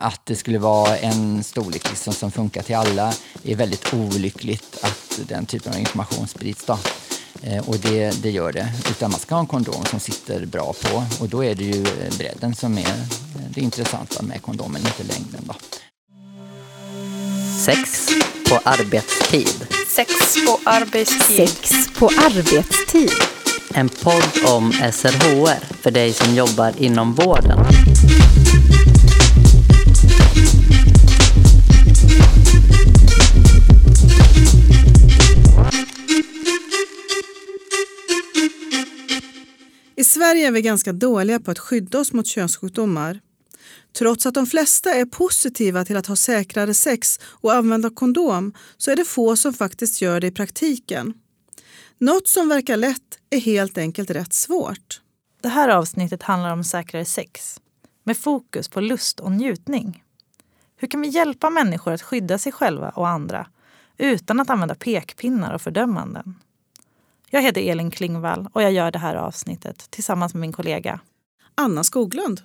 Att 0.00 0.26
det 0.26 0.36
skulle 0.36 0.58
vara 0.58 0.96
en 0.96 1.44
storlek 1.44 1.90
liksom 1.90 2.12
som 2.14 2.30
funkar 2.30 2.62
till 2.62 2.76
alla 2.76 3.14
är 3.44 3.56
väldigt 3.56 3.94
olyckligt 3.94 4.78
att 4.82 5.20
den 5.28 5.46
typen 5.46 5.72
av 5.72 5.78
information 5.78 6.28
sprids. 6.28 6.64
Då. 6.64 6.78
Eh, 7.42 7.68
och 7.68 7.76
det, 7.78 8.22
det 8.22 8.30
gör 8.30 8.52
det. 8.52 8.72
Utan 8.90 9.10
man 9.10 9.20
ska 9.20 9.34
ha 9.34 9.40
en 9.40 9.46
kondom 9.46 9.84
som 9.84 10.00
sitter 10.00 10.46
bra 10.46 10.72
på 10.82 11.04
och 11.20 11.28
då 11.28 11.44
är 11.44 11.54
det 11.54 11.64
ju 11.64 11.84
bredden 12.18 12.54
som 12.54 12.78
är 12.78 12.94
det 13.48 13.60
intressanta 13.60 14.22
med 14.22 14.42
kondomen, 14.42 14.82
inte 14.86 15.02
längden. 15.02 15.40
Då. 15.44 15.54
Sex 17.64 18.08
på 18.48 18.60
arbetstid. 18.64 19.66
Sex 19.96 20.10
på 20.46 20.60
arbetstid. 20.64 21.48
Sex 21.48 21.70
på 21.98 22.06
arbetstid. 22.06 23.10
En 23.74 23.88
podd 23.88 24.54
om 24.54 24.72
SRHR 24.72 25.74
för 25.82 25.90
dig 25.90 26.12
som 26.12 26.34
jobbar 26.34 26.72
inom 26.78 27.14
vården. 27.14 27.83
Sverige 40.24 40.46
är 40.46 40.52
vi 40.52 40.62
ganska 40.62 40.92
dåliga 40.92 41.40
på 41.40 41.50
att 41.50 41.58
skydda 41.58 41.98
oss 41.98 42.12
mot 42.12 42.26
könssjukdomar. 42.26 43.20
Trots 43.98 44.26
att 44.26 44.34
de 44.34 44.46
flesta 44.46 44.94
är 44.94 45.04
positiva 45.04 45.84
till 45.84 45.96
att 45.96 46.06
ha 46.06 46.16
säkrare 46.16 46.74
sex 46.74 47.20
och 47.24 47.52
använda 47.52 47.90
kondom 47.90 48.52
så 48.76 48.90
är 48.90 48.96
det 48.96 49.04
få 49.04 49.36
som 49.36 49.52
faktiskt 49.52 50.02
gör 50.02 50.20
det 50.20 50.26
i 50.26 50.30
praktiken. 50.30 51.14
Något 51.98 52.28
som 52.28 52.48
verkar 52.48 52.76
lätt 52.76 53.18
är 53.30 53.40
helt 53.40 53.78
enkelt 53.78 54.10
rätt 54.10 54.32
svårt. 54.32 55.00
Det 55.42 55.48
här 55.48 55.68
avsnittet 55.68 56.22
handlar 56.22 56.52
om 56.52 56.64
säkrare 56.64 57.04
sex 57.04 57.60
med 58.04 58.18
fokus 58.18 58.68
på 58.68 58.80
lust 58.80 59.20
och 59.20 59.32
njutning. 59.32 60.02
Hur 60.76 60.88
kan 60.88 61.00
vi 61.00 61.08
hjälpa 61.08 61.50
människor 61.50 61.92
att 61.92 62.02
skydda 62.02 62.38
sig 62.38 62.52
själva 62.52 62.90
och 62.90 63.08
andra 63.08 63.46
utan 63.98 64.40
att 64.40 64.50
använda 64.50 64.74
pekpinnar 64.74 65.54
och 65.54 65.62
fördömanden? 65.62 66.34
Jag 67.34 67.42
heter 67.42 67.70
Elin 67.70 67.90
Klingvall 67.90 68.48
och 68.52 68.62
jag 68.62 68.72
gör 68.72 68.90
det 68.90 68.98
här 68.98 69.14
avsnittet 69.14 69.90
tillsammans 69.90 70.34
med 70.34 70.40
min 70.40 70.52
kollega 70.52 71.00
Anna 71.54 71.84
Skoglund. 71.84 72.40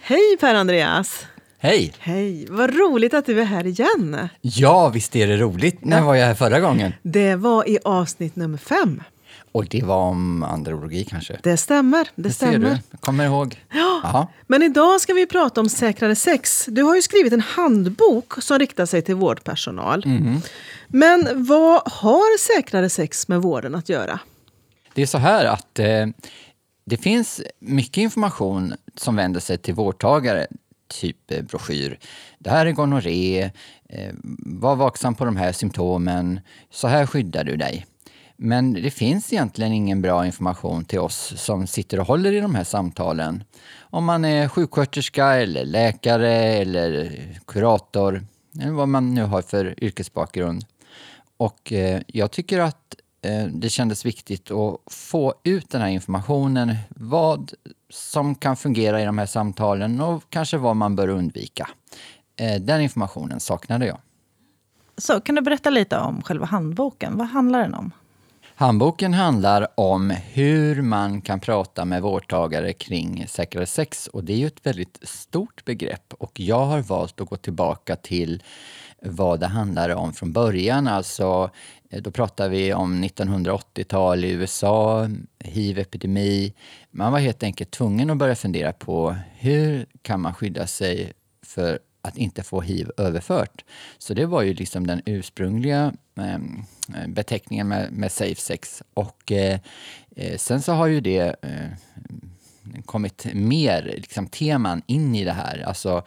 Hej 0.00 0.36
Per-Andreas! 0.40 1.26
Hej! 1.58 1.92
Hej! 1.98 2.46
Vad 2.50 2.76
roligt 2.76 3.14
att 3.14 3.26
du 3.26 3.40
är 3.40 3.44
här 3.44 3.66
igen. 3.66 4.28
Ja, 4.40 4.88
visst 4.88 5.16
är 5.16 5.26
det 5.26 5.36
roligt. 5.36 5.84
När 5.84 6.02
var 6.02 6.14
jag 6.14 6.26
här 6.26 6.34
förra 6.34 6.60
gången? 6.60 6.92
Det 7.02 7.36
var 7.36 7.68
i 7.68 7.78
avsnitt 7.84 8.36
nummer 8.36 8.58
fem. 8.58 9.02
Och 9.54 9.66
det 9.66 9.82
var 9.82 9.96
om 9.96 10.42
andrologi 10.42 11.04
kanske? 11.04 11.38
Det 11.42 11.56
stämmer. 11.56 12.08
Det, 12.14 12.22
Det 12.22 12.32
stämmer. 12.32 12.80
du. 12.90 12.96
Kommer 12.98 13.24
ihåg. 13.24 13.64
Ja. 13.72 14.28
Men 14.46 14.62
idag 14.62 15.00
ska 15.00 15.14
vi 15.14 15.26
prata 15.26 15.60
om 15.60 15.68
säkrare 15.68 16.14
sex. 16.14 16.66
Du 16.68 16.82
har 16.82 16.94
ju 16.94 17.02
skrivit 17.02 17.32
en 17.32 17.40
handbok 17.40 18.42
som 18.42 18.58
riktar 18.58 18.86
sig 18.86 19.02
till 19.02 19.14
vårdpersonal. 19.14 20.02
Mhm. 20.06 20.42
Men 20.88 21.44
vad 21.46 21.82
har 21.92 22.38
säkrare 22.38 22.90
sex 22.90 23.28
med 23.28 23.42
vården 23.42 23.74
att 23.74 23.88
göra? 23.88 24.18
Det 24.94 25.02
är 25.02 25.06
så 25.06 25.18
här 25.18 25.44
att 25.44 25.78
eh, 25.78 26.06
det 26.86 26.96
finns 26.96 27.40
mycket 27.58 28.02
information 28.02 28.74
som 28.96 29.16
vänder 29.16 29.40
sig 29.40 29.58
till 29.58 29.74
vårdtagare, 29.74 30.46
typ 31.00 31.30
eh, 31.30 31.42
broschyr. 31.42 31.98
Det 32.38 32.50
här 32.50 32.66
är 32.66 32.72
gonorré, 32.72 33.50
eh, 33.88 34.12
var 34.38 34.76
vaksam 34.76 35.14
på 35.14 35.24
de 35.24 35.36
här 35.36 35.52
symptomen, 35.52 36.40
så 36.70 36.88
här 36.88 37.06
skyddar 37.06 37.44
du 37.44 37.56
dig. 37.56 37.86
Men 38.36 38.72
det 38.72 38.90
finns 38.90 39.32
egentligen 39.32 39.72
ingen 39.72 40.02
bra 40.02 40.26
information 40.26 40.84
till 40.84 40.98
oss 40.98 41.32
som 41.36 41.66
sitter 41.66 42.00
och 42.00 42.06
håller 42.06 42.32
i 42.32 42.40
de 42.40 42.54
här 42.54 42.64
samtalen. 42.64 43.44
Om 43.80 44.04
man 44.04 44.24
är 44.24 44.48
sjuksköterska 44.48 45.26
eller 45.26 45.64
läkare 45.64 46.32
eller 46.32 47.18
kurator, 47.46 48.24
eller 48.60 48.72
vad 48.72 48.88
man 48.88 49.14
nu 49.14 49.22
har 49.22 49.42
för 49.42 49.84
yrkesbakgrund. 49.84 50.64
Och 51.36 51.72
eh, 51.72 52.02
jag 52.06 52.30
tycker 52.30 52.60
att 52.60 52.94
eh, 53.22 53.44
det 53.44 53.68
kändes 53.68 54.06
viktigt 54.06 54.50
att 54.50 54.92
få 54.92 55.34
ut 55.44 55.70
den 55.70 55.80
här 55.80 55.88
informationen. 55.88 56.76
Vad 56.88 57.52
som 57.90 58.34
kan 58.34 58.56
fungera 58.56 59.02
i 59.02 59.04
de 59.04 59.18
här 59.18 59.26
samtalen 59.26 60.00
och 60.00 60.22
kanske 60.28 60.56
vad 60.56 60.76
man 60.76 60.96
bör 60.96 61.08
undvika. 61.08 61.68
Eh, 62.36 62.60
den 62.60 62.80
informationen 62.80 63.40
saknade 63.40 63.86
jag. 63.86 63.98
Så 64.98 65.20
kan 65.20 65.34
du 65.34 65.40
berätta 65.42 65.70
lite 65.70 65.98
om 65.98 66.22
själva 66.22 66.46
handboken? 66.46 67.18
Vad 67.18 67.26
handlar 67.26 67.60
den 67.60 67.74
om? 67.74 67.90
Handboken 68.56 69.14
handlar 69.14 69.80
om 69.80 70.10
hur 70.10 70.82
man 70.82 71.20
kan 71.20 71.40
prata 71.40 71.84
med 71.84 72.02
vårdtagare 72.02 72.72
kring 72.72 73.24
säkrare 73.28 73.66
sex 73.66 74.06
och 74.06 74.24
det 74.24 74.32
är 74.32 74.36
ju 74.36 74.46
ett 74.46 74.66
väldigt 74.66 74.98
stort 75.02 75.64
begrepp 75.64 76.14
och 76.18 76.40
jag 76.40 76.66
har 76.66 76.80
valt 76.80 77.20
att 77.20 77.28
gå 77.28 77.36
tillbaka 77.36 77.96
till 77.96 78.42
vad 79.02 79.40
det 79.40 79.46
handlade 79.46 79.94
om 79.94 80.12
från 80.12 80.32
början. 80.32 80.88
Alltså, 80.88 81.50
eh, 81.90 82.02
då 82.02 82.10
pratar 82.10 82.48
vi 82.48 82.74
om 82.74 83.04
1980-tal 83.04 84.24
i 84.24 84.30
USA, 84.30 85.08
hiv-epidemi. 85.38 86.54
Man 86.90 87.12
var 87.12 87.18
helt 87.18 87.42
enkelt 87.42 87.70
tvungen 87.70 88.10
att 88.10 88.16
börja 88.16 88.34
fundera 88.34 88.72
på 88.72 89.16
hur 89.34 89.86
kan 90.02 90.20
man 90.20 90.34
skydda 90.34 90.66
sig 90.66 91.12
för 91.46 91.78
att 92.04 92.16
inte 92.18 92.42
få 92.42 92.60
hiv 92.60 92.90
överfört. 92.96 93.64
Så 93.98 94.14
det 94.14 94.26
var 94.26 94.42
ju 94.42 94.54
liksom 94.54 94.86
den 94.86 95.02
ursprungliga 95.06 95.92
eh, 96.18 96.38
beteckningen 97.08 97.68
med, 97.68 97.92
med 97.92 98.12
safe 98.12 98.40
sex. 98.40 98.82
Och 98.94 99.32
eh, 99.32 99.60
eh, 100.16 100.36
sen 100.36 100.62
så 100.62 100.72
har 100.72 100.86
ju 100.86 101.00
det 101.00 101.36
eh, 101.42 101.70
kommit 102.84 103.26
mer 103.34 103.82
liksom, 103.82 104.26
teman 104.26 104.82
in 104.86 105.14
i 105.14 105.24
det 105.24 105.32
här. 105.32 105.64
Alltså 105.66 106.02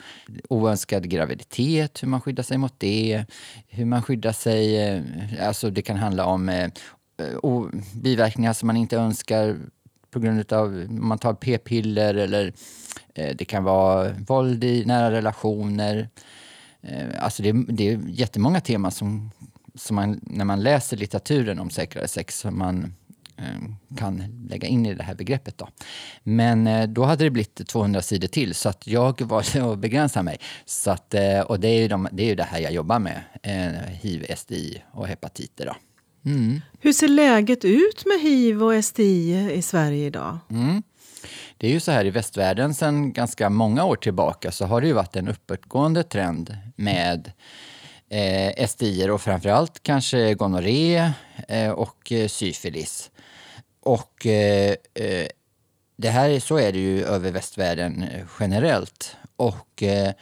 oönskad 0.50 1.10
graviditet, 1.10 2.04
hur 2.04 2.08
man 2.08 2.22
skyddar 2.22 2.44
sig 2.44 2.58
mot 2.58 2.74
det, 2.78 3.26
hur 3.68 3.86
man 3.86 4.04
skyddar 4.04 4.32
sig, 4.32 4.88
eh, 4.88 5.02
alltså 5.48 5.70
det 5.70 5.82
kan 5.82 5.98
handla 5.98 6.26
om 6.26 6.50
eh, 6.50 6.70
o- 7.44 7.70
biverkningar 7.94 8.54
som 8.54 8.68
man 8.68 8.78
inte 8.78 8.98
önskar 8.98 9.58
på 10.12 10.20
grund 10.20 10.54
av 10.54 10.68
om 10.90 11.08
man 11.08 11.18
tar 11.20 11.34
p-piller 11.34 12.14
eller 12.16 12.46
eh, 12.46 12.52
det 13.18 13.46
kan 13.46 13.64
vara 13.64 14.12
våld 14.28 14.64
i 14.64 14.86
nära 14.86 15.12
relationer. 15.12 16.10
Eh, 16.82 17.06
Alltså 17.20 17.44
det, 17.44 17.52
det 17.52 17.90
är 17.90 18.00
jättemånga 18.08 18.62
teman 18.62 18.92
som, 18.92 19.32
som 19.76 19.96
man, 19.96 20.20
när 20.24 20.46
man 20.46 20.64
läser 20.64 20.98
litteraturen 20.98 21.60
om 21.60 21.70
säkrare 21.70 22.08
sex, 22.08 22.40
som 22.40 22.58
man 22.58 22.94
eh, 23.38 23.96
kan 23.98 24.24
lägga 24.50 24.68
in 24.68 24.86
i 24.86 24.94
det 24.94 25.04
här 25.04 25.16
begreppet. 25.16 25.58
Då. 25.58 25.68
Men 26.24 26.68
eh, 26.68 26.88
då 26.88 27.04
hade 27.04 27.24
det 27.24 27.30
blivit 27.30 27.68
200 27.68 28.02
sidor 28.02 28.28
till 28.28 28.56
så 28.56 28.70
att 28.70 28.88
jag 28.88 29.22
var 29.22 29.72
att 29.74 29.80
begränsa 29.80 30.24
mig. 30.24 30.38
Så 30.66 30.92
att, 30.92 31.14
eh, 31.14 31.40
och 31.40 31.60
det 31.60 31.68
är, 31.68 31.82
ju 31.82 31.88
de, 31.88 32.08
det 32.12 32.24
är 32.24 32.28
ju 32.28 32.36
det 32.36 32.44
här 32.44 32.60
jag 32.60 32.72
jobbar 32.72 33.00
med, 33.00 33.22
eh, 33.44 33.90
hiv, 33.90 34.26
STI 34.36 34.84
och 34.92 35.08
hepatiter. 35.08 35.66
Då. 35.66 35.76
Mm. 36.30 36.62
Hur 36.80 36.94
ser 36.94 37.08
läget 37.08 37.66
ut 37.66 38.06
med 38.06 38.22
hiv 38.22 38.64
och 38.64 38.86
STI 38.86 39.52
i 39.54 39.62
Sverige 39.62 40.06
idag? 40.06 40.38
Mm. 40.50 40.84
Det 41.58 41.68
är 41.68 41.72
ju 41.72 41.80
så 41.80 41.92
här 41.92 42.06
i 42.06 42.10
västvärlden 42.10 42.74
sedan 42.74 43.14
ganska 43.14 43.50
många 43.50 43.86
år 43.86 43.96
tillbaka 43.96 44.52
så 44.52 44.66
har 44.66 44.82
det 44.82 44.88
ju 44.88 44.94
varit 44.94 45.16
en 45.16 45.28
uppåtgående 45.28 46.04
trend 46.04 46.58
med 46.76 47.32
eh, 48.10 48.68
STI 48.68 49.10
och 49.10 49.22
framförallt 49.22 49.84
kanske 49.84 50.34
gonorré 50.34 51.12
eh, 51.48 51.70
och 51.70 52.12
eh, 52.12 52.28
syfilis. 52.28 53.12
Och 53.82 54.26
eh, 54.26 54.76
eh, 54.94 55.28
det 55.98 56.10
här, 56.10 56.40
så 56.40 56.58
är 56.58 56.72
det 56.72 56.80
ju 56.80 57.04
över 57.04 57.32
västvärlden 57.32 58.06
generellt. 58.40 59.16
Och 59.36 59.84
eh, 59.84 60.14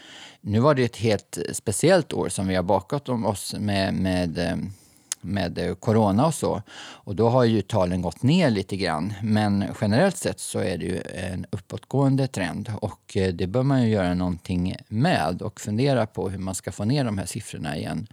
nu 0.41 0.59
var 0.59 0.75
det 0.75 0.83
ett 0.83 0.97
helt 0.97 1.37
speciellt 1.53 2.13
år 2.13 2.29
som 2.29 2.47
vi 2.47 2.55
har 2.55 2.63
bakat 2.63 3.09
om 3.09 3.25
oss 3.25 3.55
med, 3.59 3.93
med 3.93 4.37
eh, 4.37 4.55
med 5.25 5.57
eh, 5.57 5.75
corona 5.75 6.25
och 6.25 6.33
så. 6.33 6.61
Och 6.77 7.15
då 7.15 7.29
har 7.29 7.43
ju 7.43 7.61
talen 7.61 8.01
gått 8.01 8.23
ner 8.23 8.49
lite 8.49 8.77
grann. 8.77 9.13
Men 9.23 9.65
generellt 9.81 10.17
sett 10.17 10.39
så 10.39 10.59
är 10.59 10.77
det 10.77 10.85
ju 10.85 11.01
en 11.13 11.45
uppåtgående 11.51 12.27
trend 12.27 12.71
och 12.81 13.17
eh, 13.17 13.33
det 13.33 13.47
bör 13.47 13.63
man 13.63 13.83
ju 13.83 13.89
göra 13.89 14.13
någonting 14.13 14.75
med 14.87 15.41
och 15.41 15.61
fundera 15.61 16.05
på 16.05 16.29
hur 16.29 16.39
man 16.39 16.55
ska 16.55 16.71
få 16.71 16.85
ner 16.85 17.03
de 17.03 17.17
här 17.17 17.25
siffrorna 17.25 17.77
igen. 17.77 18.07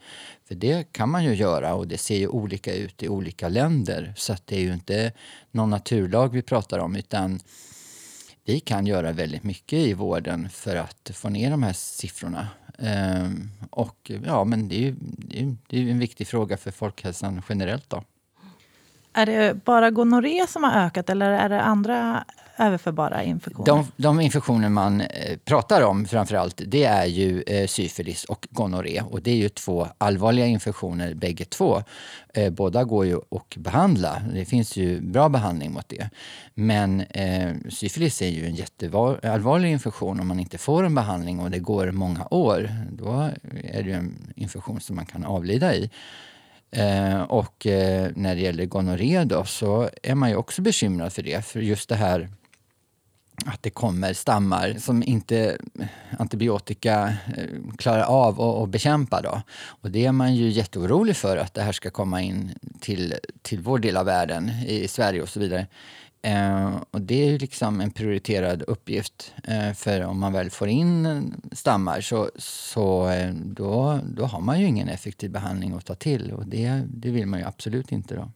För 0.48 0.54
det 0.54 0.92
kan 0.92 1.10
man 1.10 1.24
ju 1.24 1.34
göra 1.34 1.74
och 1.74 1.88
det 1.88 1.98
ser 1.98 2.16
ju 2.16 2.28
olika 2.28 2.74
ut 2.74 3.02
i 3.02 3.08
olika 3.08 3.48
länder. 3.48 4.12
Så 4.16 4.32
att 4.32 4.46
det 4.46 4.56
är 4.56 4.60
ju 4.60 4.72
inte 4.72 5.12
någon 5.50 5.70
naturlag 5.70 6.28
vi 6.28 6.42
pratar 6.42 6.78
om 6.78 6.96
utan 6.96 7.40
vi 8.44 8.60
kan 8.60 8.86
göra 8.86 9.12
väldigt 9.12 9.42
mycket 9.42 9.78
i 9.78 9.94
vården 9.94 10.48
för 10.48 10.76
att 10.76 11.10
få 11.14 11.28
ner 11.28 11.50
de 11.50 11.62
här 11.62 11.72
siffrorna. 11.72 12.48
Ehm, 12.82 13.48
och 13.70 14.10
ja, 14.26 14.44
men 14.44 14.68
det 14.68 14.74
är 14.74 14.80
ju 14.80 14.94
det 14.98 15.40
är, 15.40 15.56
det 15.66 15.78
är 15.78 15.90
en 15.90 15.98
viktig 15.98 16.28
fråga 16.28 16.56
för 16.56 16.70
folkhälsan 16.70 17.42
generellt. 17.48 17.90
Då. 17.90 18.02
Är 19.12 19.26
det 19.26 19.64
bara 19.64 19.90
gonorré 19.90 20.46
som 20.48 20.64
har 20.64 20.72
ökat 20.72 21.10
eller 21.10 21.30
är 21.30 21.48
det 21.48 21.62
andra 21.62 22.24
överförbara 22.66 23.22
infektioner? 23.22 23.66
De, 23.66 23.86
de 23.96 24.20
infektioner 24.20 24.68
man 24.68 25.00
eh, 25.00 25.36
pratar 25.44 25.82
om 25.82 26.06
framförallt, 26.06 26.62
det 26.66 26.84
är 26.84 27.06
ju 27.06 27.42
eh, 27.42 27.66
syfilis 27.66 28.24
och 28.24 28.48
gonorré. 28.50 29.02
Och 29.10 29.22
det 29.22 29.30
är 29.30 29.36
ju 29.36 29.48
två 29.48 29.88
allvarliga 29.98 30.46
infektioner 30.46 31.14
bägge 31.14 31.44
två. 31.44 31.82
Eh, 32.34 32.50
båda 32.50 32.84
går 32.84 33.06
ju 33.06 33.16
att 33.16 33.56
behandla. 33.56 34.22
Det 34.34 34.44
finns 34.44 34.76
ju 34.76 35.00
bra 35.00 35.28
behandling 35.28 35.72
mot 35.72 35.88
det. 35.88 36.10
Men 36.54 37.00
eh, 37.00 37.54
syfilis 37.70 38.22
är 38.22 38.28
ju 38.28 38.46
en 38.46 38.54
jätteallvarlig 38.54 39.70
infektion 39.70 40.20
om 40.20 40.28
man 40.28 40.40
inte 40.40 40.58
får 40.58 40.84
en 40.84 40.94
behandling 40.94 41.40
och 41.40 41.50
det 41.50 41.58
går 41.58 41.90
många 41.90 42.28
år. 42.30 42.70
Då 42.90 43.30
är 43.64 43.82
det 43.82 43.88
ju 43.88 43.92
en 43.92 44.32
infektion 44.36 44.80
som 44.80 44.96
man 44.96 45.06
kan 45.06 45.24
avlida 45.24 45.74
i. 45.74 45.90
Eh, 46.70 47.22
och 47.22 47.66
eh, 47.66 48.10
när 48.14 48.34
det 48.34 48.40
gäller 48.40 48.64
gonorré 48.64 49.24
då, 49.24 49.44
så 49.44 49.88
är 50.02 50.14
man 50.14 50.30
ju 50.30 50.36
också 50.36 50.62
bekymrad 50.62 51.12
för 51.12 51.22
det. 51.22 51.44
För 51.44 51.60
just 51.60 51.88
det 51.88 51.94
här 51.94 52.28
att 53.46 53.62
det 53.62 53.70
kommer 53.70 54.12
stammar 54.12 54.74
som 54.78 55.02
inte 55.02 55.58
eh, 55.80 55.86
antibiotika 56.18 57.14
eh, 57.36 57.76
klarar 57.78 58.02
av 58.02 58.40
att 58.40 58.68
bekämpa. 58.68 59.22
Då. 59.22 59.42
Och 59.66 59.90
det 59.90 60.06
är 60.06 60.12
man 60.12 60.34
ju 60.34 60.48
jätteorolig 60.48 61.16
för 61.16 61.36
att 61.36 61.54
det 61.54 61.62
här 61.62 61.72
ska 61.72 61.90
komma 61.90 62.22
in 62.22 62.54
till, 62.80 63.14
till 63.42 63.60
vår 63.60 63.78
del 63.78 63.96
av 63.96 64.06
världen, 64.06 64.50
i 64.66 64.88
Sverige 64.88 65.22
och 65.22 65.28
så 65.28 65.40
vidare. 65.40 65.66
Eh, 66.22 66.76
och 66.90 67.00
det 67.00 67.28
är 67.28 67.38
liksom 67.38 67.80
en 67.80 67.90
prioriterad 67.90 68.62
uppgift. 68.62 69.34
Eh, 69.44 69.72
för 69.72 70.00
om 70.00 70.20
man 70.20 70.32
väl 70.32 70.50
får 70.50 70.68
in 70.68 71.34
stammar 71.52 72.00
så, 72.00 72.30
så 72.36 73.08
eh, 73.08 73.34
då, 73.34 74.00
då 74.04 74.24
har 74.24 74.40
man 74.40 74.60
ju 74.60 74.66
ingen 74.66 74.88
effektiv 74.88 75.30
behandling 75.30 75.72
att 75.72 75.86
ta 75.86 75.94
till. 75.94 76.32
Och 76.32 76.46
det, 76.46 76.82
det 76.86 77.10
vill 77.10 77.26
man 77.26 77.40
ju 77.40 77.46
absolut 77.46 77.92
inte. 77.92 78.14
då. 78.14 78.30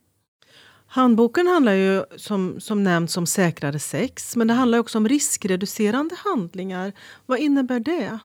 Handboken 0.97 1.47
handlar 1.47 1.73
ju 1.73 2.03
som, 2.15 2.61
som 2.61 2.83
nämnts 2.83 3.17
om 3.17 3.25
säkrare 3.25 3.79
sex, 3.79 4.35
men 4.35 4.47
det 4.47 4.53
handlar 4.53 4.79
också 4.79 4.97
om 4.97 5.07
riskreducerande 5.07 6.15
handlingar. 6.23 6.93
Vad 7.25 7.39
innebär 7.39 7.79
det? 7.79 8.19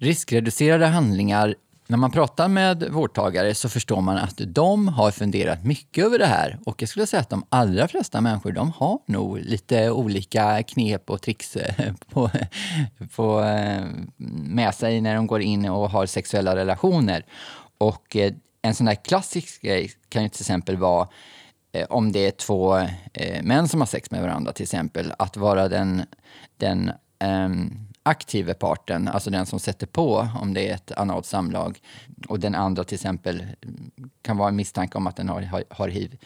Riskreducerade 0.00 0.86
handlingar 0.86 1.54
när 1.86 1.96
man 1.96 2.10
pratar 2.10 2.48
med 2.48 2.88
vårdtagare 2.90 3.54
så 3.54 3.68
förstår 3.68 4.00
man 4.00 4.16
att 4.16 4.40
de 4.46 4.88
har 4.88 5.10
funderat 5.10 5.64
mycket 5.64 6.04
över 6.04 6.18
det 6.18 6.26
här. 6.26 6.58
Och 6.66 6.82
jag 6.82 6.88
skulle 6.88 7.06
säga 7.06 7.20
att 7.20 7.30
de 7.30 7.44
allra 7.48 7.88
flesta 7.88 8.20
människor 8.20 8.52
de 8.52 8.72
har 8.72 8.98
nog 9.06 9.38
lite 9.38 9.90
olika 9.90 10.62
knep 10.62 11.10
och 11.10 11.22
tricks 11.22 11.56
eh, 11.56 11.94
på, 12.08 12.30
på, 13.16 13.40
eh, 13.42 13.84
med 14.42 14.74
sig 14.74 15.00
när 15.00 15.14
de 15.14 15.26
går 15.26 15.40
in 15.40 15.68
och 15.68 15.90
har 15.90 16.06
sexuella 16.06 16.56
relationer. 16.56 17.24
Och 17.78 18.16
eh, 18.16 18.32
en 18.62 18.74
sån 18.74 18.86
där 18.86 19.04
klassisk 19.04 19.62
grej 19.62 19.90
kan 20.08 20.22
ju 20.22 20.28
till 20.28 20.42
exempel 20.42 20.76
vara 20.76 21.08
Eh, 21.78 21.86
om 21.90 22.12
det 22.12 22.26
är 22.26 22.30
två 22.30 22.78
eh, 23.12 23.42
män 23.42 23.68
som 23.68 23.80
har 23.80 23.86
sex 23.86 24.10
med 24.10 24.22
varandra 24.22 24.52
till 24.52 24.62
exempel, 24.62 25.12
att 25.18 25.36
vara 25.36 25.68
den, 25.68 26.02
den 26.56 26.92
ehm, 27.18 27.88
aktive 28.02 28.54
parten, 28.54 29.08
alltså 29.08 29.30
den 29.30 29.46
som 29.46 29.60
sätter 29.60 29.86
på 29.86 30.28
om 30.40 30.54
det 30.54 30.68
är 30.68 30.74
ett 30.74 30.92
analt 30.92 31.26
samlag 31.26 31.80
och 32.28 32.40
den 32.40 32.54
andra 32.54 32.84
till 32.84 32.94
exempel 32.94 33.46
kan 34.22 34.36
vara 34.36 34.48
en 34.48 34.56
misstanke 34.56 34.98
om 34.98 35.06
att 35.06 35.16
den 35.16 35.28
har, 35.28 35.42
har, 35.42 35.64
har 35.70 35.88
hiv, 35.88 36.18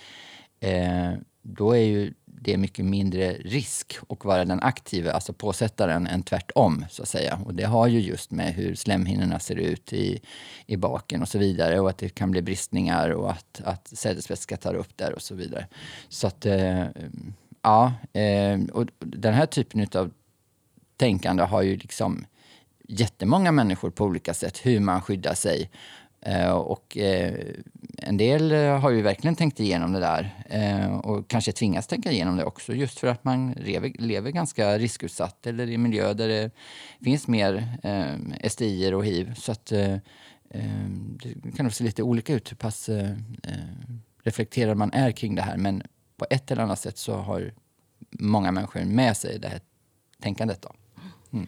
eh, 0.61 1.13
då 1.43 1.73
är 1.73 1.85
ju 1.85 2.15
det 2.45 2.53
är 2.53 2.59
mycket 2.59 2.85
mindre 2.85 3.33
risk 3.33 3.97
att 4.09 4.25
vara 4.25 4.45
den 4.45 4.61
aktive, 4.63 5.13
alltså 5.13 5.33
påsättaren, 5.33 6.07
än 6.07 6.23
tvärtom. 6.23 6.85
så 6.91 7.03
att 7.03 7.09
säga. 7.09 7.41
Och 7.45 7.55
det 7.55 7.65
har 7.65 7.87
ju 7.87 8.01
just 8.01 8.31
med 8.31 8.55
hur 8.55 8.75
slemhinnorna 8.75 9.39
ser 9.39 9.57
ut 9.57 9.93
i, 9.93 10.21
i 10.67 10.77
baken 10.77 11.23
och 11.23 11.29
så 11.29 11.39
vidare 11.39 11.81
och 11.81 11.91
att 11.91 11.99
det 11.99 12.09
kan 12.09 12.31
bli 12.31 12.43
bristningar 12.43 13.11
och 13.11 13.31
att, 13.31 13.61
att 13.65 13.89
sädesvätska 13.89 14.57
tar 14.57 14.75
upp 14.75 14.97
där 14.97 15.13
och 15.13 15.23
så 15.23 15.35
vidare. 15.35 15.67
Så 16.09 16.27
att, 16.27 16.47
eh, 16.47 16.87
ja, 17.63 17.93
eh, 18.13 18.61
och 18.73 18.87
den 18.99 19.35
här 19.35 19.47
typen 19.47 19.87
av 19.95 20.11
tänkande 20.97 21.43
har 21.43 21.63
ju 21.63 21.77
liksom 21.77 22.27
jättemånga 22.89 23.53
människor 23.53 23.91
på 23.91 24.05
olika 24.05 24.35
sätt, 24.35 24.67
hur 24.67 24.81
man 24.81 25.03
skyddar 25.03 25.35
sig. 25.35 25.71
Eh, 26.23 26.51
och 26.51 26.97
eh, 26.97 27.35
en 27.99 28.17
del 28.17 28.53
eh, 28.53 28.79
har 28.79 28.91
ju 28.91 29.03
verkligen 29.03 29.37
tänkt 29.37 29.61
igenom 29.61 29.93
det 29.93 30.01
där 30.01 30.35
och 31.03 31.29
kanske 31.29 31.53
tvingas 31.53 31.87
tänka 31.87 32.13
igenom 32.13 32.37
det 32.37 32.45
också 32.45 32.75
just 32.75 32.99
för 32.99 33.09
att 33.09 33.25
man 33.25 33.53
lever, 33.53 33.93
lever 33.99 34.31
ganska 34.31 34.79
riskutsatt 34.79 35.47
eller 35.47 35.71
i 35.71 35.79
miljö 35.79 36.13
där 36.13 36.29
det 36.29 36.51
finns 37.05 37.29
mer 37.29 37.79
uh, 37.85 38.49
STI 38.49 38.93
och 38.93 39.05
hiv. 39.05 39.35
Så 39.35 39.53
att 39.53 39.67
det 39.67 40.01
kan 41.57 41.65
nog 41.65 41.73
se 41.73 41.85
lite 41.85 42.03
olika 42.03 42.35
ut 42.35 42.51
hur 42.51 42.57
pass 42.57 42.91
reflekterad 44.23 44.77
man 44.77 44.93
är 44.93 45.13
kring 45.13 45.35
det 45.35 45.43
här. 45.43 45.57
Men 45.57 45.83
på 46.17 46.27
ett 46.31 46.51
eller 46.51 46.63
annat 46.63 46.79
sätt 46.79 46.99
så 46.99 47.15
har 47.15 47.55
många 48.11 48.53
människor 48.53 48.85
med 48.85 49.17
sig 49.17 49.39
det 49.39 49.49
här 49.49 49.61
tänkandet. 50.21 50.63
Då. 50.63 50.75
Mm. 51.33 51.47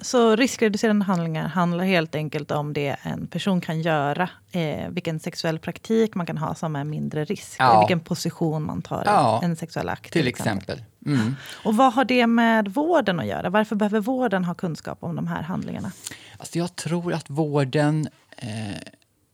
Så 0.00 0.36
riskreducerande 0.36 1.04
handlingar 1.04 1.48
handlar 1.48 1.84
helt 1.84 2.14
enkelt 2.14 2.50
om 2.50 2.72
det 2.72 2.96
en 3.02 3.26
person 3.26 3.60
kan 3.60 3.80
göra. 3.80 4.28
Eh, 4.52 4.88
vilken 4.90 5.20
sexuell 5.20 5.58
praktik 5.58 6.14
man 6.14 6.26
kan 6.26 6.38
ha 6.38 6.54
som 6.54 6.76
är 6.76 6.84
mindre 6.84 7.24
risk. 7.24 7.56
Ja. 7.58 7.80
Vilken 7.80 8.00
position 8.00 8.62
man 8.62 8.82
tar 8.82 9.02
ja. 9.06 9.40
en 9.42 9.56
sexuell 9.56 9.88
akt. 9.88 10.12
Till 10.12 10.26
exempel. 10.26 10.82
Mm. 11.06 11.36
Och 11.64 11.76
vad 11.76 11.92
har 11.92 12.04
det 12.04 12.26
med 12.26 12.68
vården 12.68 13.20
att 13.20 13.26
göra? 13.26 13.50
Varför 13.50 13.76
behöver 13.76 14.00
vården 14.00 14.44
ha 14.44 14.54
kunskap 14.54 14.98
om 15.00 15.16
de 15.16 15.26
här 15.26 15.42
handlingarna? 15.42 15.92
Alltså 16.38 16.58
jag 16.58 16.76
tror 16.76 17.12
att 17.12 17.30
vården 17.30 18.08
eh, 18.36 18.48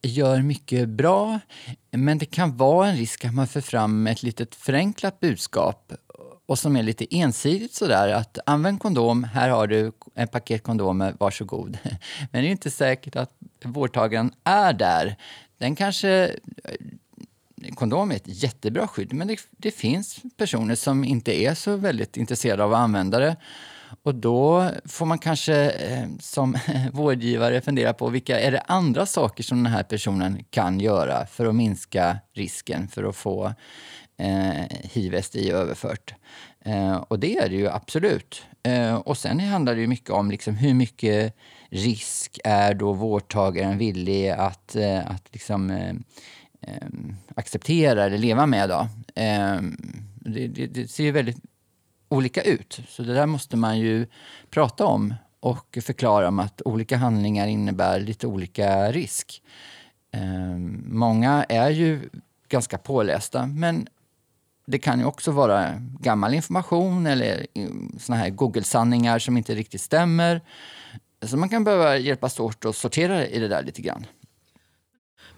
gör 0.03 0.43
mycket 0.43 0.89
bra. 0.89 1.39
Men 1.91 2.19
det 2.19 2.27
kan 2.27 2.57
vara 2.57 2.89
en 2.89 2.97
risk 2.97 3.25
att 3.25 3.35
man 3.35 3.47
för 3.47 3.61
fram 3.61 4.07
ett 4.07 4.23
litet 4.23 4.55
förenklat 4.55 5.21
budskap 5.21 5.93
och 6.47 6.59
som 6.59 6.77
är 6.77 6.83
lite 6.83 7.17
ensidigt 7.17 7.75
sådär 7.75 8.09
att 8.09 8.39
använd 8.47 8.81
kondom, 8.81 9.25
här 9.25 9.49
har 9.49 9.67
du 9.67 9.93
en 10.15 10.29
paket 10.29 10.63
kondomer, 10.63 11.15
varsågod. 11.19 11.79
Men 12.31 12.43
det 12.43 12.49
är 12.49 12.51
inte 12.51 12.71
säkert 12.71 13.17
att 13.17 13.31
vårdtagaren 13.65 14.33
är 14.45 14.73
där. 14.73 15.17
Den 15.59 15.77
kanske 15.77 16.37
eh, 16.65 17.75
kondom 17.75 18.11
är 18.11 18.17
ett 18.17 18.43
jättebra 18.43 18.89
skydd, 18.89 19.13
men 19.13 19.29
det, 19.29 19.39
det, 19.51 19.71
finns 19.71 20.21
personer 20.37 20.75
som 20.75 21.05
inte 21.05 21.43
är 21.43 21.55
så 21.55 21.77
väldigt 21.77 22.17
intresserade 22.17 22.65
av 22.65 22.75
att 22.75 22.81
använda 22.81 23.19
det. 23.19 23.37
Och 24.03 24.15
då 24.15 24.71
får 24.85 25.07
man 25.07 25.19
kanske 25.19 25.71
eh, 25.71 26.09
som 26.21 26.57
vårdgivare 26.93 27.61
fundera 27.61 27.93
på 27.93 28.09
vilka 28.09 28.41
är 28.41 28.53
det 28.53 28.61
andra 28.61 29.07
saker 29.07 29.43
som 29.43 29.63
den 29.63 29.73
här 29.73 29.83
personen 29.83 30.45
kan 30.51 30.81
göra 30.81 31.27
för 31.27 31.47
att 31.47 31.55
minska 31.55 32.19
risken 32.35 32.89
för 32.89 33.05
att 33.05 33.17
få 33.17 33.55
eh, 34.23 34.67
hiv-STI 34.93 35.51
överfört. 35.51 36.15
Eh, 36.61 36.97
och 36.97 37.19
det 37.19 37.37
är 37.37 37.49
det 37.49 37.57
ju 37.57 37.69
absolut. 37.69 38.43
Eh, 38.63 38.95
och 38.95 39.19
sen 39.19 39.41
handlar 39.41 39.75
det 39.75 39.81
ju 39.81 39.87
mycket 39.87 40.11
om 40.11 40.31
liksom 40.31 40.55
hur 40.55 40.75
mycket 40.75 41.37
risk 41.71 42.39
är 42.45 42.75
då 42.75 42.93
vårdtagaren 42.93 43.79
villig 43.79 44.29
att, 44.29 44.77
eh, 44.77 45.11
att 45.11 45.29
liksom, 45.33 45.71
eh, 45.71 45.95
eh, 46.61 46.89
acceptera 47.35 48.05
eller 48.05 48.19
leva 48.19 48.47
med. 48.47 48.69
Då. 48.69 48.89
Eh, 49.15 49.61
det, 50.15 50.49
det, 50.49 50.67
det, 50.67 50.89
ser 50.89 51.05
ju 51.05 51.11
väldigt 51.11 51.41
olika 52.09 52.43
ut, 52.43 52.81
så 52.89 53.03
det 53.03 53.15
där 53.15 53.27
måste 53.27 53.57
man 53.57 53.79
ju 53.79 54.07
prata 54.51 54.85
om 54.87 55.15
och 55.41 55.79
förklara 55.83 56.29
om 56.29 56.39
att 56.39 56.63
olika 56.65 56.97
handlingar 56.97 57.47
innebär 57.47 58.01
lite 58.01 58.27
olika 58.27 58.93
risk. 58.93 59.43
Eh, 60.13 60.57
många 60.87 61.45
är 61.49 61.71
ju 61.71 62.09
ganska 62.49 62.79
pålästa, 62.79 63.47
men 63.47 63.89
det 64.73 64.79
kan 64.79 64.99
ju 64.99 65.05
också 65.05 65.31
vara 65.31 65.75
gammal 66.01 66.35
information 66.35 67.07
eller 67.07 67.47
såna 67.99 68.19
här 68.19 68.31
Google-sanningar 68.31 69.19
som 69.19 69.37
inte 69.37 69.55
riktigt 69.55 69.81
stämmer. 69.81 70.41
Så 71.27 71.37
man 71.37 71.49
kan 71.49 71.65
behöva 71.65 71.97
hjälpas 71.97 72.41
åt 72.41 72.65
att 72.65 72.77
sortera 72.77 73.27
i 73.27 73.39
det 73.39 73.49
där 73.49 73.63
lite 73.63 73.83
grann. 73.83 74.07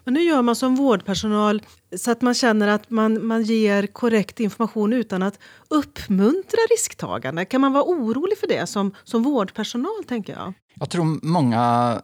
Men 0.04 0.16
hur 0.16 0.22
gör 0.22 0.42
man 0.42 0.56
som 0.56 0.74
vårdpersonal 0.74 1.62
så 1.96 2.10
att 2.10 2.22
man 2.22 2.34
känner 2.34 2.68
att 2.68 2.90
man, 2.90 3.26
man 3.26 3.42
ger 3.42 3.86
korrekt 3.86 4.40
information 4.40 4.92
utan 4.92 5.22
att 5.22 5.38
uppmuntra 5.68 6.58
risktagande? 6.70 7.44
Kan 7.44 7.60
man 7.60 7.72
vara 7.72 7.84
orolig 7.84 8.38
för 8.38 8.46
det 8.46 8.66
som, 8.66 8.94
som 9.04 9.22
vårdpersonal? 9.22 10.04
tänker 10.08 10.32
Jag 10.32 10.52
Jag 10.74 10.90
tror 10.90 11.26
många 11.26 12.00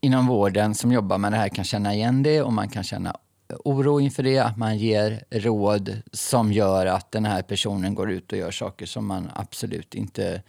inom 0.00 0.26
vården 0.26 0.74
som 0.74 0.92
jobbar 0.92 1.18
med 1.18 1.32
det 1.32 1.36
här 1.36 1.48
kan 1.48 1.64
känna 1.64 1.94
igen 1.94 2.22
det 2.22 2.42
och 2.42 2.52
man 2.52 2.68
kan 2.68 2.84
känna 2.84 3.16
oro 3.64 4.00
inför 4.00 4.22
det, 4.22 4.38
att 4.38 4.56
man 4.56 4.78
ger 4.78 5.24
råd 5.30 6.02
som 6.12 6.52
gör 6.52 6.86
att 6.86 7.10
den 7.10 7.24
här 7.24 7.42
personen 7.42 7.94
går 7.94 8.10
ut 8.10 8.32
och 8.32 8.38
gör 8.38 8.50
saker 8.50 8.86
som 8.86 9.06
man 9.06 9.30
absolut 9.34 9.94
inte 9.94 10.42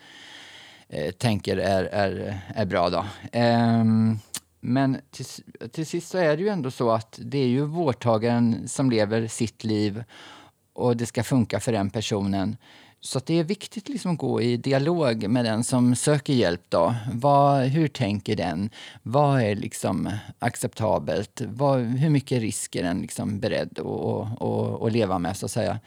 eh, 0.90 1.12
tänker 1.12 1.58
är, 1.58 1.84
är, 1.84 2.42
är 2.56 2.66
bra. 2.66 2.90
Då. 2.90 3.06
Eh, 3.32 3.84
men 4.60 4.98
till, 5.12 5.26
till 5.72 5.86
sist 5.86 6.10
så 6.10 6.18
är 6.18 6.38
det 6.38 6.44
ju 6.44 6.50
ändå 6.50 6.72
så 6.72 6.92
att 6.92 7.20
det 7.24 7.38
är 7.38 7.48
ju 7.48 7.66
vårdtagaren 7.66 8.68
som 8.68 8.90
lever 8.90 9.28
sitt 9.28 9.64
liv 9.64 10.04
och 10.74 10.98
det 10.98 11.06
ska 11.06 11.24
funka 11.24 11.60
för 11.60 11.72
den 11.72 11.90
personen. 11.90 12.58
Så 13.04 13.20
det 13.20 13.40
är 13.40 13.44
viktigt 13.44 13.90
liksom 13.90 14.12
att 14.12 14.18
gå 14.18 14.42
i 14.42 14.58
dialog 14.58 15.28
med 15.28 15.46
den 15.46 15.64
som 15.64 15.96
söker 15.96 16.34
hjälp. 16.34 16.62
Då. 16.70 16.96
Vad, 17.14 17.62
hur 17.62 17.88
tänker 17.88 18.36
den? 18.36 18.70
Vad 19.04 19.42
är 19.42 19.56
liksom 19.56 20.10
acceptabelt? 20.40 21.42
Vad, 21.48 21.80
hur 21.80 22.10
mycket 22.10 22.42
risk 22.42 22.76
är 22.76 22.84
den 22.84 23.02
liksom 23.02 23.40
beredd 23.40 23.80
att, 23.80 24.42
att, 24.42 24.82
att, 24.82 24.92
leva 24.92 25.20
med? 25.20 25.38
så 25.38 25.46
att 25.46 25.52
säga? 25.52 25.80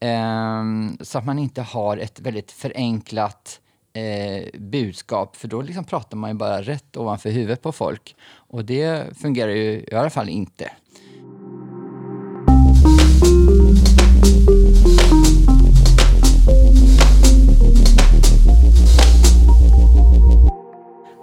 Um, 0.00 0.98
så 1.00 1.18
att 1.18 1.24
man 1.24 1.38
inte 1.38 1.62
har 1.62 1.96
ett 1.96 2.20
väldigt 2.20 2.52
förenklat 2.52 3.60
eh, 3.92 4.60
budskap, 4.60 5.36
för 5.36 5.48
då 5.48 5.62
liksom 5.62 5.84
pratar 5.84 6.16
man 6.16 6.30
ju 6.30 6.34
bara 6.34 6.62
rätt 6.62 6.96
ovanför 6.96 7.30
huvudet 7.30 7.62
på 7.62 7.72
folk. 7.72 8.16
Och 8.30 8.64
det 8.64 9.18
fungerar 9.18 9.50
ju 9.52 9.86
i 9.90 9.94
alla 9.94 10.10
fall 10.10 10.28
inte. 10.28 10.70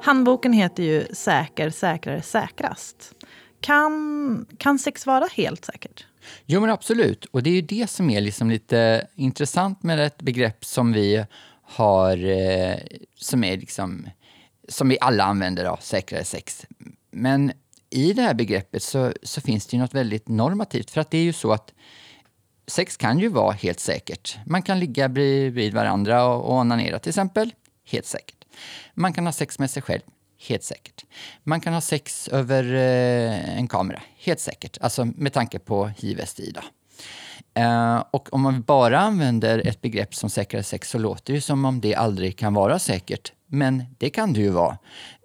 Handboken 0.05 0.53
heter 0.53 0.83
ju 0.83 1.05
Säker, 1.13 1.69
säkrare, 1.69 2.21
säkrast. 2.21 3.13
Kan, 3.61 4.45
kan 4.57 4.79
sex 4.79 5.05
vara 5.05 5.27
helt 5.31 5.65
säkert? 5.65 6.05
Jo 6.45 6.61
men 6.61 6.69
absolut, 6.69 7.25
och 7.25 7.43
det 7.43 7.49
är 7.49 7.53
ju 7.53 7.61
det 7.61 7.89
som 7.89 8.09
är 8.09 8.21
liksom 8.21 8.49
lite 8.49 9.07
intressant 9.15 9.83
med 9.83 9.99
ett 9.99 10.21
begrepp 10.21 10.65
som 10.65 10.93
vi 10.93 11.25
har, 11.63 12.17
eh, 12.17 12.75
som 13.15 13.43
är 13.43 13.57
liksom, 13.57 14.09
som 14.67 14.89
vi 14.89 14.97
alla 15.01 15.23
använder, 15.23 15.65
då, 15.65 15.77
säkrare 15.81 16.23
sex. 16.23 16.65
Men 17.11 17.51
i 17.89 18.13
det 18.13 18.21
här 18.21 18.33
begreppet 18.33 18.83
så, 18.83 19.13
så 19.23 19.41
finns 19.41 19.67
det 19.67 19.75
ju 19.75 19.81
något 19.81 19.93
väldigt 19.93 20.27
normativt, 20.27 20.91
för 20.91 21.01
att 21.01 21.11
det 21.11 21.17
är 21.17 21.23
ju 21.23 21.33
så 21.33 21.51
att 21.51 21.73
sex 22.67 22.97
kan 22.97 23.19
ju 23.19 23.27
vara 23.27 23.51
helt 23.51 23.79
säkert. 23.79 24.37
Man 24.45 24.61
kan 24.61 24.79
ligga 24.79 25.09
bredvid 25.09 25.73
varandra 25.73 26.25
och, 26.25 26.45
och 26.45 26.53
onanera 26.53 26.99
till 26.99 27.09
exempel, 27.09 27.53
helt 27.85 28.05
säkert. 28.05 28.44
Man 28.93 29.13
kan 29.13 29.25
ha 29.25 29.33
sex 29.33 29.59
med 29.59 29.71
sig 29.71 29.81
själv, 29.81 30.01
helt 30.47 30.63
säkert. 30.63 31.05
Man 31.43 31.61
kan 31.61 31.73
ha 31.73 31.81
sex 31.81 32.27
över 32.27 32.73
eh, 32.73 33.57
en 33.57 33.67
kamera, 33.67 34.01
helt 34.17 34.39
säkert. 34.39 34.77
Alltså 34.81 35.05
med 35.05 35.33
tanke 35.33 35.59
på 35.59 35.85
hiv-STI. 35.97 36.53
Uh, 37.59 37.63
eh, 37.63 38.03
och 38.11 38.33
om 38.33 38.41
man 38.41 38.61
bara 38.61 38.99
använder 38.99 39.67
ett 39.67 39.81
begrepp 39.81 40.15
som 40.15 40.29
säkrare 40.29 40.63
sex 40.63 40.89
så 40.89 40.97
låter 40.97 41.33
det 41.33 41.41
som 41.41 41.65
om 41.65 41.81
det 41.81 41.95
aldrig 41.95 42.37
kan 42.37 42.53
vara 42.53 42.79
säkert. 42.79 43.31
Men 43.47 43.83
det 43.97 44.09
kan 44.09 44.33
det 44.33 44.39
ju 44.39 44.49
vara. 44.49 44.77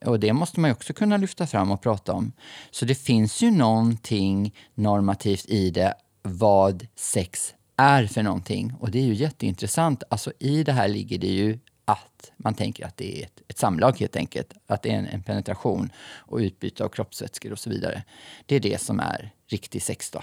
Och 0.05 0.21
det 0.21 0.33
måste 0.33 0.61
man 0.61 0.71
ju 0.71 0.73
också 0.73 0.93
kunna 0.93 1.17
lyfta 1.17 1.47
fram 1.47 1.71
och 1.71 1.83
prata 1.83 2.13
om. 2.13 2.33
Så 2.71 2.85
det 2.85 2.95
finns 2.95 3.43
ju 3.43 3.51
någonting 3.51 4.55
normativt 4.75 5.47
i 5.49 5.71
det, 5.71 5.95
vad 6.23 6.87
sex 6.97 7.55
är 7.77 8.07
för 8.07 8.23
någonting. 8.23 8.75
Och 8.81 8.91
det 8.91 8.99
är 8.99 9.03
ju 9.03 9.15
jätteintressant. 9.15 10.03
Alltså 10.11 10.33
i 10.39 10.63
det 10.63 10.73
här 10.73 10.89
ligger 10.89 11.19
det 11.19 11.27
ju 11.27 11.59
att 11.93 12.33
man 12.37 12.55
tänker 12.55 12.87
att 12.87 12.97
det 12.97 13.19
är 13.19 13.25
ett, 13.25 13.43
ett 13.49 13.59
samlag 13.59 13.99
helt 13.99 14.17
enkelt. 14.17 14.55
Att 14.67 14.83
det 14.83 14.91
är 14.91 14.99
en, 14.99 15.07
en, 15.07 15.23
penetration 15.23 15.93
och 15.99 16.39
utbyte 16.39 16.85
av 16.85 16.89
kroppsvätskor 16.89 17.53
och 17.53 17.59
så 17.59 17.71
vidare. 17.71 18.03
Det 18.47 18.57
är 18.57 18.61
det 18.61 18.81
som 18.81 19.01
är 19.01 19.31
riktig 19.47 19.83
sex 19.83 20.11
då. 20.11 20.23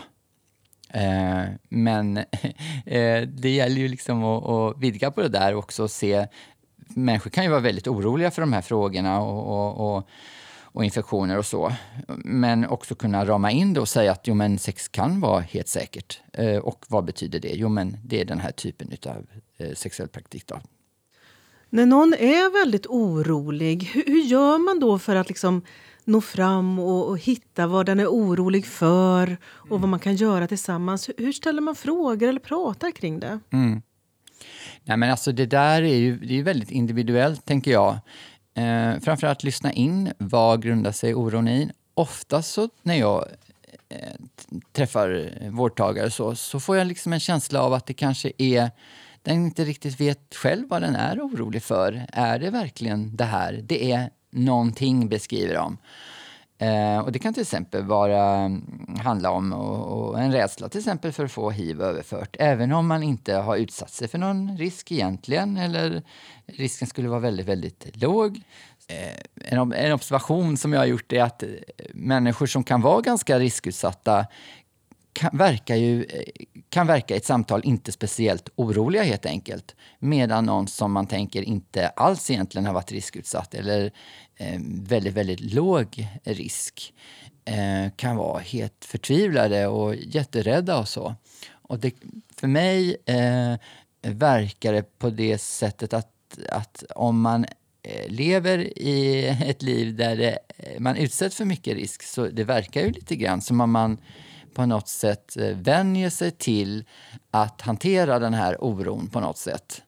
Eh, 1.00 1.44
men 1.70 2.18
eh, 2.86 3.22
det 3.22 3.50
gäller 3.50 3.82
ju 3.82 3.88
liksom 3.88 4.24
att, 4.24 4.46
att, 4.46 4.78
vidga 4.84 5.12
på 5.12 5.22
det 5.22 5.30
där 5.30 5.56
också 5.56 5.84
och 5.84 5.92
se 5.92 6.28
Människor 6.90 7.30
kan 7.30 7.44
ju 7.44 7.50
vara 7.50 7.60
väldigt 7.60 7.88
oroliga 7.88 8.32
för 8.32 8.42
de 8.42 8.54
här 8.54 8.62
frågorna 8.62 9.22
och, 9.22 9.48
och, 9.48 9.96
och, 9.98 10.10
och 10.78 10.86
infektioner 10.86 11.38
och 11.38 11.46
så. 11.46 11.74
Men 12.18 12.66
också 12.66 12.96
kunna 12.96 13.26
rama 13.26 13.52
in 13.52 13.74
det 13.74 13.80
och 13.80 13.90
säga 13.90 14.12
att 14.12 14.28
jo, 14.28 14.34
men 14.34 14.60
sex 14.60 14.88
kan 14.88 15.20
vara 15.20 15.40
helt 15.40 15.68
säkert. 15.68 16.22
Eh, 16.34 16.58
och 16.58 16.86
vad 16.88 17.06
betyder 17.06 17.40
det? 17.40 17.52
Jo, 17.54 17.70
men 17.70 17.98
det 18.04 18.22
är 18.22 18.26
den 18.26 18.40
här 18.40 18.52
typen 18.52 18.92
av 19.06 19.26
eh, 19.58 19.74
sexuell 19.74 20.10
praktik. 20.10 20.48
Då. 20.48 20.60
När 21.70 21.86
någon 21.86 22.14
är 22.14 22.64
väldigt 22.64 22.88
orolig, 22.88 23.84
hur, 23.84 24.04
hur 24.06 24.22
gör 24.22 24.58
man 24.58 24.80
då 24.80 25.00
för 25.00 25.16
att 25.16 25.28
liksom 25.28 25.62
nå 26.04 26.22
fram 26.22 26.80
och, 26.80 27.10
och, 27.10 27.20
hitta 27.20 27.68
vad 27.68 27.86
den 27.86 28.00
är 28.00 28.08
orolig 28.08 28.66
för 28.66 29.38
och 29.44 29.68
mm. 29.68 29.82
vad 29.82 29.90
man 29.90 30.00
kan 30.00 30.16
göra 30.16 30.48
tillsammans? 30.48 31.10
Hur, 31.10 31.14
hur, 31.18 31.32
ställer 31.32 31.62
man 31.62 31.76
frågor 31.76 32.30
eller 32.30 32.40
pratar 32.40 32.92
kring 32.92 33.20
det? 33.20 33.40
Mm. 33.54 33.82
Nej, 34.84 34.98
men 34.98 35.12
alltså 35.12 35.32
det 35.32 35.46
där 35.46 35.82
är 35.82 35.96
ju, 35.96 36.18
det 36.20 36.40
är 36.40 36.44
väldigt 36.44 36.72
individuellt, 36.72 37.46
tänker 37.46 37.72
jag. 37.72 38.00
Eh, 38.54 39.00
framförallt 39.00 39.44
lyssna 39.44 39.74
in, 39.74 40.12
vad 40.18 40.62
grundar 40.62 40.92
sig 40.92 41.16
oron 41.16 41.48
i? 41.48 41.72
Ofta 41.94 42.42
så 42.42 42.70
när 42.84 42.96
jag 42.96 43.26
eh, 43.90 43.98
träffar 44.72 45.32
vårdtagare 45.50 46.12
så, 46.12 46.36
så 46.36 46.60
får 46.60 46.78
jag 46.78 46.88
liksom 46.88 47.14
en 47.14 47.20
känsla 47.20 47.62
av 47.62 47.74
att 47.74 47.86
det 47.86 47.94
kanske 47.94 48.32
är 48.38 48.72
den 49.28 49.46
inte 49.46 49.64
riktigt 49.64 50.00
vet 50.00 50.36
själv 50.36 50.70
vad 50.70 50.82
den 50.82 50.96
är 50.96 51.20
orolig 51.20 51.64
för. 51.64 52.06
Är 52.14 52.40
det 52.40 52.50
verkligen 52.50 53.16
det 53.16 53.24
här? 53.24 53.64
Det 53.64 53.92
är 53.92 54.10
någonting, 54.32 55.10
beskriver 55.10 55.56
de. 55.56 55.78
Eh, 56.60 57.00
och 57.00 57.12
det 57.12 57.20
kan 57.20 57.34
till 57.34 57.42
exempel 57.42 57.84
vara, 57.84 58.36
mm, 58.36 58.98
handla 59.04 59.32
om 59.32 59.54
och, 59.54 60.10
och 60.10 60.20
en 60.20 60.32
rädsla 60.32 60.70
till 60.70 60.80
exempel 60.80 61.12
för 61.12 61.26
att 61.26 61.32
få 61.32 61.52
hiv 61.52 61.82
överfört. 61.82 62.36
Även 62.40 62.72
om 62.72 62.88
man 62.88 63.04
inte 63.04 63.36
har 63.36 63.58
utsatt 63.58 63.92
sig 63.92 64.08
för 64.08 64.18
någon 64.18 64.58
risk 64.58 64.92
egentligen 64.92 65.58
eller 65.58 66.04
risken 66.46 66.88
skulle 66.88 67.10
vara 67.10 67.20
väldigt, 67.20 67.48
väldigt 67.48 68.02
låg. 68.02 68.42
Eh, 68.88 69.54
en, 69.54 69.74
en 69.74 69.94
observation 69.94 70.58
som 70.58 70.74
jag 70.74 70.80
har 70.80 70.86
gjort 70.86 71.14
är 71.14 71.24
att 71.24 71.44
eh, 71.44 71.50
människor 71.94 72.46
som 72.46 72.64
kan 72.64 72.82
vara 72.82 73.02
ganska 73.02 73.40
riskutsatta 73.40 74.26
kan, 75.18 75.38
verka, 75.38 75.76
ju, 75.76 76.04
eh, 76.04 76.24
kan 76.70 76.88
verka 76.88 77.14
i 77.14 77.18
ett 77.18 77.26
samtal 77.26 77.62
inte 77.64 77.92
speciellt 77.92 78.50
oroliga 78.56 79.04
helt 79.04 79.26
enkelt. 79.26 79.76
Medan 80.00 80.46
någon 80.46 80.68
som 80.68 80.92
man 80.92 81.08
tänker 81.08 81.42
inte 81.42 81.88
alls 81.88 82.32
egentligen 82.32 82.66
har 82.66 82.74
varit 82.74 82.92
riskutsatt 82.92 83.54
eller 83.54 83.92
eh, 84.36 84.60
väldigt, 84.64 85.14
väldigt 85.14 85.40
låg 85.40 86.08
risk 86.24 86.94
eh, 87.46 87.92
kan 87.96 88.16
vara 88.16 88.40
helt 88.40 88.86
förtvivlade 88.86 89.68
och 89.68 89.96
jätterädda 89.96 90.80
och 90.80 90.88
så. 90.88 91.16
Och 91.50 91.80
det, 91.80 91.94
för 92.36 92.48
mig 92.48 92.98
eh, 93.06 93.56
verkar 94.02 94.74
det 94.74 95.00
på 95.00 95.10
det 95.10 95.38
sättet 95.38 95.94
att, 95.94 96.40
att 96.50 96.84
om 96.96 97.22
man 97.22 97.46
eh, 97.84 98.10
lever 98.10 98.78
i 98.80 99.28
ett 99.46 99.62
liv 99.62 99.96
där 99.96 100.16
det, 100.16 100.40
eh, 100.58 100.80
man 100.80 100.96
utsätts 100.96 101.36
för 101.36 101.46
mycket 101.46 101.76
risk 101.76 102.04
så 102.04 102.28
det 102.28 102.44
verkar 102.44 102.82
ju 102.82 102.92
lite 102.92 103.16
grann 103.16 103.42
som 103.42 103.62
om 103.62 103.72
man 103.72 103.98
på 104.58 104.66
något 104.66 104.88
sätt 104.88 105.38
eh, 105.38 105.58
vänjer 105.58 106.10
sig 106.10 106.32
till 106.32 106.86
att 107.32 107.62
hantera 107.62 108.20
den 108.20 108.34
här 108.34 108.64
oron 108.64 109.10
på 109.10 109.20
något 109.20 109.38
sätt. 109.38 109.82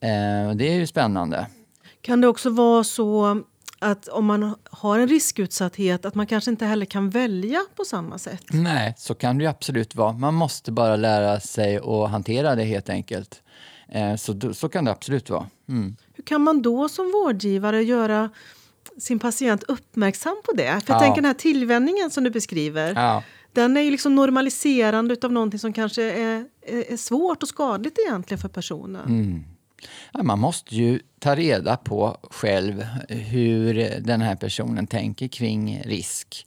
Eh, 0.00 0.54
det 0.54 0.68
är 0.68 0.74
ju 0.74 0.86
spännande. 0.86 1.46
Kan 2.00 2.20
det 2.20 2.28
också 2.28 2.50
vara 2.50 2.84
så 2.84 3.42
att 3.78 4.08
om 4.08 4.26
man 4.26 4.54
har 4.70 4.98
en 4.98 5.08
riskutsatthet 5.08 6.04
att 6.04 6.14
man 6.14 6.26
kanske 6.26 6.50
inte 6.50 6.66
heller 6.66 6.86
kan 6.86 7.10
välja 7.10 7.60
på 7.76 7.84
samma 7.84 8.18
sätt? 8.18 8.42
Nej, 8.50 8.94
så 8.98 9.14
kan 9.14 9.38
det 9.38 9.46
absolut 9.46 9.94
vara. 9.94 10.12
Man 10.12 10.34
måste 10.34 10.72
bara 10.72 10.96
lära 10.96 11.40
sig 11.40 11.76
att 11.76 12.10
hantera 12.10 12.54
det 12.54 12.64
helt 12.64 12.88
enkelt. 12.88 13.42
Eh, 13.88 14.16
så, 14.16 14.54
så 14.54 14.68
kan 14.68 14.84
det 14.84 14.90
absolut 14.90 15.30
vara. 15.30 15.46
Mm. 15.68 15.96
Hur 16.14 16.24
kan 16.24 16.40
man 16.40 16.62
då 16.62 16.88
som 16.88 17.04
vårdgivare 17.12 17.82
göra 17.82 18.30
sin 18.98 19.18
patient 19.18 19.62
uppmärksam 19.62 20.36
på 20.44 20.52
det? 20.52 20.80
För 20.86 20.92
jag 20.92 20.96
ja. 20.96 21.00
tänker 21.00 21.22
den 21.22 21.24
här 21.24 21.34
tillvänjningen 21.34 22.10
som 22.10 22.24
du 22.24 22.30
beskriver. 22.30 22.94
Ja 22.94 23.22
den 23.52 23.76
är 23.76 23.80
ju 23.80 23.90
liksom 23.90 24.14
normaliserande 24.14 25.16
av 25.22 25.32
någonting 25.32 25.60
som 25.60 25.72
kanske 25.72 26.02
är, 26.02 26.44
är, 26.66 26.96
svårt 26.96 27.42
och 27.42 27.48
skadligt 27.48 27.98
egentligen 27.98 28.40
för 28.40 28.48
personen. 28.48 29.06
Mm. 29.06 29.44
Man 30.26 30.38
måste 30.38 30.76
ju 30.76 31.00
ta 31.18 31.36
reda 31.36 31.76
på 31.76 32.16
själv 32.30 32.82
hur 33.08 33.74
den 34.00 34.20
här 34.20 34.36
personen 34.36 34.86
tänker 34.86 35.28
kring 35.28 35.82
risk 35.84 36.46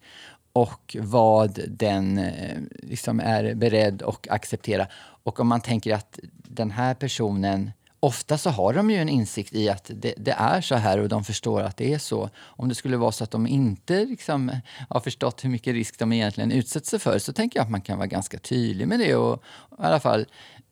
och 0.54 0.96
vad 1.00 1.60
den 1.68 2.18
eh, 2.18 2.58
liksom 2.84 3.20
är 3.20 3.54
beredd 3.56 4.02
att 4.02 4.28
acceptera. 4.30 4.88
Och 5.24 5.40
om 5.40 5.48
man 5.48 5.62
tänker 5.62 5.94
att 5.94 6.20
den 6.34 6.72
här 6.72 6.94
personen 6.94 7.72
ofta 8.00 8.38
så 8.38 8.50
har 8.50 8.74
de 8.74 8.92
ju 8.92 8.98
en 8.98 9.10
insikt 9.10 9.54
i 9.54 9.70
att 9.70 9.92
det, 9.94 10.14
det, 10.18 10.32
är 10.32 10.62
så 10.62 10.76
här 10.76 11.00
och 11.00 11.10
de 11.10 11.24
förstår 11.24 11.62
att 11.62 11.78
det 11.78 11.94
är 11.94 11.98
så. 11.98 12.30
Om 12.38 12.70
det 12.70 12.76
skulle 12.76 12.98
vara 12.98 13.12
så 13.12 13.24
att 13.24 13.32
de 13.32 13.48
inte 13.48 14.06
liksom 14.06 14.52
har 14.90 15.00
förstått 15.00 15.44
hur 15.44 15.50
mycket 15.50 15.74
risk 15.74 16.00
de 16.00 16.14
egentligen 16.14 16.52
utsätter 16.52 16.88
sig 16.88 17.00
för 17.00 17.20
så 17.20 17.34
tänker 17.34 17.60
jag 17.60 17.64
att 17.64 17.72
man 17.72 17.82
kan 17.82 17.98
vara 17.98 18.08
ganska 18.08 18.38
tydlig 18.38 18.88
med 18.88 19.00
det 19.00 19.16
och 19.16 19.44
i 19.72 19.76
alla 19.78 20.00
fall 20.00 20.26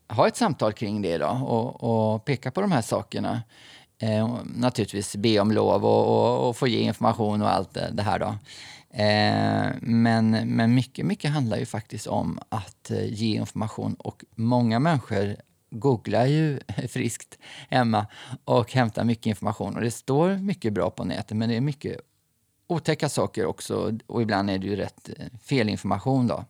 ha 0.10 0.28
ett 0.28 0.36
samtal 0.36 0.74
kring 0.74 1.02
det 1.02 1.18
då 1.18 1.28
och, 1.28 1.84
och 1.84 2.26
peka 2.26 2.52
på 2.52 2.62
de 2.62 2.72
här 2.72 2.82
sakerna. 2.82 3.42
Eh, 4.02 4.38
naturligtvis 4.56 5.16
be 5.16 5.40
om 5.40 5.52
lov 5.52 5.86
och, 5.86 6.08
och, 6.08 6.50
och, 6.50 6.58
få 6.58 6.68
ge 6.68 6.80
information 6.80 7.42
och 7.42 7.50
allt 7.50 7.74
det, 7.74 7.90
det 7.94 8.04
här 8.04 8.20
då. 8.20 8.36
Eh, 8.94 9.72
men, 9.82 10.32
men 10.32 10.76
mycket, 10.76 11.06
mycket 11.06 11.32
handlar 11.32 11.58
ju 11.58 11.66
faktiskt 11.66 12.08
om 12.08 12.40
att 12.50 12.92
eh, 12.92 13.06
ge 13.06 13.36
information 13.36 13.94
och 13.94 14.24
många 14.36 14.80
människor 14.80 15.36
googlar 15.80 16.26
ju 16.26 16.60
friskt 16.90 17.40
hemma 17.70 18.08
och 18.46 18.72
hämtar 18.72 19.04
mycket 19.04 19.26
information. 19.26 19.76
Och 19.76 19.82
det 19.82 19.92
står 19.92 20.38
mycket 20.38 20.74
bra 20.74 20.90
på 20.90 21.04
nätet, 21.04 21.38
men 21.38 21.50
det 21.50 21.56
är 21.56 21.62
mycket 21.62 22.00
otäcka 22.68 23.10
saker 23.10 23.46
också 23.46 23.98
och 24.06 24.22
ibland 24.22 24.50
är 24.50 24.58
det 24.58 24.68
ju 24.68 24.76
rätt 24.76 25.10
eh, 25.18 25.26
felinformation. 25.44 26.28
Då. 26.28 26.46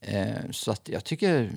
Eh, 0.00 0.50
så 0.50 0.70
att 0.70 0.88
jag 0.88 1.04
tycker 1.04 1.50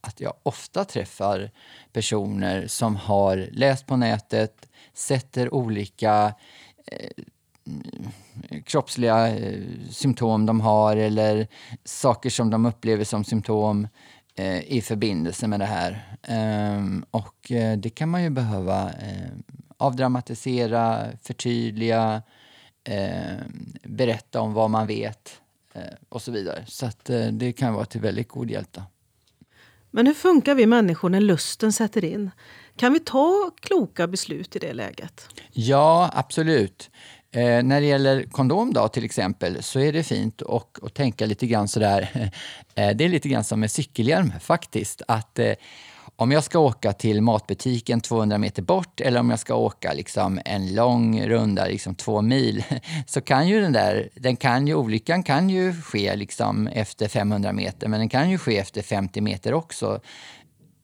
att 0.00 0.20
jag 0.20 0.34
ofta 0.42 0.84
träffar 0.84 1.50
personer 1.92 2.66
som 2.66 2.96
har 2.96 3.48
läst 3.52 3.86
på 3.86 3.96
nätet, 3.96 4.68
sätter 4.94 5.54
olika 5.54 6.34
eh, 6.86 7.24
kroppsliga 8.64 9.28
eh, 9.28 9.62
symptom 9.90 10.46
de 10.46 10.60
har 10.60 10.96
eller 10.96 11.46
saker 11.84 12.30
som 12.30 12.50
de 12.50 12.66
upplever 12.66 13.04
som 13.04 13.24
symptom 13.24 13.84
eh, 13.84 13.88
i 14.66 14.80
förbindelse 14.80 15.46
med 15.46 15.60
det 15.60 15.66
här. 15.66 16.16
Ehm, 16.22 17.04
och 17.10 17.52
eh, 17.52 17.78
det 17.78 17.90
kan 17.90 18.08
man 18.08 18.22
ju 18.22 18.30
behöva 18.30 18.90
eh, 18.90 19.30
avdramatisera, 19.76 21.06
förtydliga, 21.22 22.22
ehm, 22.84 23.74
berätta 23.82 24.40
om 24.40 24.52
vad 24.52 24.70
man 24.70 24.86
vet 24.86 25.40
eh, 25.72 25.82
och 26.08 26.22
så 26.22 26.32
vidare. 26.32 26.64
Så 26.66 26.86
eh, 26.86 27.26
det 27.32 27.52
kan 27.52 27.74
vara 27.74 27.84
till 27.84 28.00
väldigt 28.00 28.28
god 28.28 28.50
hjälp. 28.50 28.72
Då. 28.72 28.82
Men 29.90 30.06
hur 30.06 30.14
funkar 30.14 30.54
vi 30.54 30.66
människor 30.66 31.08
när 31.10 31.20
lusten 31.20 31.72
sätter 31.72 32.04
in? 32.04 32.30
Kan 32.76 32.92
vi 32.92 33.00
ta 33.00 33.50
kloka 33.60 34.06
beslut 34.06 34.56
i 34.56 34.58
det 34.58 34.72
läget? 34.72 35.28
Ja, 35.52 36.10
absolut. 36.14 36.90
Eh, 37.34 37.62
när 37.62 37.80
det 37.80 37.86
gäller 37.86 38.22
kondom 38.22 38.72
då, 38.72 38.88
till 38.88 39.04
exempel 39.04 39.62
så 39.62 39.80
är 39.80 39.92
det 39.92 40.02
fint 40.02 40.42
att, 40.42 40.82
att 40.82 40.94
tänka 40.94 41.26
lite 41.26 41.46
grann 41.46 41.68
sådär. 41.68 42.30
Eh, 42.76 42.96
det 42.96 43.04
är 43.04 43.08
lite 43.08 43.28
grann 43.28 43.44
som 43.44 43.60
med 43.60 43.70
cykelhjälm 43.70 44.32
faktiskt. 44.40 45.02
Att 45.08 45.38
eh, 45.38 45.52
om 46.16 46.32
jag 46.32 46.44
ska 46.44 46.58
åka 46.58 46.92
till 46.92 47.22
matbutiken 47.22 48.00
200 48.00 48.38
meter 48.38 48.62
bort 48.62 49.00
eller 49.00 49.20
om 49.20 49.30
jag 49.30 49.38
ska 49.38 49.54
åka 49.54 49.92
liksom 49.92 50.40
en 50.44 50.74
lång 50.74 51.26
runda, 51.26 51.66
liksom 51.66 51.94
två 51.94 52.22
mil, 52.22 52.64
så 53.06 53.20
kan 53.20 53.48
ju 53.48 53.60
den 53.60 53.72
där, 53.72 54.08
den 54.14 54.36
kan 54.36 54.66
ju, 54.66 54.74
olyckan 54.74 55.22
kan 55.22 55.50
ju 55.50 55.82
ske 55.82 56.16
liksom 56.16 56.66
efter 56.66 57.08
500 57.08 57.52
meter, 57.52 57.88
men 57.88 58.00
den 58.00 58.08
kan 58.08 58.30
ju 58.30 58.38
ske 58.38 58.58
efter 58.58 58.82
50 58.82 59.20
meter 59.20 59.54
också. 59.54 60.00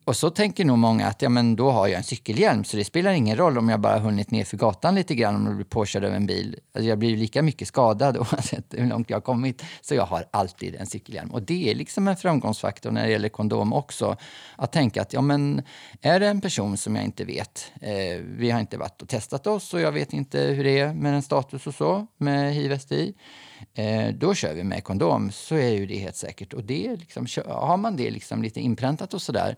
Och 0.05 0.17
så 0.17 0.31
tänker 0.31 0.65
nog 0.65 0.79
många 0.79 1.07
att 1.07 1.23
ja, 1.23 1.29
men 1.29 1.57
då 1.57 1.71
har 1.71 1.89
jag 1.89 1.97
en 1.97 2.05
cykelhjälm 2.05 2.65
så 2.65 2.77
det 2.77 2.85
spelar 2.85 3.13
ingen 3.13 3.37
roll 3.37 3.59
om 3.59 3.69
jag 3.69 3.81
bara 3.81 3.99
hunnit 3.99 4.31
ner 4.31 4.45
för 4.45 4.57
gatan 4.57 4.95
lite 4.95 5.15
grann 5.15 5.37
om 5.37 5.47
jag 5.47 5.55
blir 5.55 5.65
påkörd 5.65 6.05
av 6.05 6.15
en 6.15 6.27
bil. 6.27 6.57
Alltså 6.75 6.89
jag 6.89 6.99
blir 6.99 7.17
lika 7.17 7.43
mycket 7.43 7.69
skadad 7.69 8.17
oavsett 8.19 8.65
hur 8.71 8.87
långt 8.87 9.11
jag 9.11 9.17
har 9.17 9.21
kommit. 9.21 9.63
Så 9.81 9.95
jag 9.95 10.07
har 10.07 10.25
alltid 10.31 10.75
en 10.75 10.87
cykelhjälm. 10.87 11.31
Och 11.31 11.43
det 11.43 11.71
är 11.71 11.75
liksom 11.75 12.09
en 12.09 12.17
framgångsfaktor 12.17 12.91
när 12.91 13.05
det 13.05 13.13
gäller 13.13 13.29
kondom 13.29 13.73
också. 13.73 14.17
Att 14.57 14.73
tänka 14.73 15.03
att 15.03 15.13
ja, 15.13 15.21
men 15.21 15.63
är 16.01 16.21
det 16.21 16.29
en 16.29 16.41
person 16.41 16.77
som 16.77 16.97
jag 16.97 17.05
inte 17.05 17.25
vet, 17.25 17.73
eh, 17.81 18.21
vi 18.23 18.51
har 18.51 18.61
inte 18.61 18.79
varit 18.79 19.03
och 19.03 19.09
testat 19.09 19.47
oss 19.47 19.75
och 19.75 19.81
jag 19.81 19.93
vet 19.93 20.13
inte 20.13 20.41
hur 20.41 20.65
det 20.65 20.79
är 20.79 20.95
med 20.95 21.15
en 21.15 21.23
status 21.23 21.67
och 21.67 21.75
så 21.75 22.07
med 22.17 22.55
hiv-STI 22.55 23.15
eh, 23.75 24.15
då 24.15 24.35
kör 24.35 24.55
vi 24.55 24.65
med 24.65 24.85
kondom, 24.85 25.31
så 25.33 25.55
är 25.55 25.71
ju 25.71 25.87
det 25.87 25.99
helt 25.99 26.17
säkert. 26.17 26.53
Och 26.53 26.65
det 26.65 26.97
liksom, 26.97 27.27
har 27.47 27.77
man 27.77 27.97
det 27.97 28.11
liksom 28.11 28.43
lite 28.43 28.61
inpräntat 28.61 29.15
och 29.15 29.23
sådär, 29.23 29.57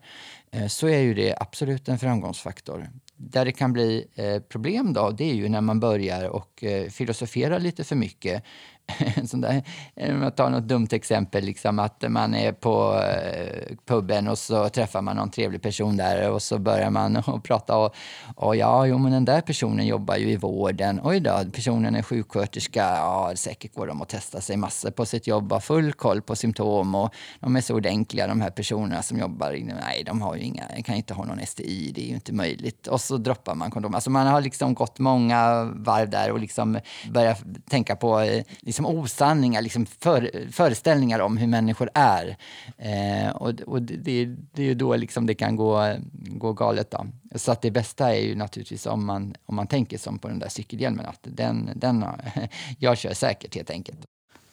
Eh, 0.53 0.67
så 0.67 0.87
är 0.87 0.99
ju 0.99 1.13
det 1.13 1.35
absolut 1.39 1.89
en 1.89 1.99
framgångsfaktor. 1.99 2.89
Där 3.15 3.45
det 3.45 3.51
kan 3.51 3.73
bli 3.73 4.07
eh, 4.15 4.39
problem 4.39 4.93
då, 4.93 5.11
det 5.11 5.23
är 5.23 5.33
ju 5.33 5.49
när 5.49 5.61
man 5.61 5.79
börjar 5.79 6.29
och 6.29 6.63
eh, 6.63 6.89
filosofera 6.89 7.57
lite 7.57 7.83
för 7.83 7.95
mycket 7.95 8.43
sån 9.25 9.41
där, 9.41 9.63
eh, 9.95 10.15
om 10.15 10.21
jag 10.21 10.35
tar 10.35 10.49
något 10.49 10.63
dumt 10.63 10.87
exempel, 10.91 11.43
liksom 11.43 11.79
att 11.79 12.03
man 12.07 12.35
är 12.35 12.51
på 12.51 13.01
eh, 13.01 13.75
puben 13.85 14.27
och 14.27 14.37
så 14.37 14.69
träffar 14.69 15.01
man 15.01 15.15
någon 15.15 15.29
trevlig 15.29 15.61
person 15.61 15.97
där 15.97 16.31
och 16.31 16.41
så 16.41 16.59
börjar 16.59 16.89
man 16.89 17.15
och 17.27 17.43
prata 17.43 17.77
och, 17.77 17.95
och 18.35 18.55
ja, 18.55 18.85
jo 18.85 18.97
men 18.97 19.11
den 19.11 19.25
där 19.25 19.41
personen 19.41 19.87
jobbar 19.87 20.15
ju 20.15 20.31
i 20.31 20.37
vården. 20.37 20.99
Oj 21.03 21.19
då, 21.19 21.39
personen 21.53 21.95
är 21.95 22.01
sjuksköterska. 22.01 22.79
Ja, 22.79 23.31
säkert 23.35 23.75
går 23.75 23.87
de 23.87 24.01
att 24.01 24.09
testa 24.09 24.41
sig 24.41 24.57
massor 24.57 24.91
på 24.91 25.05
sitt 25.05 25.27
jobb, 25.27 25.51
har 25.51 25.59
full 25.59 25.93
koll 25.93 26.21
på 26.21 26.35
symptom 26.35 26.95
och 26.95 27.13
de 27.39 27.55
är 27.55 27.61
så 27.61 27.75
ordentliga 27.75 28.27
de 28.27 28.41
här 28.41 28.49
personerna 28.49 29.01
som 29.01 29.19
jobbar. 29.19 29.51
Nej, 29.81 30.03
de 30.03 30.21
har 30.21 30.35
ju 30.35 30.41
inga, 30.41 30.63
kan 30.85 30.95
inte 30.95 31.13
ha 31.13 31.25
någon 31.25 31.45
STI, 31.45 31.91
det 31.95 32.01
är 32.01 32.07
ju 32.07 32.15
inte 32.15 32.33
möjligt. 32.33 32.87
Och 32.87 33.01
så 33.01 33.17
droppar 33.17 33.55
man 33.55 33.71
kondom. 33.71 33.95
Alltså 33.95 34.09
man 34.09 34.27
har 34.27 34.41
liksom 34.41 34.73
gått 34.73 34.99
många 34.99 35.63
varv 35.63 36.09
där 36.09 36.31
och 36.31 36.39
liksom 36.39 36.79
börjat 37.11 37.43
tänka 37.69 37.95
på 37.95 38.19
eh, 38.19 38.43
liksom 38.73 38.85
osanningar, 38.85 39.61
liksom 39.61 39.85
för, 39.85 40.47
föreställningar 40.51 41.19
om 41.19 41.37
hur 41.37 41.47
människor 41.47 41.89
är. 41.93 42.37
Eh, 42.77 43.35
och 43.35 43.61
och 43.61 43.81
det, 43.81 44.25
det, 44.53 44.61
är 44.61 44.65
ju 44.65 44.73
då 44.73 44.95
liksom 44.95 45.25
det 45.25 45.35
kan 45.35 45.55
gå, 45.55 45.95
gå 46.11 46.53
galet. 46.53 46.91
Då. 46.91 47.07
Så 47.35 47.51
att 47.51 47.61
det 47.61 47.71
bästa 47.71 48.15
är 48.15 48.21
ju 48.21 48.35
naturligtvis 48.35 48.85
om 48.85 49.05
man, 49.05 49.35
om 49.45 49.55
man 49.55 49.67
tänker 49.67 49.97
som 49.97 50.19
på 50.19 50.27
den 50.27 50.39
där 50.39 50.49
cykelhjälmen, 50.49 51.05
att 51.05 51.19
den, 51.21 51.69
den, 51.75 52.05
jag 52.79 52.97
kör 52.97 53.13
säkert 53.13 53.55
helt 53.55 53.69
enkelt. 53.69 53.99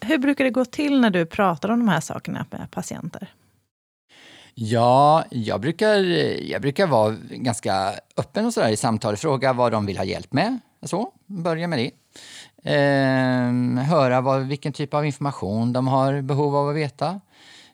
Hur 0.01 0.19
brukar 0.19 0.45
det 0.45 0.51
gå 0.51 0.65
till 0.65 1.01
när 1.01 1.11
du 1.11 1.27
pratar 1.27 1.69
om 1.69 1.79
de 1.79 1.89
här 1.89 2.01
sakerna 2.01 2.47
med 2.51 2.71
patienter? 2.71 3.35
Ja, 4.55 5.25
jag 5.31 5.61
brukar, 5.61 5.97
jag 6.51 6.63
brukar 6.63 6.87
vara 6.87 7.17
ganska 7.31 7.95
öppen 8.17 8.47
och 8.47 8.55
sådär 8.55 8.69
i 8.69 8.77
samtal. 8.77 9.17
Fråga 9.17 9.53
vad 9.53 9.73
de 9.73 9.87
vill 9.87 9.99
ha 9.99 10.05
hjälp 10.05 10.33
med. 10.33 10.59
Så, 10.83 11.13
börja 11.27 11.67
med 11.67 11.79
det. 11.79 11.91
Eh, 12.63 13.85
höra 13.85 14.21
vad, 14.21 14.47
vilken 14.47 14.73
typ 14.73 14.95
av 14.95 15.07
information 15.07 15.73
de 15.73 15.89
har 15.89 16.21
behov 16.21 16.57
av 16.57 16.69
att 16.69 16.77
veta. 16.77 17.21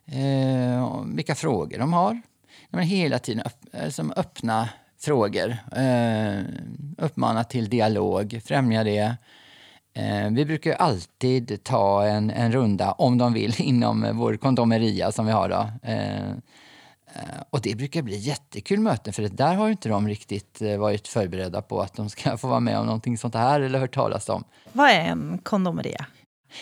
Eh, 0.06 1.04
vilka 1.06 1.34
frågor 1.34 1.78
de 1.78 1.92
har. 1.92 2.22
Men 2.70 2.82
hela 2.82 3.18
tiden 3.18 3.42
öpp, 3.46 3.61
eh, 3.72 3.88
som 3.88 4.12
öppna 4.16 4.68
frågor. 5.00 5.56
Eh, 5.76 6.40
uppmana 6.98 7.44
till 7.44 7.68
dialog, 7.68 8.40
främja 8.44 8.84
det. 8.84 9.16
Eh, 9.94 10.30
vi 10.30 10.44
brukar 10.44 10.72
alltid 10.72 11.64
ta 11.64 12.06
en, 12.06 12.30
en 12.30 12.52
runda, 12.52 12.92
om 12.92 13.18
de 13.18 13.32
vill, 13.32 13.54
inom 13.58 14.06
vår 14.12 14.37
kondomeria 14.37 15.12
som 15.12 15.26
vi 15.26 15.32
har. 15.32 15.48
Då. 15.48 15.88
Eh, 15.90 15.96
Eh, 16.20 16.34
och 17.50 17.61
det 17.61 17.74
brukar 17.74 18.02
bli 18.02 18.16
jättekul 18.16 18.81
möten 18.81 19.12
för 19.12 19.22
där 19.22 19.55
har 19.55 19.70
inte 19.70 19.88
de 19.88 20.09
riktigt 20.09 20.62
eh, 20.62 20.76
varit 20.76 21.09
förberedda 21.09 21.62
på 21.62 21.81
att 21.81 21.94
de 21.94 22.11
ska 22.11 22.37
få 22.38 22.48
vara 22.48 22.61
med 22.61 22.79
om 22.79 22.87
någonting 22.87 23.18
sånt 23.18 23.35
här 23.35 23.61
eller 23.61 23.79
hört 23.79 23.94
talas 23.94 24.29
om. 24.29 24.44
Vad 24.72 24.90
är 24.90 25.00
en 25.00 25.38
kondomeria? 25.38 26.07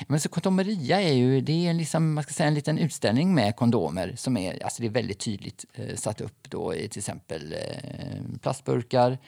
Men 0.06 0.20
så 0.20 0.28
kondomeria 0.28 1.02
är 1.02 1.12
ju 1.12 1.40
det 1.40 1.66
är 1.66 1.74
liksom, 1.74 2.14
man 2.14 2.24
ska 2.24 2.32
säga, 2.32 2.46
en 2.46 2.54
liten 2.54 2.78
utställning 2.78 3.34
med 3.34 3.56
kondomer 3.56 4.14
som 4.16 4.36
är, 4.36 4.64
alltså 4.64 4.82
det 4.82 4.88
är 4.88 4.90
väldigt 4.90 5.18
tydligt 5.18 5.64
eh, 5.74 5.96
satt 5.96 6.20
upp 6.20 6.50
då 6.50 6.74
i 6.74 6.88
till 6.88 6.98
exempel 6.98 7.52
eh, 7.52 8.38
plastburkar. 8.42 9.18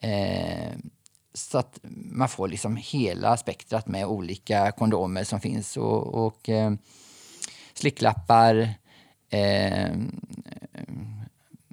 Eh, 0.00 0.72
så 1.34 1.58
att 1.58 1.78
man 1.88 2.28
får 2.28 2.48
liksom 2.48 2.76
hela 2.76 3.36
spektrat 3.36 3.88
med 3.88 4.06
olika 4.06 4.72
kondomer 4.72 5.24
som 5.24 5.40
finns 5.40 5.76
och, 5.76 6.26
och 6.26 6.48
eh, 6.48 6.72
slicklappar, 7.74 8.74
eh, 9.30 9.90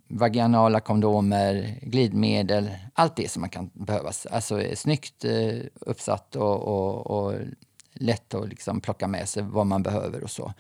vaginala 0.08 0.80
kondomer, 0.80 1.80
glidmedel, 1.82 2.70
allt 2.94 3.16
det 3.16 3.32
som 3.32 3.42
man 3.42 3.50
kan 3.50 3.70
behöva. 3.74 4.12
Alltså 4.32 4.62
eh, 4.62 4.76
snyggt 4.76 5.26
eh, 5.26 5.60
uppsatt 5.82 6.36
och, 6.36 6.62
och, 6.62 7.08
och 7.08 7.34
lätt 7.94 8.34
att 8.34 8.50
liksom 8.50 8.82
plocka 8.82 9.08
med 9.08 9.30
sig 9.30 9.44
vad 9.44 9.68
man 9.68 9.84
behöver 9.84 10.24
och 10.24 10.32
så. 10.32 10.54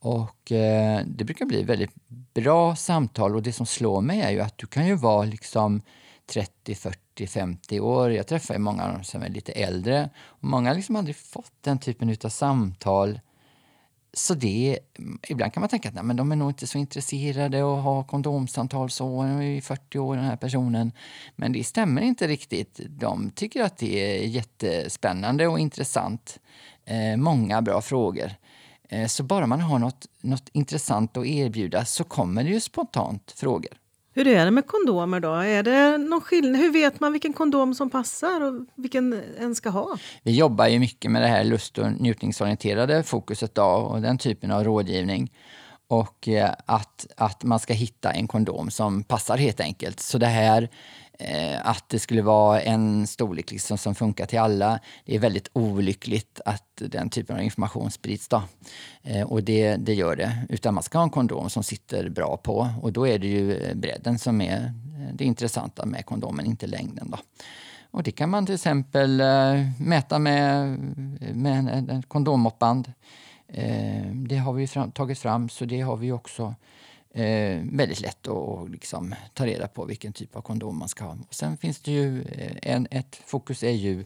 Och 0.00 0.52
eh, 0.52 1.00
det 1.06 1.24
brukar 1.24 1.46
bli 1.46 1.62
väldigt 1.62 1.94
bra 2.34 2.76
samtal 2.76 3.34
och 3.34 3.42
det 3.42 3.52
som 3.52 3.66
slår 3.66 4.00
mig 4.00 4.20
är 4.20 4.30
ju 4.30 4.40
att 4.40 4.58
du 4.58 4.66
kan 4.66 4.86
ju 4.86 4.94
vara 4.94 5.24
liksom 5.24 5.82
30, 6.26 6.74
40, 6.74 7.26
50 7.26 7.80
år. 7.80 8.12
Jag 8.12 8.26
träffar 8.26 8.54
ju 8.54 8.60
många 8.60 9.02
som 9.02 9.22
är 9.22 9.28
lite 9.28 9.52
äldre 9.52 10.10
och 10.24 10.44
många 10.44 10.70
har 10.70 10.74
liksom 10.74 10.96
aldrig 10.96 11.16
fått 11.16 11.52
den 11.60 11.78
typen 11.78 12.16
av 12.24 12.28
samtal 12.28 13.20
så 14.16 14.34
det, 14.34 14.78
ibland 15.28 15.52
kan 15.52 15.60
man 15.60 15.68
tänka 15.68 15.88
att 15.88 15.94
nej, 15.94 16.04
men 16.04 16.16
de 16.16 16.32
är 16.32 16.36
nog 16.36 16.50
inte 16.50 16.66
så 16.66 16.78
intresserade 16.78 17.64
av 17.64 17.78
att 17.78 17.84
ha 17.84 18.04
kondomsamtal 18.04 18.90
så, 18.90 19.22
de 19.22 19.38
är 19.38 19.42
ju 19.42 19.60
40 19.60 19.98
år 19.98 20.16
den 20.16 20.24
här 20.24 20.36
personen. 20.36 20.92
Men 21.36 21.52
det 21.52 21.64
stämmer 21.64 22.02
inte 22.02 22.26
riktigt. 22.26 22.80
De 22.88 23.30
tycker 23.30 23.62
att 23.62 23.78
det 23.78 24.18
är 24.18 24.26
jättespännande 24.26 25.46
och 25.46 25.58
intressant. 25.58 26.38
Eh, 26.84 27.16
många 27.16 27.62
bra 27.62 27.80
frågor. 27.80 28.30
Eh, 28.88 29.06
så 29.06 29.22
bara 29.22 29.46
man 29.46 29.60
har 29.60 29.78
något, 29.78 30.06
något 30.20 30.48
intressant 30.52 31.16
att 31.16 31.26
erbjuda 31.26 31.84
så 31.84 32.04
kommer 32.04 32.44
det 32.44 32.50
ju 32.50 32.60
spontant 32.60 33.34
frågor. 33.36 33.72
Hur 34.16 34.26
är 34.26 34.44
det 34.44 34.50
med 34.50 34.66
kondomer 34.66 35.20
då? 35.20 35.32
Är 35.34 35.62
det 35.62 35.98
någon 35.98 36.20
skillnad? 36.20 36.60
Hur 36.60 36.72
vet 36.72 37.00
man 37.00 37.12
vilken 37.12 37.32
kondom 37.32 37.74
som 37.74 37.90
passar 37.90 38.40
och 38.40 38.66
vilken 38.74 39.22
en 39.38 39.54
ska 39.54 39.68
ha? 39.68 39.98
Vi 40.22 40.36
jobbar 40.36 40.66
ju 40.66 40.78
mycket 40.78 41.10
med 41.10 41.22
det 41.22 41.28
här 41.28 41.44
lust 41.44 41.78
och 41.78 41.92
njutningsorienterade 41.92 43.02
fokuset 43.02 43.54
då, 43.54 43.62
och 43.62 44.00
den 44.00 44.18
typen 44.18 44.50
av 44.50 44.64
rådgivning. 44.64 45.32
Och 45.88 46.28
eh, 46.28 46.50
att, 46.66 47.06
att 47.16 47.44
man 47.44 47.58
ska 47.58 47.72
hitta 47.72 48.10
en 48.10 48.28
kondom 48.28 48.70
som 48.70 49.02
passar 49.02 49.36
helt 49.36 49.60
enkelt. 49.60 50.00
Så 50.00 50.18
det 50.18 50.26
här 50.26 50.68
eh, 51.18 51.66
att 51.68 51.88
det 51.88 51.98
skulle 51.98 52.22
vara 52.22 52.60
en 52.60 53.06
storlek 53.06 53.50
liksom 53.50 53.78
som 53.78 53.94
funkar 53.94 54.26
till 54.26 54.38
alla. 54.38 54.80
Det 55.04 55.14
är 55.14 55.18
väldigt 55.18 55.50
olyckligt 55.52 56.40
att 56.44 56.64
den 56.76 57.10
typen 57.10 57.36
av 57.36 57.42
information 57.42 57.90
sprids. 57.90 58.28
Då. 58.28 58.42
Eh, 59.02 59.22
och 59.22 59.42
det, 59.42 59.76
det 59.76 59.94
gör 59.94 60.16
det. 60.16 60.46
Utan 60.48 60.74
man 60.74 60.82
ska 60.82 60.98
ha 60.98 61.02
en 61.02 61.10
kondom 61.10 61.50
som 61.50 61.62
sitter 61.62 62.08
bra 62.08 62.36
på. 62.36 62.68
Och 62.82 62.92
då 62.92 63.08
är 63.08 63.18
det 63.18 63.26
ju 63.26 63.56
eh, 63.56 63.74
bredden 63.74 64.18
som 64.18 64.40
är 64.40 64.56
eh, 64.56 65.14
det 65.14 65.24
intressanta 65.24 65.86
med 65.86 66.06
kondomen, 66.06 66.46
inte 66.46 66.66
längden. 66.66 67.10
Då. 67.10 67.18
Och 67.90 68.02
det 68.02 68.10
kan 68.10 68.30
man 68.30 68.46
till 68.46 68.54
exempel 68.54 69.20
eh, 69.20 69.26
mäta 69.78 70.18
med, 70.18 70.78
med 71.34 71.58
en, 71.58 71.90
en 71.90 72.02
kondommåttband. 72.02 72.92
Eh, 73.48 74.06
det 74.06 74.36
har 74.36 74.52
vi 74.52 74.66
fram, 74.66 74.92
tagit 74.92 75.18
fram, 75.18 75.48
så 75.48 75.64
det 75.64 75.80
har 75.80 75.96
vi 75.96 76.12
också 76.12 76.54
eh, 77.14 77.60
väldigt 77.72 78.00
lätt 78.00 78.28
att 78.28 78.70
liksom, 78.70 79.14
ta 79.34 79.46
reda 79.46 79.68
på 79.68 79.84
vilken 79.84 80.12
typ 80.12 80.36
av 80.36 80.40
kondom 80.40 80.78
man 80.78 80.88
ska 80.88 81.04
ha. 81.04 81.16
Och 81.28 81.34
sen 81.34 81.56
finns 81.56 81.80
det 81.80 81.92
ju, 81.92 82.22
eh, 82.22 82.56
en, 82.62 82.86
ett 82.90 83.22
fokus 83.26 83.62
är 83.62 83.70
ju 83.70 84.04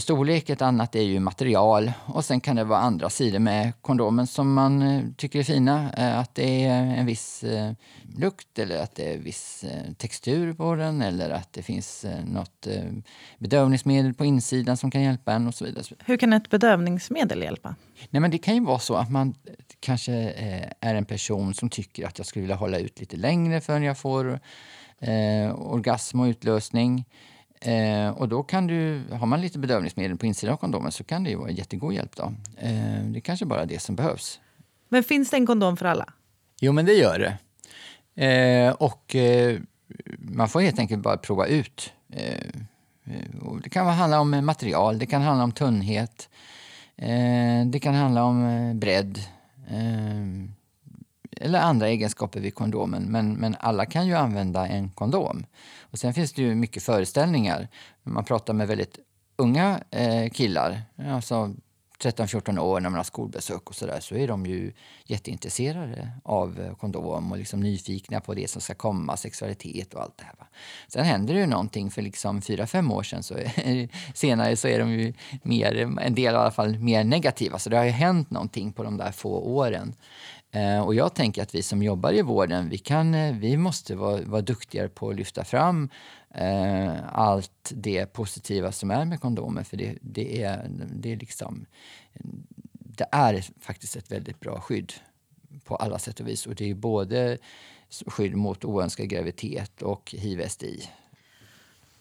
storlek, 0.00 0.50
ett 0.50 0.62
annat 0.62 0.96
är 0.96 1.02
ju 1.02 1.20
material 1.20 1.92
och 2.06 2.24
sen 2.24 2.40
kan 2.40 2.56
det 2.56 2.64
vara 2.64 2.80
andra 2.80 3.10
sidor 3.10 3.38
med 3.38 3.72
kondomen 3.80 4.26
som 4.26 4.54
man 4.54 4.82
eh, 4.82 5.02
tycker 5.16 5.38
är 5.38 5.42
fina. 5.42 5.92
Eh, 5.92 6.18
att 6.18 6.34
det 6.34 6.64
är 6.64 6.82
en 6.82 7.06
viss 7.06 7.44
eh, 7.44 7.72
lukt 8.16 8.58
eller 8.58 8.82
att 8.82 8.94
det 8.94 9.14
är 9.14 9.18
viss 9.18 9.64
textur 9.96 10.52
på 10.52 10.74
den 10.74 11.02
eller 11.02 11.30
att 11.30 11.52
det 11.52 11.62
finns 11.62 12.06
något 12.24 12.66
bedövningsmedel 13.38 14.14
på 14.14 14.24
insidan 14.24 14.76
som 14.76 14.90
kan 14.90 15.02
hjälpa 15.02 15.32
en 15.32 15.46
och 15.46 15.54
så 15.54 15.64
vidare. 15.64 15.84
Hur 16.04 16.16
kan 16.16 16.32
ett 16.32 16.50
bedövningsmedel 16.50 17.42
hjälpa? 17.42 17.74
Nej, 18.10 18.20
men 18.20 18.30
det 18.30 18.38
kan 18.38 18.54
ju 18.54 18.64
vara 18.64 18.78
så 18.78 18.94
att 18.94 19.10
man 19.10 19.34
kanske 19.80 20.12
är 20.80 20.94
en 20.94 21.04
person 21.04 21.54
som 21.54 21.70
tycker 21.70 22.06
att 22.06 22.18
jag 22.18 22.26
skulle 22.26 22.40
vilja 22.40 22.56
hålla 22.56 22.78
ut 22.78 23.00
lite 23.00 23.16
längre 23.16 23.60
förrän 23.60 23.82
jag 23.82 23.98
får 23.98 24.40
eh, 24.98 25.60
orgasm 25.60 26.20
och 26.20 26.26
utlösning. 26.26 27.04
Eh, 27.64 28.08
och 28.08 28.28
då 28.28 28.42
kan 28.42 28.66
du, 28.66 29.02
har 29.10 29.26
man 29.26 29.40
lite 29.40 29.58
bedövningsmedel 29.58 30.16
på 30.16 30.26
insidan 30.26 30.52
av 30.52 30.56
kondomen 30.56 30.92
så 30.92 31.04
kan 31.04 31.24
det 31.24 31.30
ju 31.30 31.36
vara 31.36 31.50
jättegod 31.50 31.94
hjälp. 31.94 32.16
Då. 32.16 32.22
Eh, 32.56 33.04
det 33.04 33.18
är 33.18 33.20
kanske 33.20 33.46
bara 33.46 33.66
det 33.66 33.78
som 33.78 33.96
behövs. 33.96 34.40
Men 34.88 35.04
finns 35.04 35.30
det 35.30 35.36
en 35.36 35.46
kondom 35.46 35.76
för 35.76 35.86
alla? 35.86 36.12
Jo, 36.60 36.72
men 36.72 36.86
det 36.86 36.92
gör 36.92 37.18
det. 37.18 37.38
Eh, 38.14 38.72
och 38.72 39.16
eh, 39.16 39.58
man 40.18 40.48
får 40.48 40.60
helt 40.60 40.78
enkelt 40.78 41.02
bara 41.02 41.16
prova 41.16 41.46
ut. 41.46 41.92
Eh, 42.12 42.32
eh, 43.04 43.54
det 43.62 43.70
kan 43.70 43.86
handla 43.86 44.20
om 44.20 44.46
material, 44.46 44.98
det 44.98 45.06
kan 45.06 45.22
handla 45.22 45.44
om 45.44 45.52
tunnhet, 45.52 46.28
det 47.72 47.80
kan 47.82 47.94
handla 47.94 48.24
om 48.24 48.72
bredd 48.80 49.18
eller 51.40 51.60
andra 51.60 51.88
egenskaper 51.88 52.40
vid 52.40 52.54
kondomen. 52.54 53.02
Men, 53.02 53.32
men 53.32 53.56
alla 53.60 53.86
kan 53.86 54.06
ju 54.06 54.14
använda 54.14 54.66
en 54.66 54.90
kondom. 54.90 55.46
Och 55.80 55.98
sen 55.98 56.14
finns 56.14 56.32
det 56.32 56.42
ju 56.42 56.54
mycket 56.54 56.82
föreställningar. 56.82 57.68
Man 58.02 58.24
pratar 58.24 58.54
med 58.54 58.68
väldigt 58.68 58.98
unga 59.36 59.80
eh, 59.90 60.30
killar, 60.30 60.82
alltså 61.08 61.54
13-14 62.02 62.58
år 62.58 62.80
när 62.80 62.90
man 62.90 62.96
har 62.96 63.04
skolbesök 63.04 63.68
och 63.68 63.74
sådär, 63.74 64.00
så 64.00 64.14
är 64.14 64.28
de 64.28 64.46
ju 64.46 64.72
jätteintresserade 65.04 66.08
av 66.24 66.60
eh, 66.60 66.74
kondom 66.74 67.32
och 67.32 67.38
liksom 67.38 67.60
nyfikna 67.60 68.20
på 68.20 68.34
det 68.34 68.50
som 68.50 68.62
ska 68.62 68.74
komma, 68.74 69.16
sexualitet 69.16 69.94
och 69.94 70.02
allt 70.02 70.18
det 70.18 70.24
här. 70.24 70.34
Va? 70.38 70.46
Sen 70.88 71.04
händer 71.04 71.34
det 71.34 71.40
ju 71.40 71.46
någonting 71.46 71.90
för 71.90 72.02
liksom 72.02 72.40
4-5 72.40 72.92
år 72.92 73.02
sedan, 73.02 73.22
så 73.22 73.34
är, 73.34 73.88
senare 74.14 74.56
så 74.56 74.68
är 74.68 74.78
de 74.78 74.90
ju 74.90 75.12
mer, 75.42 75.98
en 76.00 76.14
del 76.14 76.34
i 76.34 76.36
alla 76.36 76.50
fall, 76.50 76.78
mer 76.78 77.04
negativa. 77.04 77.58
Så 77.58 77.70
det 77.70 77.76
har 77.76 77.84
ju 77.84 77.90
hänt 77.90 78.30
någonting 78.30 78.72
på 78.72 78.82
de 78.82 78.96
där 78.96 79.12
få 79.12 79.38
åren. 79.38 79.94
Eh, 80.54 80.80
och 80.80 80.94
jag 80.94 81.14
tänker 81.14 81.42
att 81.42 81.54
vi 81.54 81.62
som 81.62 81.82
jobbar 81.82 82.12
i 82.12 82.22
vården, 82.22 82.68
vi, 82.68 82.78
kan, 82.78 83.14
eh, 83.14 83.34
vi 83.34 83.56
måste 83.56 83.94
vara, 83.94 84.22
vara 84.22 84.42
duktigare 84.42 84.88
på 84.88 85.10
att 85.10 85.16
lyfta 85.16 85.44
fram 85.44 85.88
eh, 86.34 87.18
allt 87.18 87.72
det 87.74 88.06
positiva 88.06 88.72
som 88.72 88.90
är 88.90 89.04
med 89.04 89.20
kondomer. 89.20 89.62
För 89.62 89.76
det, 89.76 89.98
det, 90.00 90.42
är, 90.42 90.66
det, 90.92 91.12
är 91.12 91.16
liksom, 91.16 91.66
det 92.72 93.06
är 93.12 93.44
faktiskt 93.60 93.96
ett 93.96 94.12
väldigt 94.12 94.40
bra 94.40 94.60
skydd 94.60 94.92
på 95.64 95.76
alla 95.76 95.98
sätt 95.98 96.20
och 96.20 96.28
vis. 96.28 96.46
Och 96.46 96.54
det 96.54 96.70
är 96.70 96.74
både 96.74 97.38
skydd 98.06 98.36
mot 98.36 98.64
oönskad 98.64 99.08
graviditet 99.08 99.82
och 99.82 100.14
hiv-STI. 100.18 100.88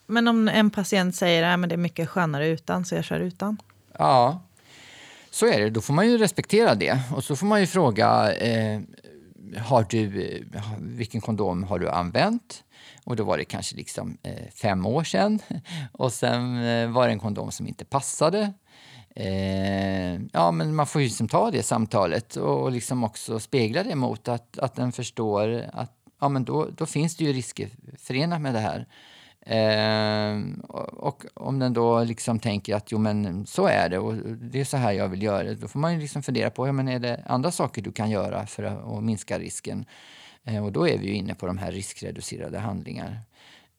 Men 0.05 0.27
om 0.27 0.47
en 0.47 0.69
patient 0.69 1.15
säger 1.15 1.43
att 1.43 1.69
det 1.69 1.75
är 1.75 1.77
mycket 1.77 2.09
skönare 2.09 2.47
utan, 2.47 2.85
så 2.85 2.95
jag 2.95 3.03
kör 3.03 3.19
utan? 3.19 3.57
Ja, 3.97 4.41
så 5.31 5.45
är 5.45 5.59
det. 5.59 5.69
Då 5.69 5.81
får 5.81 5.93
man 5.93 6.07
ju 6.07 6.17
respektera 6.17 6.75
det. 6.75 6.99
Och 7.15 7.23
så 7.23 7.35
får 7.35 7.47
man 7.47 7.59
ju 7.59 7.67
fråga, 7.67 8.33
eh, 8.33 8.81
har 9.57 9.85
du, 9.89 10.23
eh, 10.23 10.61
vilken 10.79 11.21
kondom 11.21 11.63
har 11.63 11.79
du 11.79 11.89
använt? 11.89 12.63
Och 13.03 13.15
då 13.15 13.23
var 13.23 13.37
det 13.37 13.45
kanske 13.45 13.75
liksom 13.75 14.17
eh, 14.23 14.51
fem 14.53 14.85
år 14.85 15.03
sedan. 15.03 15.39
Och 15.91 16.13
sen 16.13 16.63
eh, 16.63 16.89
var 16.89 17.07
det 17.07 17.13
en 17.13 17.19
kondom 17.19 17.51
som 17.51 17.67
inte 17.67 17.85
passade. 17.85 18.53
Eh, 19.15 20.13
ja, 20.33 20.51
men 20.51 20.75
man 20.75 20.87
får 20.87 21.01
ju 21.01 21.07
liksom 21.07 21.27
ta 21.27 21.51
det 21.51 21.63
samtalet 21.63 22.35
och 22.35 22.71
liksom 22.71 23.03
också 23.03 23.39
spegla 23.39 23.83
det 23.83 23.95
mot 23.95 24.27
att, 24.27 24.59
att 24.59 24.75
den 24.75 24.91
förstår 24.91 25.65
att 25.73 25.91
ja, 26.21 26.29
men 26.29 26.45
då, 26.45 26.69
då 26.77 26.85
finns 26.85 27.15
det 27.15 27.23
ju 27.23 27.33
risker 27.33 27.69
förenat 27.97 28.41
med 28.41 28.53
det 28.53 28.59
här. 28.59 28.87
Eh, 29.45 30.39
och 30.93 31.25
om 31.33 31.59
den 31.59 31.73
då 31.73 32.03
liksom 32.03 32.39
tänker 32.39 32.75
att 32.75 32.91
jo 32.91 32.97
men 32.97 33.45
så 33.45 33.67
är 33.67 33.89
det 33.89 33.99
och 33.99 34.15
det 34.15 34.59
är 34.59 34.65
så 34.65 34.77
här 34.77 34.91
jag 34.91 35.07
vill 35.09 35.23
göra 35.23 35.53
då 35.53 35.67
får 35.67 35.79
man 35.79 35.93
ju 35.93 35.99
liksom 35.99 36.23
fundera 36.23 36.49
på, 36.49 36.67
ja 36.67 36.71
men 36.71 36.87
är 36.87 36.99
det 36.99 37.23
andra 37.25 37.51
saker 37.51 37.81
du 37.81 37.91
kan 37.91 38.09
göra 38.09 38.47
för 38.47 38.63
att, 38.63 38.83
att 38.83 39.03
minska 39.03 39.39
risken? 39.39 39.85
Eh, 40.43 40.65
och 40.65 40.71
då 40.71 40.87
är 40.87 40.97
vi 40.97 41.07
ju 41.07 41.13
inne 41.13 41.35
på 41.35 41.45
de 41.45 41.57
här 41.57 41.71
riskreducerade 41.71 42.59
handlingar. 42.59 43.19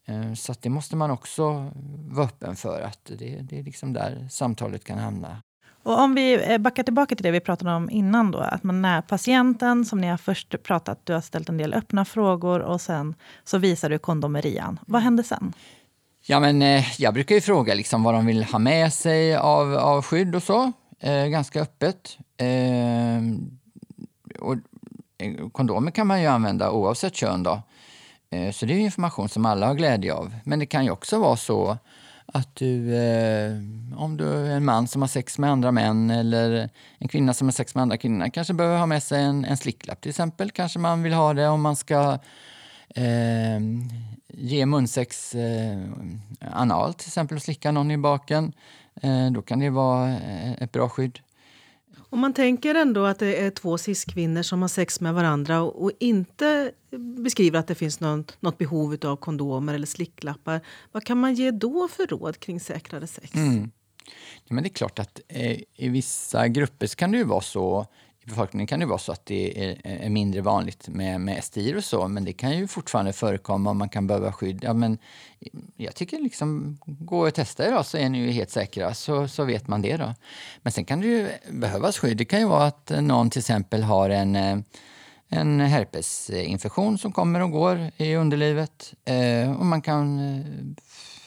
Eh, 0.07 0.35
så 0.35 0.55
det 0.61 0.69
måste 0.69 0.97
man 0.97 1.11
också 1.11 1.71
vara 2.09 2.27
öppen 2.27 2.57
för 2.57 2.81
att 2.81 3.05
det, 3.05 3.41
det 3.43 3.59
är 3.59 3.63
liksom 3.63 3.93
där 3.93 4.29
samtalet 4.31 4.85
kan 4.85 4.99
hamna. 4.99 5.43
Och 5.83 5.99
om 5.99 6.15
vi 6.15 6.53
eh, 6.53 6.59
backar 6.59 6.83
tillbaka 6.83 7.15
till 7.15 7.23
det 7.23 7.31
vi 7.31 7.41
pratade 7.41 7.73
om 7.73 7.91
innan 7.91 8.31
då, 8.31 8.39
att 8.39 8.63
man 8.63 8.85
är 8.85 9.03
patienten 9.03 9.85
som 9.85 10.01
ni 10.01 10.07
har 10.07 10.17
först 10.17 10.63
pratat, 10.63 11.01
du 11.05 11.13
har 11.13 11.21
ställt 11.21 11.49
en 11.49 11.57
del 11.57 11.75
öppna 11.75 12.05
frågor 12.05 12.61
och 12.61 12.81
sen 12.81 13.15
så 13.45 13.59
visar 13.59 13.91
du 13.91 13.99
kondomerian. 13.99 14.79
Vad 14.87 15.03
händer 15.03 15.23
sen? 15.23 15.53
Ja, 16.27 16.41
men 16.41 16.63
eh, 16.63 17.01
jag 17.01 17.15
brukar 17.15 17.35
ju 17.35 17.41
fråga 17.41 17.75
liksom 17.75 18.03
vad 18.03 18.15
de 18.15 18.27
vill 18.27 18.45
ha 18.45 18.59
med 18.59 18.93
sig 18.93 19.37
av, 19.37 19.75
av 19.75 20.03
skydd 20.03 20.35
och 20.35 20.43
så, 20.43 20.73
eh, 21.01 21.27
ganska 21.27 21.61
öppet. 21.61 22.19
Eh, 22.37 23.23
och 24.41 24.57
kondomer 25.53 25.91
kan 25.91 26.07
man 26.07 26.21
ju 26.21 26.27
använda 26.27 26.71
oavsett 26.71 27.15
kön 27.15 27.43
då. 27.43 27.63
Eh, 28.31 28.53
så 28.53 28.67
det 28.67 28.75
är 28.75 28.79
information 28.79 29.29
som 29.29 29.47
alla 29.47 29.67
har 29.67 29.75
glädje 29.75 30.15
av. 30.15 30.35
Men 30.45 30.59
det 30.59 30.67
kan 30.67 30.85
ju 30.85 30.91
också 30.91 31.19
vara 31.19 31.37
så 31.37 31.79
att 32.27 32.57
du, 32.57 32.95
eh, 32.95 33.53
om 33.97 34.17
du 34.17 34.29
är 34.29 34.57
en 34.57 34.65
man 34.65 34.89
som 34.89 35.03
har 35.03 35.09
sex 35.09 35.39
med 35.39 35.51
andra 35.51 35.73
män 35.73 36.11
eller 36.11 36.71
en 36.99 37.09
kvinna 37.09 37.35
som 37.35 37.47
har 37.47 37.53
sex 37.53 37.75
med 37.75 37.83
andra 37.83 37.97
kvinnor 37.97 38.29
kanske 38.29 38.55
behöver 38.55 38.79
ha 38.79 38.87
med 38.87 39.03
sig 39.03 39.23
en, 39.23 39.45
en 39.45 39.57
slicklapp 39.57 40.01
till 40.01 40.11
exempel. 40.11 40.51
Kanske 40.51 40.79
man 40.79 41.03
vill 41.03 41.13
ha 41.13 41.35
det 41.35 41.49
om 41.49 41.63
man 41.63 41.77
ska 41.77 42.19
eh, 42.95 43.61
ge 44.29 44.67
munsex 44.67 45.35
eh, 45.35 45.83
analt 46.41 46.99
till 46.99 47.09
exempel 47.09 47.37
och 47.37 47.43
slicka 47.43 47.73
någon 47.73 47.91
i 47.91 47.97
baken. 47.97 48.53
Eh, 49.03 49.31
då 49.31 49.43
kan 49.43 49.59
det 49.59 49.71
vara 49.71 50.09
eh, 50.09 50.53
ett 50.53 50.73
bra 50.73 50.89
skydd. 50.89 51.19
Om 52.13 52.21
man 52.21 52.33
tänker 52.35 52.75
ändå 52.75 53.05
att 53.05 53.19
det 53.19 53.37
är 53.37 53.51
två 53.51 53.79
cis-kvinnor 53.79 54.43
som 54.43 54.63
har 54.63 54.69
sex 54.69 55.01
med 55.01 55.15
varandra 55.15 55.63
och, 55.63 55.91
inte 55.99 56.73
beskriver 57.17 57.59
att 57.59 57.67
det 57.67 57.75
finns 57.75 58.01
någon, 58.01 58.25
något 58.41 58.59
behov 58.59 58.97
av 59.05 59.17
kondomer 59.17 59.75
eller 59.75 59.87
slicklappar. 59.87 60.61
Vad 60.93 61.05
kan 61.05 61.19
man 61.19 61.35
ge 61.35 61.51
då 61.51 61.89
för 61.89 62.07
råd 62.07 62.41
kring 62.41 62.61
säkrare 62.61 63.07
sex? 63.07 63.35
Mm. 63.35 63.71
Ja, 64.45 64.55
men 64.55 64.63
det 64.63 64.69
är 64.69 64.75
klart 64.75 64.99
att 64.99 65.21
eh, 65.29 65.61
i 65.77 65.89
vissa 65.89 66.49
grupper 66.49 66.87
så 66.87 66.97
kan 66.97 67.13
det 67.13 67.19
ju 67.19 67.25
vara 67.25 67.41
så 67.41 67.87
i 68.25 68.29
befolkningen 68.29 68.67
kan 68.67 68.81
det 68.81 68.87
vara 68.87 68.99
så 68.99 69.13
att 69.13 69.27
det 69.27 69.65
är, 69.65 69.79
är 69.85 70.11
mindre 70.11 70.41
vanligt 70.41 70.89
med, 70.89 71.21
med 71.21 71.45
STI 71.45 71.75
och 71.75 71.85
så, 71.85 72.09
men 72.09 72.25
det 72.25 72.33
kan 72.33 72.59
ju 72.59 72.67
fortfarande 72.67 73.13
förekomma 73.13 73.71
om 73.71 73.79
man 73.79 73.89
kan 73.89 74.07
behöva 74.07 74.33
skydd. 74.33 74.65
Ja, 74.65 74.73
men 74.73 74.99
jag 75.77 75.95
tycker 75.95 76.19
liksom, 76.19 76.79
gå 76.85 77.29
och 77.29 77.35
testa 77.35 77.69
idag 77.69 77.87
så 77.87 77.99
är 77.99 78.09
ni 78.09 78.19
ju 78.19 78.31
helt 78.31 78.51
säkra, 78.51 78.95
så, 78.95 79.29
så 79.29 79.45
vet 79.45 79.69
man 79.69 79.83
det 79.83 79.97
då. 79.97 80.15
Men 80.63 80.73
sen 80.73 80.85
kan 80.85 81.01
det 81.01 81.07
ju 81.07 81.29
behövas 81.51 81.99
skydd. 81.99 82.17
Det 82.17 82.25
kan 82.25 82.41
ju 82.41 82.47
vara 82.47 82.67
att 82.67 82.93
någon 83.01 83.31
till 83.31 83.41
exempel 83.41 83.83
har 83.83 84.11
en 84.11 84.37
eh, 84.37 84.57
en 85.35 85.61
herpesinfektion 85.61 86.99
som 86.99 87.13
kommer 87.13 87.41
och 87.41 87.51
går 87.51 87.91
i 87.97 88.15
underlivet. 88.15 88.95
Eh, 89.05 89.53
och 89.61 89.67
man 89.67 89.83
kan, 89.83 90.19
eh, 90.19 90.45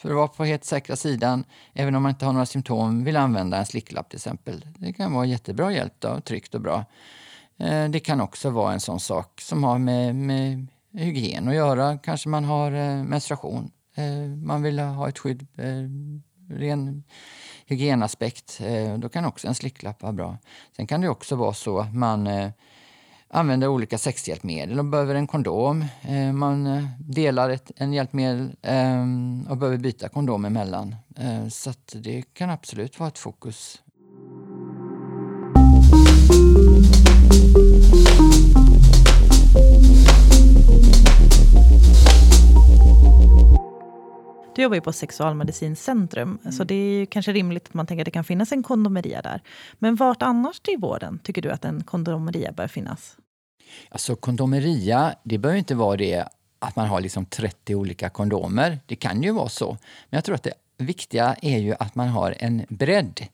för 0.06 0.12
att 0.12 0.18
vara 0.18 0.28
på 0.28 0.46
helt 0.46 0.65
säkra 0.65 0.96
sidan, 0.96 1.44
även 1.74 1.96
om 1.96 2.04
man 2.04 2.10
inte 2.10 2.26
har 2.26 2.34
några 2.34 2.46
symptom, 2.46 3.04
vill 3.04 3.18
använda 3.18 3.58
en 3.58 3.65
slicklapp 3.65 4.10
till 4.10 4.18
exempel. 4.18 4.65
Det 4.78 4.94
kan 4.94 5.13
vara 5.13 5.26
jättebra 5.26 5.72
hjälp, 5.72 5.94
då, 6.00 6.22
tryggt 6.22 6.56
och 6.56 6.62
bra. 6.62 6.86
Eh, 7.58 7.89
det 7.89 8.00
kan 8.00 8.22
också 8.22 8.50
vara 8.50 8.74
en 8.74 8.80
sån 8.80 9.00
sak 9.00 9.41
som 9.41 9.63
har 9.63 9.78
med, 9.78 10.15
med 10.15 10.68
hygien 10.91 11.48
att 11.48 11.56
göra. 11.56 11.98
Kanske 11.98 12.30
man 12.30 12.44
har 12.44 12.72
eh, 12.72 13.04
menstruation. 13.04 13.72
Eh, 13.96 14.28
man 14.44 14.62
vill 14.62 14.80
ha 14.80 15.10
ett 15.10 15.20
skydd, 15.20 15.48
ren 16.50 17.04
hygienaspekt. 17.65 18.62
då 18.98 19.10
kan 19.10 19.26
också 19.26 19.48
en 19.48 19.56
slicklapp 19.56 20.02
vara 20.02 20.13
bra. 20.13 20.38
Sen 20.76 20.88
kan 20.88 21.02
det 21.02 21.10
också 21.10 21.36
vara 21.36 21.54
så 21.54 21.80
att 21.80 21.96
man 21.96 22.28
använder 23.36 23.67
olika 23.67 23.98
sexhjälpmedel 23.98 24.80
och 24.80 24.86
behöver 24.86 25.15
en 25.15 25.28
kondom. 25.28 25.86
Eh, 26.02 26.34
man 26.34 26.67
eh, 26.67 26.84
delar 27.00 27.50
ett, 27.50 27.71
en 27.76 27.93
hjälpmedel 27.93 28.56
eh, 28.62 29.02
och 29.50 29.58
behöver 29.58 29.78
byta 29.78 30.10
kondom 30.10 30.45
emellan. 30.45 30.95
Så 31.52 31.74
det 31.93 32.34
kan 32.34 32.50
absolut 32.50 33.00
vara 33.00 33.08
ett 33.08 33.17
fokus. 33.17 33.82
Du 44.56 44.62
jobbar 44.62 44.76
ju 44.76 44.82
på 44.82 44.93
Sexualmedicincentrum, 44.93 46.39
mm. 46.41 46.52
så 46.52 46.63
det 46.63 46.76
är 46.76 47.06
kanske 47.06 47.32
rimligt 47.32 47.67
att 47.67 47.74
man 47.74 47.88
tänker 47.88 48.02
att 48.02 48.06
det 48.06 48.12
kan 48.12 48.24
finnas 48.24 48.52
en 48.52 48.63
kondomeria 48.63 49.21
där. 49.21 49.41
Men 49.80 49.95
vart 49.95 50.21
annars 50.21 50.62
i 50.67 50.76
vården 50.76 51.19
tycker 51.24 51.41
du 51.41 51.52
att 51.52 51.65
en 51.65 51.84
kondomeria 51.84 52.52
bör 52.52 52.67
finnas? 52.67 53.17
Alltså 53.89 54.15
kondomeria, 54.15 55.15
det 55.23 55.38
behöver 55.38 55.60
inte 55.60 55.75
vara 55.75 55.97
det 55.97 56.25
att 56.60 56.75
man 56.75 56.88
har 56.88 57.01
liksom 57.01 57.25
30 57.25 57.75
olika 57.75 58.10
kondomer. 58.10 58.80
Det 58.86 58.95
kan 58.95 59.23
ju 59.23 59.32
vara 59.32 59.49
så. 59.49 59.67
Men 60.10 60.17
jag 60.17 60.23
tror 60.23 60.36
att 60.36 60.43
det 60.43 60.54
viktiga 60.78 61.36
är 61.41 61.58
ju 61.58 61.75
att 61.80 61.95
man 61.95 62.08
har 62.08 62.36
en 62.39 62.65
bredd. 62.69 63.28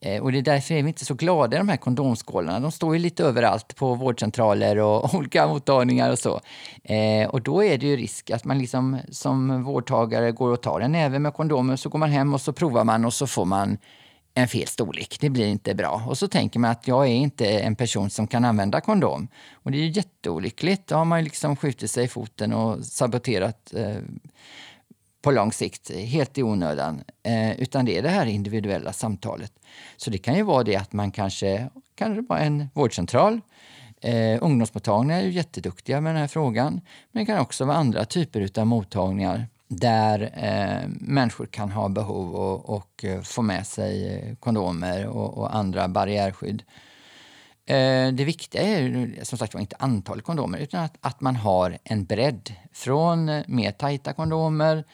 Eh, 0.00 0.22
och 0.22 0.32
det 0.32 0.38
är 0.38 0.42
därför 0.42 0.74
är 0.74 0.82
vi 0.82 0.88
inte 0.88 1.04
så 1.04 1.14
glada 1.14 1.56
i 1.56 1.58
de 1.58 1.68
här 1.68 1.76
kondomskålarna. 1.76 2.60
De 2.60 2.72
står 2.72 2.94
ju 2.94 3.02
lite 3.02 3.24
överallt 3.24 3.76
på 3.76 3.94
vårdcentraler 3.94 4.78
och 4.78 5.14
olika 5.18 5.46
mottagningar 5.46 6.10
och 6.10 6.18
så. 6.18 6.40
Eh, 6.84 7.28
och 7.28 7.42
då 7.42 7.64
är 7.64 7.78
det 7.78 7.86
ju 7.86 7.96
risk 7.96 8.30
att 8.30 8.44
man 8.44 8.58
liksom 8.58 8.98
som 9.10 9.64
vårdtagare 9.64 10.32
går 10.32 10.52
och 10.52 10.62
tar 10.62 10.80
en 10.80 10.92
näve 10.92 11.18
med 11.18 11.34
kondomer, 11.34 11.76
så 11.76 11.88
går 11.88 11.98
man 11.98 12.10
hem 12.10 12.34
och 12.34 12.40
så 12.40 12.52
provar 12.52 12.84
man 12.84 13.04
och 13.04 13.14
så 13.14 13.26
får 13.26 13.44
man 13.44 13.78
en 14.38 14.48
fel 14.48 14.66
storlek. 14.66 15.16
Det 15.20 15.30
blir 15.30 15.46
inte 15.46 15.74
bra. 15.74 16.02
Och 16.06 16.18
så 16.18 16.28
tänker 16.28 16.60
man 16.60 16.70
att 16.70 16.88
jag 16.88 17.06
är 17.06 17.14
inte 17.14 17.58
en 17.60 17.76
person 17.76 18.10
som 18.10 18.26
kan 18.26 18.44
använda 18.44 18.80
kondom. 18.80 19.28
Och 19.52 19.70
det 19.70 19.78
är 19.78 19.82
ju 19.82 19.90
jätteolyckligt. 19.90 20.86
Då 20.86 20.94
har 20.94 21.04
man 21.04 21.24
liksom 21.24 21.56
skjutit 21.56 21.90
sig 21.90 22.04
i 22.04 22.08
foten 22.08 22.52
och 22.52 22.84
saboterat 22.84 23.74
eh, 23.74 23.96
på 25.22 25.30
lång 25.30 25.52
sikt, 25.52 25.90
helt 25.94 26.38
i 26.38 26.42
onödan. 26.42 27.04
Eh, 27.22 27.60
utan 27.60 27.84
det 27.84 27.98
är 27.98 28.02
det 28.02 28.08
här 28.08 28.26
individuella 28.26 28.92
samtalet. 28.92 29.52
Så 29.96 30.10
det 30.10 30.18
kan 30.18 30.34
ju 30.34 30.42
vara 30.42 30.64
det 30.64 30.76
att 30.76 30.92
man 30.92 31.10
kanske, 31.10 31.68
kanske 31.94 32.22
vara 32.28 32.40
en 32.40 32.68
vårdcentral, 32.74 33.40
eh, 34.00 34.38
ungdomsmottagningar 34.40 35.20
är 35.20 35.24
ju 35.24 35.30
jätteduktiga 35.30 36.00
med 36.00 36.14
den 36.14 36.20
här 36.20 36.28
frågan. 36.28 36.80
Men 37.12 37.22
det 37.22 37.26
kan 37.26 37.38
också 37.38 37.64
vara 37.64 37.76
andra 37.76 38.04
typer 38.04 38.60
av 38.60 38.66
mottagningar 38.66 39.46
där 39.68 40.30
eh, 40.34 40.88
människor 41.00 41.46
kan 41.46 41.70
ha 41.70 41.88
behov 41.88 42.34
och, 42.34 42.76
och 42.76 43.04
eh, 43.04 43.22
få 43.22 43.42
med 43.42 43.66
sig 43.66 44.14
eh, 44.14 44.36
kondomer 44.36 45.06
och, 45.06 45.38
och 45.38 45.54
andra 45.54 45.88
barriärskydd. 45.88 46.62
Eh, 47.66 48.12
det 48.12 48.24
viktiga 48.24 48.62
är 48.62 49.24
som 49.24 49.38
sagt 49.38 49.54
inte 49.54 49.76
antalet 49.78 50.24
kondomer 50.24 50.58
utan 50.58 50.84
att, 50.84 50.96
att 51.00 51.20
man 51.20 51.36
har 51.36 51.78
en 51.84 52.04
bredd 52.04 52.52
från 52.72 53.28
eh, 53.28 53.44
mer 53.46 53.72
tajta 53.72 54.12
kondomer 54.12 54.84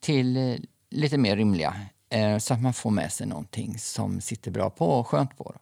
till 0.00 0.58
lite 0.90 1.18
mer 1.18 1.36
rymliga 1.36 1.74
så 2.38 2.54
att 2.54 2.62
man 2.62 2.72
får 2.72 2.90
med 2.90 3.12
sig 3.12 3.26
någonting 3.26 3.78
som 3.78 4.20
sitter 4.20 4.50
bra 4.50 4.70
på 4.70 4.86
och 4.86 5.08
skönt 5.08 5.38
på. 5.38 5.54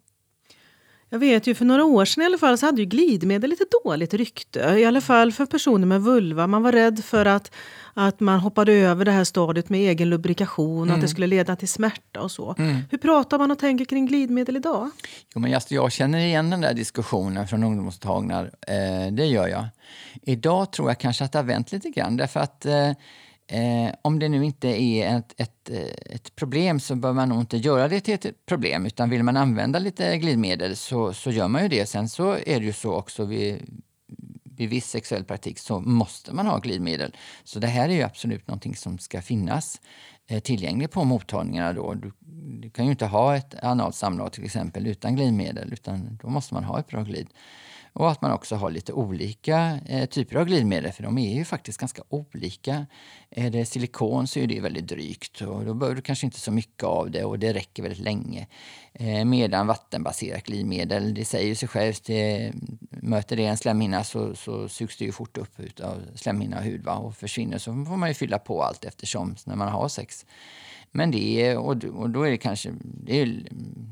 Jag 1.13 1.19
vet 1.19 1.47
ju 1.47 1.55
för 1.55 1.65
några 1.65 1.85
år 1.85 2.05
sedan 2.05 2.23
i 2.23 2.27
alla 2.27 2.39
fall 2.39 2.59
så 2.59 2.67
hade 2.67 2.81
ju 2.81 2.87
glidmedel 2.87 3.51
lite 3.51 3.65
dåligt 3.85 4.15
rykte. 4.15 4.61
I 4.61 4.85
alla 4.85 5.01
fall 5.01 5.33
för 5.33 5.47
personer 5.47 5.87
med 5.87 6.03
vulva. 6.03 6.47
Man 6.47 6.63
var 6.63 6.73
rädd 6.73 7.05
för 7.05 7.27
att, 7.27 7.51
att 7.95 8.21
man 8.21 8.41
hoppade 8.41 8.73
över 8.73 9.05
det 9.05 9.11
här 9.11 9.25
stadiet 9.25 9.69
med 9.69 9.81
egen 9.81 10.11
lubrikation 10.11 10.83
mm. 10.83 10.95
att 10.95 11.01
det 11.01 11.09
skulle 11.09 11.27
leda 11.27 11.57
till 11.57 11.69
smärta 11.69 12.21
och 12.21 12.31
så. 12.31 12.55
Mm. 12.59 12.77
Hur 12.91 12.99
pratar 12.99 13.39
man 13.39 13.51
och 13.51 13.59
tänker 13.59 13.85
kring 13.85 14.07
glidmedel 14.07 14.57
idag? 14.57 14.91
Jo, 15.35 15.41
men 15.41 15.51
just, 15.51 15.71
jag 15.71 15.93
känner 15.93 16.19
igen 16.19 16.51
den 16.51 16.61
där 16.61 16.75
diskussionen 16.75 17.49
från 17.49 17.65
ungdomsmottagningar. 17.65 18.51
Eh, 18.67 19.13
det 19.13 19.27
gör 19.27 19.49
jag. 19.49 19.65
Idag 20.23 20.73
tror 20.73 20.91
jag 20.91 20.99
kanske 20.99 21.25
att 21.25 21.33
det 21.33 21.39
har 21.39 21.45
vänt 21.45 21.73
lite 21.73 21.91
grann 21.91 22.17
därför 22.17 22.41
att 22.41 22.67
eh, 22.67 22.91
Eh, 23.53 23.95
om 24.03 24.19
det 24.19 24.29
nu 24.29 24.45
inte 24.45 24.69
är 24.69 25.17
ett, 25.19 25.35
ett, 25.37 25.71
eh, 25.71 26.15
ett, 26.15 26.35
problem 26.37 26.81
så 26.81 26.95
bör 26.95 27.13
man 27.13 27.29
nog 27.29 27.41
inte 27.41 27.57
göra 27.57 27.89
det 27.89 28.01
till 28.01 28.15
ett 28.15 28.47
problem 28.47 28.87
utan 28.87 29.11
vill 29.11 29.23
man 29.23 29.37
använda 29.37 29.79
lite 29.79 30.19
glidmedel 30.19 30.77
så, 30.77 31.13
så 31.13 31.31
gör 31.31 31.49
man 31.49 31.63
ju 31.63 31.69
det. 31.69 31.87
Sen 31.87 32.09
så 32.09 32.33
är 32.33 32.61
det 32.61 32.67
ju 32.67 32.73
så 32.73 32.93
också 32.93 33.25
vid, 33.25 33.81
vid 34.45 34.69
viss 34.69 34.87
sexuell 34.87 35.25
praktik 35.25 35.59
så 35.59 35.81
måste 35.81 36.33
man 36.35 36.47
ha 36.47 36.59
glidmedel. 36.59 37.17
Så 37.45 37.59
det 37.59 37.67
här 37.67 37.89
är 37.89 37.93
ju 37.93 38.03
absolut 38.03 38.49
någonting 38.49 38.77
som 38.77 38.99
ska 38.99 39.23
finnas 39.23 39.81
eh, 40.27 40.41
tillgängligt 40.41 40.91
på 40.91 41.05
mottagningarna. 41.05 41.73
Då. 41.73 41.95
Du, 41.95 42.13
du, 42.61 42.71
kan 42.71 42.85
ju 42.85 42.91
inte 42.91 43.07
ha 43.07 43.37
ett 43.37 43.55
analt 43.65 43.95
samlag 43.95 44.33
till 44.33 44.45
exempel 44.45 44.87
utan 44.87 45.17
glidmedel 45.17 45.73
utan 45.73 46.19
då 46.23 46.29
måste 46.29 46.55
man 46.55 46.65
ha 46.65 46.81
ett 46.81 46.89
bra 46.89 47.03
glid. 47.03 47.29
Och 47.95 48.11
att 48.11 48.23
man 48.23 48.33
också 48.33 48.57
har 48.57 48.71
lite 48.71 48.93
olika 48.93 49.79
eh, 49.87 50.09
typer 50.09 50.37
av 50.37 50.45
glidmedel, 50.45 50.93
för 50.93 51.03
de 51.03 51.19
är 51.19 51.35
ju 51.35 51.45
faktiskt 51.45 51.79
ganska 51.79 52.03
olika. 52.09 52.87
Är 53.31 53.51
det 53.51 53.67
silikon 53.67 54.27
så 54.27 54.39
är 54.39 54.47
det 54.47 54.61
väldigt 54.61 54.87
drygt 54.87 55.41
och 55.41 55.65
då 55.65 55.75
behöver 55.75 55.97
du 55.97 56.03
kanske 56.03 56.27
inte 56.27 56.41
så 56.41 56.53
mycket 56.53 56.85
av 56.85 57.11
det 57.11 57.25
och 57.25 57.39
det 57.39 57.53
räcker 57.53 57.83
väldigt 57.83 58.05
länge. 58.05 58.47
Eh, 58.93 59.25
medan 59.25 59.67
vattenbaserat 59.67 60.45
glidmedel, 60.45 61.15
det 61.15 61.25
säger 61.25 61.55
sig 61.55 61.69
självt, 61.69 62.05
det, 62.05 62.53
möter 62.91 63.37
det 63.37 63.45
en 63.45 63.57
slemhinna 63.57 64.05
så, 64.05 64.35
så 64.35 64.69
sugs 64.69 64.97
det 64.97 65.05
ju 65.05 65.13
fort 65.13 65.39
upp 65.39 65.81
av 65.83 66.03
slemhinna 66.15 66.59
och 66.59 66.65
hud 66.65 66.85
va? 66.85 66.95
och 66.95 67.17
försvinner 67.17 67.59
så 67.59 67.73
får 67.73 67.97
man 67.97 68.09
ju 68.09 68.15
fylla 68.15 68.39
på 68.39 68.63
allt 68.63 68.85
eftersom 68.85 69.37
när 69.45 69.57
man 69.57 69.69
har 69.69 69.89
sex. 69.89 70.27
Men 70.95 71.11
det 71.11 71.47
är, 71.47 71.59
och, 71.59 71.77
då 72.11 72.23
är 72.23 72.31
det 72.31 72.37
kanske, 72.37 72.73
det 72.83 73.21
är, 73.21 73.47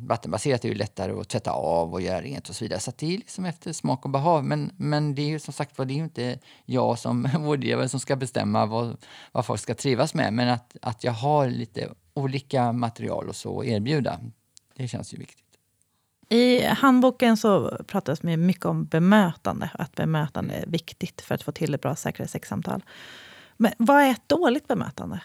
vattenbaserat 0.07 0.65
är 0.65 0.69
ju 0.69 0.75
lättare 0.75 1.13
att 1.13 1.29
tvätta 1.29 1.53
av 1.53 1.93
och 1.93 2.01
göra 2.01 2.21
rent 2.21 2.49
och 2.49 2.55
så 2.55 2.65
vidare. 2.65 2.81
Så 2.81 2.93
det 2.97 3.15
är 3.15 3.19
liksom 3.19 3.45
efter 3.45 3.73
smak 3.73 4.05
och 4.05 4.11
behag. 4.11 4.45
Men, 4.45 4.73
men 4.77 5.15
det 5.15 5.23
är 5.23 5.29
ju 5.29 5.39
som 5.39 5.55
sagt 5.55 5.79
var, 5.79 5.85
det 5.85 5.93
är 5.93 5.97
ju 5.97 6.05
inte 6.05 6.39
jag 6.65 6.99
som 6.99 7.29
vårdgivare 7.39 7.89
som 7.89 8.01
ska 8.01 8.17
bestämma 8.17 8.67
vad, 8.67 8.97
vad 9.33 9.47
folk 9.47 9.61
ska 9.61 9.75
trivas 9.75 10.15
med. 10.15 10.33
Men 10.33 10.49
att, 10.49 10.77
att 10.83 11.05
jag 11.05 11.13
har 11.13 11.49
lite 11.49 11.89
olika 12.15 12.73
material 12.73 13.29
och 13.29 13.37
så 13.37 13.61
att 13.61 13.67
erbjuda, 13.67 14.21
det 14.77 14.89
känns 14.89 15.15
ju 15.15 15.19
viktigt. 15.19 15.45
I 16.29 16.65
handboken 16.65 17.37
så 17.37 17.79
pratas 17.87 18.21
det 18.21 18.37
mycket 18.37 18.65
om 18.65 18.85
bemötande, 18.85 19.71
att 19.75 19.95
bemötande 19.95 20.55
är 20.55 20.67
viktigt 20.67 21.21
för 21.21 21.35
att 21.35 21.43
få 21.43 21.53
till 21.53 21.75
ett 21.75 21.81
bra 21.81 21.97
säkerhetssexsamtal. 21.97 22.85
Men 23.57 23.73
vad 23.79 24.03
är 24.03 24.11
ett 24.11 24.29
dåligt 24.29 24.69
bemötande? 24.69 25.21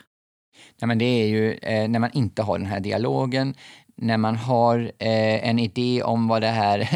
Nej, 0.81 0.87
men 0.87 0.97
det 0.97 1.05
är 1.05 1.27
ju 1.27 1.53
eh, 1.53 1.87
när 1.87 1.99
man 1.99 2.11
inte 2.13 2.41
har 2.41 2.57
den 2.57 2.67
här 2.67 2.79
dialogen, 2.79 3.55
när 3.95 4.17
man 4.17 4.35
har 4.35 4.91
eh, 4.99 5.49
en 5.49 5.59
idé 5.59 6.03
om 6.03 6.27
vad 6.27 6.41
det 6.41 6.47
här 6.47 6.89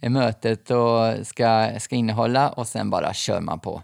eh, 0.00 0.10
mötet 0.10 0.70
och 0.70 1.26
ska, 1.26 1.70
ska 1.78 1.96
innehålla 1.96 2.48
och 2.48 2.66
sen 2.66 2.90
bara 2.90 3.14
kör 3.14 3.40
man 3.40 3.60
på 3.60 3.82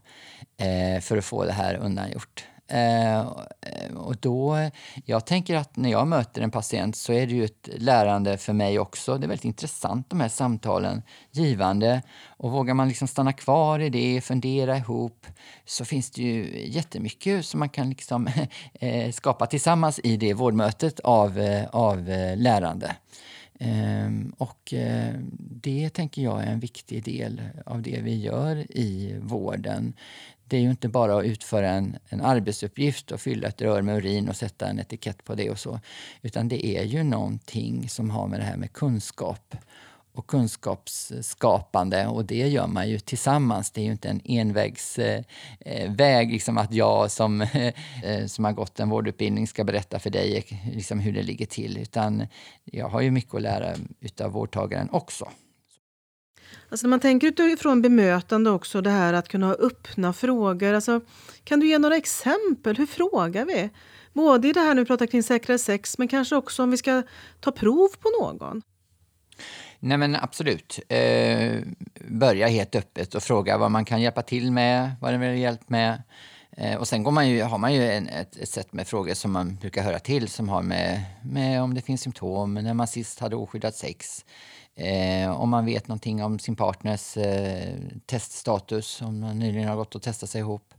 eh, 0.57 1.01
för 1.01 1.17
att 1.17 1.25
få 1.25 1.45
det 1.45 1.53
här 1.53 1.75
undangjort. 1.75 2.45
Eh, 2.69 3.27
och 3.97 4.17
då, 4.17 4.71
jag 5.05 5.27
tänker 5.27 5.57
att 5.57 5.77
när 5.77 5.91
jag 5.91 6.07
möter 6.07 6.43
en 6.43 6.51
patient 6.51 6.97
så 6.97 7.13
är 7.13 7.27
det 7.27 7.35
ju 7.35 7.45
ett 7.45 7.69
lärande 7.77 8.39
för 8.39 8.53
mig 8.53 8.79
också. 8.79 9.19
Det 9.19 9.27
är 9.27 9.29
väldigt 9.29 9.45
intressant 9.45 10.11
de 10.11 10.21
här 10.21 10.29
samtalen, 10.29 11.03
givande. 11.31 12.03
Och 12.27 12.51
vågar 12.51 12.75
man 12.75 12.89
liksom 12.89 13.09
stanna 13.09 13.33
kvar 13.33 13.79
i 13.79 13.89
det, 13.89 14.21
fundera 14.21 14.77
ihop, 14.77 15.27
så 15.65 15.85
finns 15.85 16.11
det 16.11 16.23
ju 16.23 16.67
jättemycket 16.69 17.47
som 17.47 17.61
man 17.61 17.69
kan 17.69 17.89
liksom, 17.89 18.29
eh, 18.75 19.13
skapa 19.13 19.47
tillsammans 19.47 20.01
i 20.05 20.17
det 20.17 20.35
vårdmötet 20.35 21.01
av, 21.01 21.39
eh, 21.39 21.67
av 21.73 22.11
eh, 22.11 22.37
lärande. 22.37 22.97
Ehm, 23.65 24.35
och 24.39 24.75
eh, 24.75 25.15
det 25.39 25.91
tänker 25.91 26.23
jag 26.23 26.43
är 26.43 26.47
en 26.47 26.61
viktig 26.61 27.05
del 27.05 27.43
av 27.67 27.83
det 27.83 28.01
vi 28.03 28.21
gör 28.21 28.67
i 28.71 29.17
vården 29.21 29.95
det 30.45 30.57
är 30.57 30.61
ju 30.61 30.71
inte 30.71 30.89
bara 30.89 31.19
att 31.19 31.25
utföra 31.25 31.71
en, 31.71 31.97
en 32.09 32.21
arbetsuppgift 32.21 33.11
och 33.11 33.21
fylla 33.21 33.49
ett 33.49 33.63
rör 33.63 33.83
med 33.83 33.97
urin 33.97 34.29
och 34.29 34.37
sätta 34.37 34.69
en 34.69 34.79
etikett 34.79 35.25
på 35.25 35.35
det 35.35 35.51
och 35.51 35.59
så. 35.59 35.81
Utan 36.23 36.49
det 36.49 36.67
är 36.67 36.83
ju 36.83 37.03
någonting 37.03 37.89
som 37.89 38.11
har 38.11 38.27
med 38.27 38.41
det 38.41 38.45
här 38.45 38.57
med 38.57 38.73
kunskap 38.73 39.57
och 40.15 40.27
kunskapsskapande 40.27 42.07
och 42.07 42.25
det 42.25 42.49
gör 42.49 42.67
man 42.67 42.89
ju 42.89 42.99
tillsammans. 42.99 43.71
Det 43.71 43.81
är 43.81 43.85
ju 43.85 43.91
inte 43.91 44.09
en 44.09 44.21
envägsväg, 44.25 45.25
eh, 45.61 46.29
liksom 46.29 46.59
att 46.59 46.73
jag 46.73 47.11
som, 47.11 47.41
eh, 48.05 48.27
som 48.27 48.45
har 48.45 48.53
gått 48.53 48.81
en 48.81 48.89
vårdutbildning 48.89 49.47
ska 49.47 49.65
berätta 49.65 49.99
för 49.99 50.11
dig 50.11 50.47
liksom 50.73 51.01
hur 51.01 51.13
det 51.13 51.23
ligger 51.23 51.47
till. 51.47 51.79
Utan 51.79 52.27
jag 52.65 52.89
har 52.89 53.01
ju 53.01 53.11
mycket 53.11 53.35
att 53.35 53.43
lära 53.43 53.75
utav 54.01 54.33
vårdtagaren 54.33 54.89
också. 54.91 55.29
Alltså 56.69 56.87
när 56.87 56.91
man 56.91 57.01
tänker 57.01 57.27
utifrån 57.27 57.83
bemötande 57.83 58.51
också, 58.51 58.81
det 58.81 58.91
här 58.91 59.13
att 59.13 59.29
kunna 59.29 59.47
ha 59.47 59.55
öppna 59.55 60.13
frågor. 60.13 60.73
Alltså, 60.73 61.01
kan 61.45 61.61
du 61.61 61.69
ge 61.69 61.79
några 61.79 61.97
exempel? 61.97 62.77
Hur 62.77 62.87
frågar 62.87 63.45
vi? 63.45 63.71
Både 64.13 64.49
i 64.49 64.53
det 64.53 64.61
här 64.61 64.75
nu 64.75 64.85
pratar 64.85 65.07
kring 65.07 65.23
säkrare 65.23 65.59
sex, 65.59 65.99
men 65.99 66.09
kanske 66.09 66.37
också 66.37 66.63
om 66.63 66.71
vi 66.71 66.77
ska 66.77 67.03
ta 67.41 67.53
prov 67.53 67.89
på 68.01 68.09
någon. 68.21 68.63
Nej 69.87 69.99
men 69.99 70.17
absolut. 70.17 70.81
Eh, 70.89 71.61
börja 72.09 72.49
helt 72.49 72.75
öppet 72.75 73.15
och 73.15 73.23
fråga 73.23 73.59
vad 73.59 73.71
man 73.71 73.85
kan 73.85 74.01
hjälpa 74.01 74.23
till 74.23 74.53
med, 74.53 74.95
vad 75.01 75.13
den 75.13 75.21
vill 75.21 75.39
hjälp 75.39 75.69
med. 75.69 76.03
Eh, 76.51 76.77
och 76.77 76.89
sen 76.89 77.03
går 77.03 77.11
man 77.11 77.29
ju, 77.29 77.43
har 77.43 77.59
man 77.59 77.75
ju 77.75 77.91
en, 77.91 78.09
ett, 78.09 78.37
ett 78.37 78.49
sätt 78.49 78.73
med 78.73 78.87
frågor 78.87 79.15
som 79.15 79.33
man 79.33 79.57
brukar 79.57 79.83
höra 79.83 79.99
till 79.99 80.29
som 80.29 80.49
har 80.49 80.63
med, 80.63 81.05
med 81.23 81.63
om 81.63 81.75
det 81.75 81.81
finns 81.81 82.01
symptom, 82.01 82.55
när 82.55 82.75
man 82.75 82.87
sist 82.87 83.21
hade 83.21 83.37
oskyddat 83.37 83.75
sex. 83.75 84.25
Eh, 84.77 85.41
om 85.41 85.49
man 85.49 85.67
vet 85.67 85.89
någonting 85.89 86.25
om 86.25 86.39
sin 86.39 86.57
partners 86.57 87.17
eh, 87.17 87.75
teststatus, 88.07 89.03
om 89.03 89.21
man 89.21 89.39
nyligen 89.39 89.69
har 89.69 89.77
gått 89.77 89.95
och 89.95 90.03
testat 90.03 90.31
sig 90.31 90.39
ihop 90.39 90.75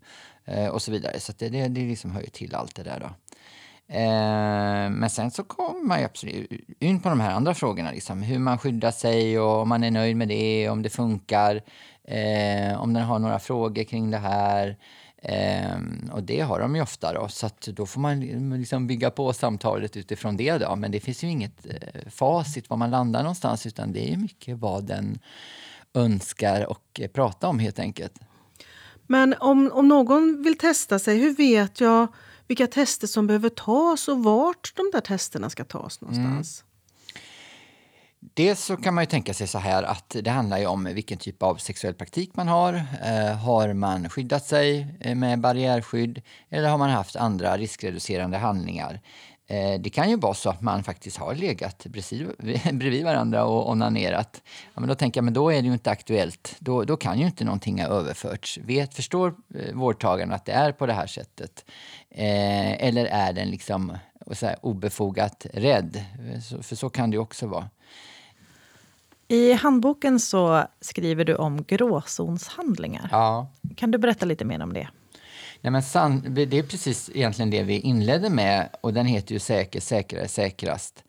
eh, 0.45 0.67
och 0.67 0.81
så 0.81 0.91
vidare. 0.91 1.19
Så 1.19 1.33
det, 1.37 1.49
det, 1.49 1.67
det 1.67 1.81
liksom 1.81 2.11
hör 2.11 2.21
ju 2.21 2.29
till 2.29 2.55
allt 2.55 2.75
det 2.75 2.83
där. 2.83 2.99
Då. 2.99 3.09
Eh, 3.87 4.89
men 4.89 5.09
sen 5.09 5.31
så 5.31 5.43
kommer 5.43 5.83
man 5.83 5.99
ju 5.99 6.05
absolut 6.05 6.51
in 6.79 6.99
på 6.99 7.09
de 7.09 7.19
här 7.19 7.31
andra 7.31 7.53
frågorna. 7.53 7.91
Liksom, 7.91 8.21
hur 8.21 8.39
man 8.39 8.57
skyddar 8.57 8.91
sig 8.91 9.39
och 9.39 9.61
om 9.61 9.69
man 9.69 9.83
är 9.83 9.91
nöjd 9.91 10.17
med 10.17 10.27
det, 10.27 10.69
om 10.69 10.81
det 10.81 10.89
funkar, 10.89 11.61
eh, 12.03 12.81
om 12.81 12.93
den 12.93 13.03
har 13.03 13.19
några 13.19 13.39
frågor 13.39 13.83
kring 13.83 14.11
det 14.11 14.17
här. 14.17 14.77
Eh, 15.27 15.77
och 16.11 16.23
det 16.23 16.39
har 16.39 16.59
de 16.59 16.75
ju 16.75 16.81
ofta 16.81 17.13
då, 17.13 17.27
så 17.27 17.49
då 17.67 17.85
får 17.85 18.01
man 18.01 18.19
liksom 18.59 18.87
bygga 18.87 19.11
på 19.11 19.33
samtalet 19.33 19.97
utifrån 19.97 20.37
det. 20.37 20.57
Då. 20.57 20.75
Men 20.75 20.91
det 20.91 20.99
finns 20.99 21.23
ju 21.23 21.27
inget 21.27 21.65
eh, 21.65 22.09
facit 22.09 22.69
var 22.69 22.77
man 22.77 22.91
landar 22.91 23.23
någonstans 23.23 23.65
utan 23.65 23.91
det 23.91 24.13
är 24.13 24.17
mycket 24.17 24.57
vad 24.57 24.83
den 24.83 25.19
önskar 25.93 26.69
och 26.69 26.99
eh, 26.99 27.07
prata 27.07 27.47
om 27.47 27.59
helt 27.59 27.79
enkelt. 27.79 28.13
Men 29.07 29.35
om, 29.39 29.71
om 29.73 29.87
någon 29.87 30.43
vill 30.43 30.57
testa 30.57 30.99
sig, 30.99 31.17
hur 31.17 31.35
vet 31.35 31.81
jag 31.81 32.07
vilka 32.47 32.67
tester 32.67 33.07
som 33.07 33.27
behöver 33.27 33.49
tas 33.49 34.07
och 34.07 34.23
vart 34.23 34.73
de 34.75 34.89
där 34.93 35.01
testerna 35.01 35.49
ska 35.49 35.63
tas 35.63 36.01
någonstans? 36.01 36.61
Mm. 36.61 36.71
Dels 38.33 38.65
så 38.65 38.77
kan 38.77 38.93
man 38.93 39.01
ju 39.01 39.05
tänka 39.05 39.33
sig 39.33 39.47
så 39.47 39.57
här 39.57 39.83
att 39.83 40.15
det 40.21 40.29
handlar 40.29 40.57
ju 40.57 40.65
om 40.65 40.83
vilken 40.83 41.17
typ 41.17 41.43
av 41.43 41.55
sexuell 41.55 41.93
praktik 41.93 42.35
man 42.35 42.47
har. 42.47 42.73
Eh, 43.03 43.37
har 43.37 43.73
man 43.73 44.09
skyddat 44.09 44.45
sig 44.45 44.97
eh, 44.99 45.15
med 45.15 45.39
barriärskydd 45.39 46.21
eller 46.49 46.69
har 46.69 46.77
man 46.77 46.89
haft 46.89 47.15
andra 47.15 47.57
riskreducerande 47.57 48.37
handlingar? 48.37 49.01
Eh, 49.47 49.79
det 49.79 49.89
kan 49.89 50.09
ju 50.09 50.15
vara 50.15 50.33
så 50.33 50.49
att 50.49 50.61
man 50.61 50.83
faktiskt 50.83 51.17
har 51.17 51.35
legat 51.35 51.85
bredvid, 52.73 53.03
varandra 53.03 53.45
och 53.45 53.69
onanerat. 53.69 54.41
Ja, 54.73 54.79
men 54.79 54.89
då 54.89 54.95
tänker 54.95 55.17
jag, 55.17 55.25
men 55.25 55.33
då 55.33 55.49
är 55.49 55.61
det 55.61 55.67
ju 55.67 55.73
inte 55.73 55.91
aktuellt. 55.91 56.55
Då, 56.59 56.83
då 56.83 56.97
kan 56.97 57.19
ju 57.19 57.25
inte 57.25 57.43
någonting 57.43 57.81
ha 57.81 57.87
överförts. 57.87 58.57
Vet, 58.57 58.93
förstår 58.93 59.35
eh, 59.55 59.75
vårdtagaren 59.75 60.31
att 60.31 60.45
det 60.45 60.51
är 60.51 60.71
på 60.71 60.85
det 60.85 60.93
här 60.93 61.07
sättet? 61.07 61.65
Eh, 62.09 62.83
eller 62.83 63.05
är 63.05 63.33
den 63.33 63.49
liksom 63.49 63.97
så 64.31 64.45
här, 64.45 64.55
obefogat 64.61 65.45
rädd? 65.53 66.03
Så, 66.49 66.63
för 66.63 66.75
så 66.75 66.89
kan 66.89 67.09
det 67.09 67.15
ju 67.15 67.21
också 67.21 67.47
vara. 67.47 67.69
I 69.27 69.53
handboken 69.53 70.19
så 70.19 70.67
skriver 70.81 71.25
du 71.25 71.35
om 71.35 71.63
gråzonshandlingar. 71.63 73.07
Ja. 73.11 73.47
Kan 73.75 73.91
du 73.91 73.97
berätta 73.97 74.25
lite 74.25 74.45
mer 74.45 74.63
om 74.63 74.73
det? 74.73 74.87
Nej, 75.65 75.71
men 75.71 75.83
san, 75.83 76.23
det 76.33 76.57
är 76.57 76.63
precis 76.63 77.09
egentligen 77.13 77.49
det 77.49 77.63
vi 77.63 77.79
inledde 77.79 78.29
med 78.29 78.69
och 78.81 78.93
den 78.93 79.05
heter 79.05 79.33
ju 79.33 79.39
Säker, 79.39 79.79
säkrare, 79.79 80.27
säkrast. 80.27 81.03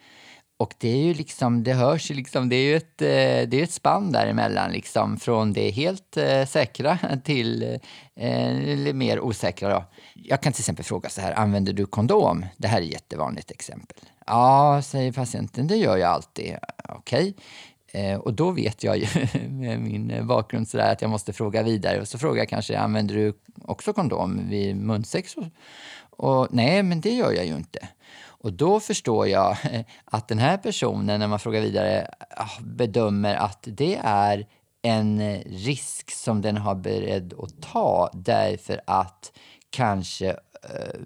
Och 0.57 0.75
det 0.79 0.89
är 0.89 1.03
ju 1.03 1.15
liksom, 1.15 1.65
det 1.65 1.73
hörs 1.73 2.11
ju 2.11 2.15
liksom, 2.15 2.49
det 2.49 2.57
är 2.57 2.65
ju 2.65 2.77
ett, 2.77 3.03
eh, 3.03 3.49
det 3.49 3.55
är 3.55 3.63
ett 3.63 3.73
spann 3.73 4.13
däremellan 4.13 4.73
liksom 4.73 5.17
från 5.17 5.53
det 5.53 5.71
helt 5.71 6.17
eh, 6.17 6.47
säkra 6.47 6.99
till 7.25 7.79
eh, 8.17 8.95
mer 8.95 9.21
osäkra. 9.21 9.69
Då. 9.69 9.85
Jag 10.15 10.41
kan 10.41 10.53
till 10.53 10.63
exempel 10.63 10.85
fråga 10.85 11.09
så 11.09 11.21
här, 11.21 11.33
använder 11.33 11.73
du 11.73 11.87
kondom? 11.87 12.47
Det 12.57 12.69
här 12.69 12.79
är 12.79 12.85
ett 12.85 12.93
jättevanligt 12.93 13.51
exempel. 13.51 13.99
Ja, 14.27 14.83
säger 14.85 15.13
patienten, 15.13 15.67
det 15.67 15.77
gör 15.77 15.97
jag 15.97 16.11
alltid. 16.11 16.57
Okej. 16.89 17.35
Eh, 17.97 18.19
och 18.19 18.35
då 18.35 18.51
vet 18.51 18.85
jag 18.85 18.99
ju 18.99 19.07
med 19.49 19.81
min 19.81 20.27
bakgrund 20.27 20.69
sådär 20.69 20.93
att 20.93 21.03
jag 21.03 21.11
måste 21.11 21.33
fråga 21.33 21.63
vidare. 21.63 22.01
Och 22.01 22.09
så 22.09 22.19
frågar 22.19 22.39
jag 22.39 22.49
kanske, 22.49 22.79
använder 22.79 23.15
du 23.15 23.33
också 23.63 23.93
kondom 23.93 24.49
vid 24.49 24.77
munsex? 24.77 25.37
Och, 25.37 25.47
och 26.11 26.49
nej, 26.51 26.83
men 26.83 27.01
det 27.01 27.11
gör 27.11 27.33
jag 27.33 27.47
ju 27.47 27.57
inte. 27.57 27.89
Och 28.25 28.53
då 28.53 28.81
förstår 28.81 29.29
jag 29.29 29.57
att 30.05 30.29
den 30.29 30.39
här 30.39 30.57
personen, 30.57 31.21
när 31.21 31.29
man 31.29 31.39
frågar 31.39 31.61
vidare, 31.61 32.11
ah, 32.31 32.61
bedömer 32.61 33.35
att 33.35 33.69
det 33.71 34.01
är 34.03 34.47
en 34.83 35.39
risk 35.39 36.11
som 36.11 36.43
den 36.43 36.57
har 36.57 36.75
beredd 36.75 37.35
att 37.39 37.63
ta 37.63 38.11
därför 38.13 38.81
att 38.87 39.33
kanske 39.71 40.37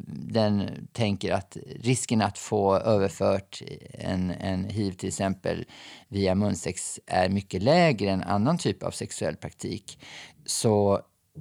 den 0.06 0.70
tänker 0.92 1.32
att 1.32 1.56
risken 1.80 2.22
att 2.22 2.38
få 2.38 2.76
överfört 2.76 3.62
en, 3.92 4.30
en 4.30 4.64
hiv 4.64 4.92
till 4.92 5.08
exempel 5.08 5.64
via 6.08 6.34
munsex 6.34 7.00
är 7.06 7.28
mycket 7.28 7.62
lägre 7.62 8.10
än 8.10 8.22
annan 8.22 8.58
typ 8.58 8.82
av 8.82 8.90
sexuell 8.90 9.36
praktik. 9.36 9.98
Så, 10.46 11.00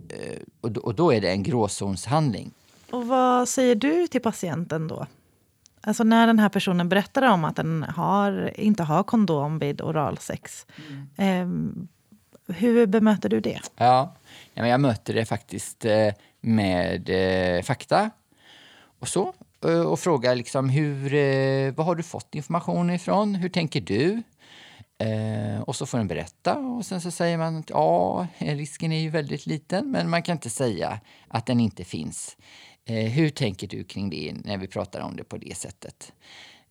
eh, 0.10 0.40
och 0.62 0.96
då 0.96 1.14
är 1.14 1.22
det 1.22 1.32
en 1.32 1.44
gråzonshandling. 1.44 2.52
Och 2.92 3.08
vad 3.08 3.50
säger 3.50 3.76
du 3.76 4.08
till 4.08 4.22
patienten 4.22 4.88
då? 4.88 5.08
Alltså 5.82 6.04
när 6.04 6.28
den 6.28 6.40
här 6.40 6.50
personen 6.50 6.90
berättar 6.90 7.22
om 7.22 7.46
att 7.46 7.56
den 7.56 7.84
har, 7.84 8.60
inte 8.60 8.84
har 8.84 9.04
kondom 9.04 9.60
vid 9.60 9.82
oralsex. 9.82 10.66
Mm. 11.18 11.88
Eh, 12.48 12.56
hur 12.56 12.88
bemöter 12.88 13.30
du 13.30 13.40
det? 13.40 13.60
Ja, 13.76 14.16
jag 14.54 14.82
möter 14.82 15.14
det 15.14 15.26
faktiskt 15.26 15.86
eh, 15.86 16.14
med 16.42 17.10
eh, 17.10 17.62
fakta 17.64 18.10
och 19.00 19.08
så. 19.08 19.34
Eh, 19.66 19.82
och 19.82 20.00
frågar 20.00 20.36
liksom 20.36 20.70
hur, 20.70 21.14
eh, 21.14 21.74
vad 21.74 21.86
har 21.86 21.96
du 21.96 22.04
fått 22.04 22.36
information 22.36 22.90
ifrån? 22.90 23.36
Hur 23.36 23.50
tänker 23.50 23.82
du? 23.82 24.24
Eh, 24.98 25.62
och 25.62 25.76
så 25.76 25.86
får 25.86 25.98
den 25.98 26.08
berätta 26.08 26.58
och 26.58 26.86
sen 26.86 27.02
så 27.02 27.12
säger 27.12 27.38
man 27.38 27.58
att 27.58 27.70
ja, 27.70 28.28
eh, 28.38 28.56
risken 28.56 28.92
är 28.92 29.00
ju 29.00 29.10
väldigt 29.10 29.46
liten 29.46 29.92
men 29.92 30.10
man 30.10 30.24
kan 30.24 30.34
inte 30.36 30.50
säga 30.50 31.00
att 31.28 31.46
den 31.46 31.60
inte 31.60 31.84
finns. 31.84 32.38
Eh, 32.86 33.12
hur 33.12 33.30
tänker 33.30 33.68
du 33.68 33.84
kring 33.84 34.10
det 34.10 34.34
när 34.44 34.58
vi 34.58 34.68
pratar 34.68 35.00
om 35.00 35.16
det 35.16 35.24
på 35.24 35.38
det 35.38 35.58
sättet? 35.58 36.14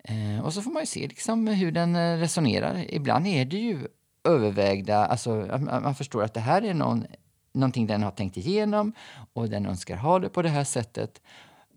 Eh, 0.04 0.44
och 0.44 0.54
så 0.54 0.62
får 0.62 0.70
man 0.70 0.82
ju 0.82 0.86
se 0.86 1.08
liksom 1.08 1.46
hur 1.46 1.72
den 1.72 1.96
eh, 1.96 2.18
resonerar. 2.18 2.84
Ibland 2.94 3.26
är 3.26 3.44
det 3.44 3.58
ju 3.58 3.88
övervägda, 4.24 5.06
alltså 5.06 5.58
man 5.82 5.94
förstår 5.94 6.22
att 6.22 6.34
det 6.34 6.40
här 6.40 6.62
är 6.62 6.74
någon 6.74 7.06
någonting 7.52 7.86
den 7.86 8.02
har 8.02 8.10
tänkt 8.10 8.36
igenom 8.36 8.92
och 9.32 9.48
den 9.48 9.66
önskar 9.66 9.96
ha 9.96 10.18
det 10.18 10.28
på 10.28 10.42
det 10.42 10.48
här 10.48 10.64
sättet. 10.64 11.22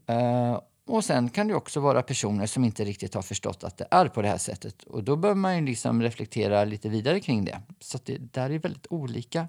Uh, 0.10 0.60
och 0.88 1.06
sen 1.06 1.30
kan 1.30 1.48
det 1.48 1.56
också 1.56 1.80
vara 1.80 2.02
personer 2.02 2.46
som 2.46 2.64
inte 2.64 2.84
riktigt 2.84 3.14
har 3.14 3.22
förstått 3.22 3.64
att 3.64 3.78
det 3.78 3.88
är 3.92 4.06
på 4.06 4.22
det 4.22 4.28
här 4.28 4.38
sättet. 4.38 4.84
Och 4.84 5.04
då 5.04 5.16
bör 5.16 5.36
man 5.36 5.58
ju 5.58 5.66
liksom 5.66 6.02
reflektera 6.02 6.64
lite 6.64 6.90
vidare 6.90 7.20
kring 7.20 7.46
det. 7.46 7.62
Så 7.80 8.00
det 8.06 8.18
där 8.18 8.50
är 8.50 8.60
väldigt 8.60 8.88
olika. 8.90 9.48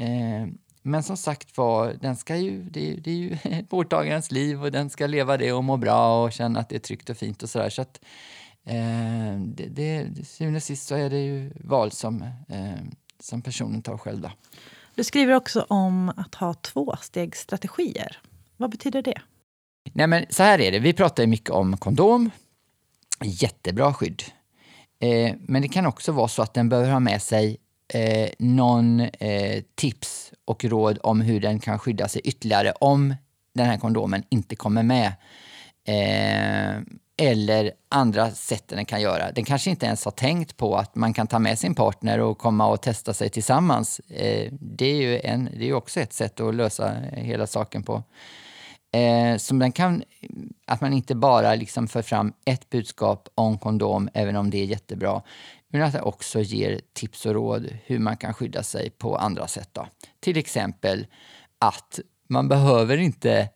Uh, 0.00 0.46
men 0.82 1.02
som 1.02 1.16
sagt 1.16 1.56
var, 1.56 1.94
den 2.00 2.16
ska 2.16 2.36
ju, 2.36 2.62
det, 2.62 2.92
är, 2.92 2.96
det 2.96 3.10
är 3.10 3.14
ju 3.14 3.36
vårdtagarens 3.70 4.30
liv 4.30 4.62
och 4.62 4.72
den 4.72 4.90
ska 4.90 5.06
leva 5.06 5.36
det 5.36 5.52
och 5.52 5.64
må 5.64 5.76
bra 5.76 6.24
och 6.24 6.32
känna 6.32 6.60
att 6.60 6.68
det 6.68 6.76
är 6.76 6.80
tryggt 6.80 7.10
och 7.10 7.16
fint 7.16 7.42
och 7.42 7.50
sådär. 7.50 7.70
Så 7.70 7.82
att 7.82 8.00
eh, 8.64 9.40
det, 9.46 9.68
det, 9.68 10.08
syvende 10.26 10.56
och 10.56 10.62
sist 10.62 10.86
så 10.86 10.94
är 10.94 11.10
det 11.10 11.20
ju 11.20 11.52
val 11.60 11.90
som, 11.90 12.22
eh, 12.48 12.80
som 13.20 13.42
personen 13.42 13.82
tar 13.82 13.98
själv. 13.98 14.20
Då. 14.20 14.30
Du 14.94 15.04
skriver 15.04 15.34
också 15.34 15.66
om 15.68 16.12
att 16.16 16.34
ha 16.34 16.54
tvåstegsstrategier. 16.54 18.18
Vad 18.56 18.70
betyder 18.70 19.02
det? 19.02 19.20
Nej, 19.92 20.06
men 20.06 20.26
så 20.30 20.42
här 20.42 20.60
är 20.60 20.72
det. 20.72 20.78
Vi 20.78 20.92
pratar 20.92 21.26
mycket 21.26 21.50
om 21.50 21.76
kondom. 21.76 22.30
Jättebra 23.24 23.94
skydd. 23.94 24.22
Eh, 25.00 25.34
men 25.40 25.62
det 25.62 25.68
kan 25.68 25.86
också 25.86 26.12
vara 26.12 26.28
så 26.28 26.42
att 26.42 26.54
den 26.54 26.68
behöver 26.68 26.90
ha 26.90 27.00
med 27.00 27.22
sig 27.22 27.56
eh, 27.94 28.30
någon 28.38 29.00
eh, 29.00 29.62
tips 29.74 30.32
och 30.44 30.64
råd 30.64 30.98
om 31.02 31.20
hur 31.20 31.40
den 31.40 31.58
kan 31.60 31.78
skydda 31.78 32.08
sig 32.08 32.20
ytterligare 32.24 32.72
om 32.72 33.14
den 33.54 33.66
här 33.66 33.78
kondomen 33.78 34.22
inte 34.28 34.56
kommer 34.56 34.82
med. 34.82 35.12
Eh, 35.84 36.82
eller 37.22 37.72
andra 37.88 38.30
sätt 38.30 38.68
den 38.68 38.84
kan 38.84 39.00
göra. 39.00 39.32
Den 39.32 39.44
kanske 39.44 39.70
inte 39.70 39.86
ens 39.86 40.04
har 40.04 40.12
tänkt 40.12 40.56
på 40.56 40.76
att 40.76 40.94
man 40.94 41.14
kan 41.14 41.26
ta 41.26 41.38
med 41.38 41.58
sin 41.58 41.74
partner 41.74 42.18
och 42.18 42.38
komma 42.38 42.66
och 42.66 42.82
testa 42.82 43.14
sig 43.14 43.30
tillsammans. 43.30 43.98
Eh, 43.98 44.52
det 44.52 44.86
är 44.86 44.96
ju 44.96 45.20
en, 45.20 45.48
det 45.58 45.68
är 45.68 45.72
också 45.72 46.00
ett 46.00 46.12
sätt 46.12 46.40
att 46.40 46.54
lösa 46.54 46.94
hela 47.12 47.46
saken 47.46 47.82
på. 47.82 48.02
Eh, 48.92 49.36
som 49.36 49.58
den 49.58 49.72
kan, 49.72 50.02
att 50.66 50.80
man 50.80 50.92
inte 50.92 51.14
bara 51.14 51.54
liksom 51.54 51.88
för 51.88 52.02
fram 52.02 52.32
ett 52.44 52.70
budskap 52.70 53.28
om 53.34 53.58
kondom, 53.58 54.08
även 54.14 54.36
om 54.36 54.50
det 54.50 54.58
är 54.58 54.64
jättebra, 54.64 55.22
men 55.68 55.82
att 55.82 55.92
det 55.92 56.00
också 56.00 56.40
ger 56.40 56.80
tips 56.92 57.26
och 57.26 57.34
råd 57.34 57.68
hur 57.84 57.98
man 57.98 58.16
kan 58.16 58.34
skydda 58.34 58.62
sig 58.62 58.90
på 58.90 59.16
andra 59.16 59.46
sätt. 59.46 59.68
Då. 59.72 59.86
Till 60.20 60.36
exempel 60.36 61.06
att 61.58 62.00
man 62.28 62.48
behöver 62.48 62.96
inte 62.98 63.48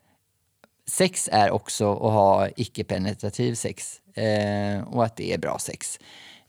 sex 0.90 1.28
är 1.32 1.50
också 1.50 1.92
att 1.92 2.12
ha 2.12 2.48
icke-penetrativ 2.56 3.54
sex 3.54 4.00
eh, 4.14 4.82
och 4.88 5.04
att 5.04 5.16
det 5.16 5.32
är 5.32 5.38
bra 5.38 5.58
sex. 5.58 5.98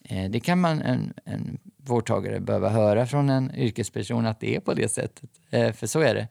Eh, 0.04 0.30
det 0.30 0.40
kan 0.40 0.60
man, 0.60 0.82
en, 0.82 1.14
en 1.26 1.60
vårdtagare 1.78 2.40
behöva 2.40 2.70
höra 2.70 3.06
från 3.06 3.30
en 3.30 3.56
yrkesperson 3.56 4.26
att 4.26 4.40
det 4.40 4.56
är 4.56 4.60
på 4.60 4.74
det 4.74 4.90
sättet, 4.90 5.30
eh, 5.50 5.72
för 5.72 5.88
så 5.88 6.00
är 6.00 6.16
det. 6.16 6.28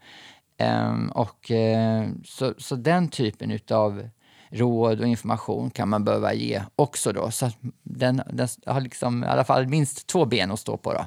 Ehm, 0.59 1.09
och, 1.09 1.51
eh, 1.51 2.09
så, 2.25 2.55
så 2.59 2.77
den 2.77 3.09
typen 3.09 3.59
av 3.71 4.09
råd 4.51 5.01
och 5.01 5.07
information 5.07 5.71
kan 5.71 5.89
man 5.89 6.05
behöva 6.05 6.35
ge 6.35 6.63
också 6.77 7.13
då, 7.13 7.31
så 7.31 7.47
att 7.47 7.57
den, 7.83 8.23
den 8.33 8.49
har 8.67 8.81
liksom 8.81 9.25
i 9.25 9.27
alla 9.27 9.45
fall 9.45 9.67
minst 9.67 10.07
två 10.07 10.25
ben 10.25 10.51
att 10.51 10.61
stå 10.61 10.77
på. 10.77 10.93
Då. 10.93 11.05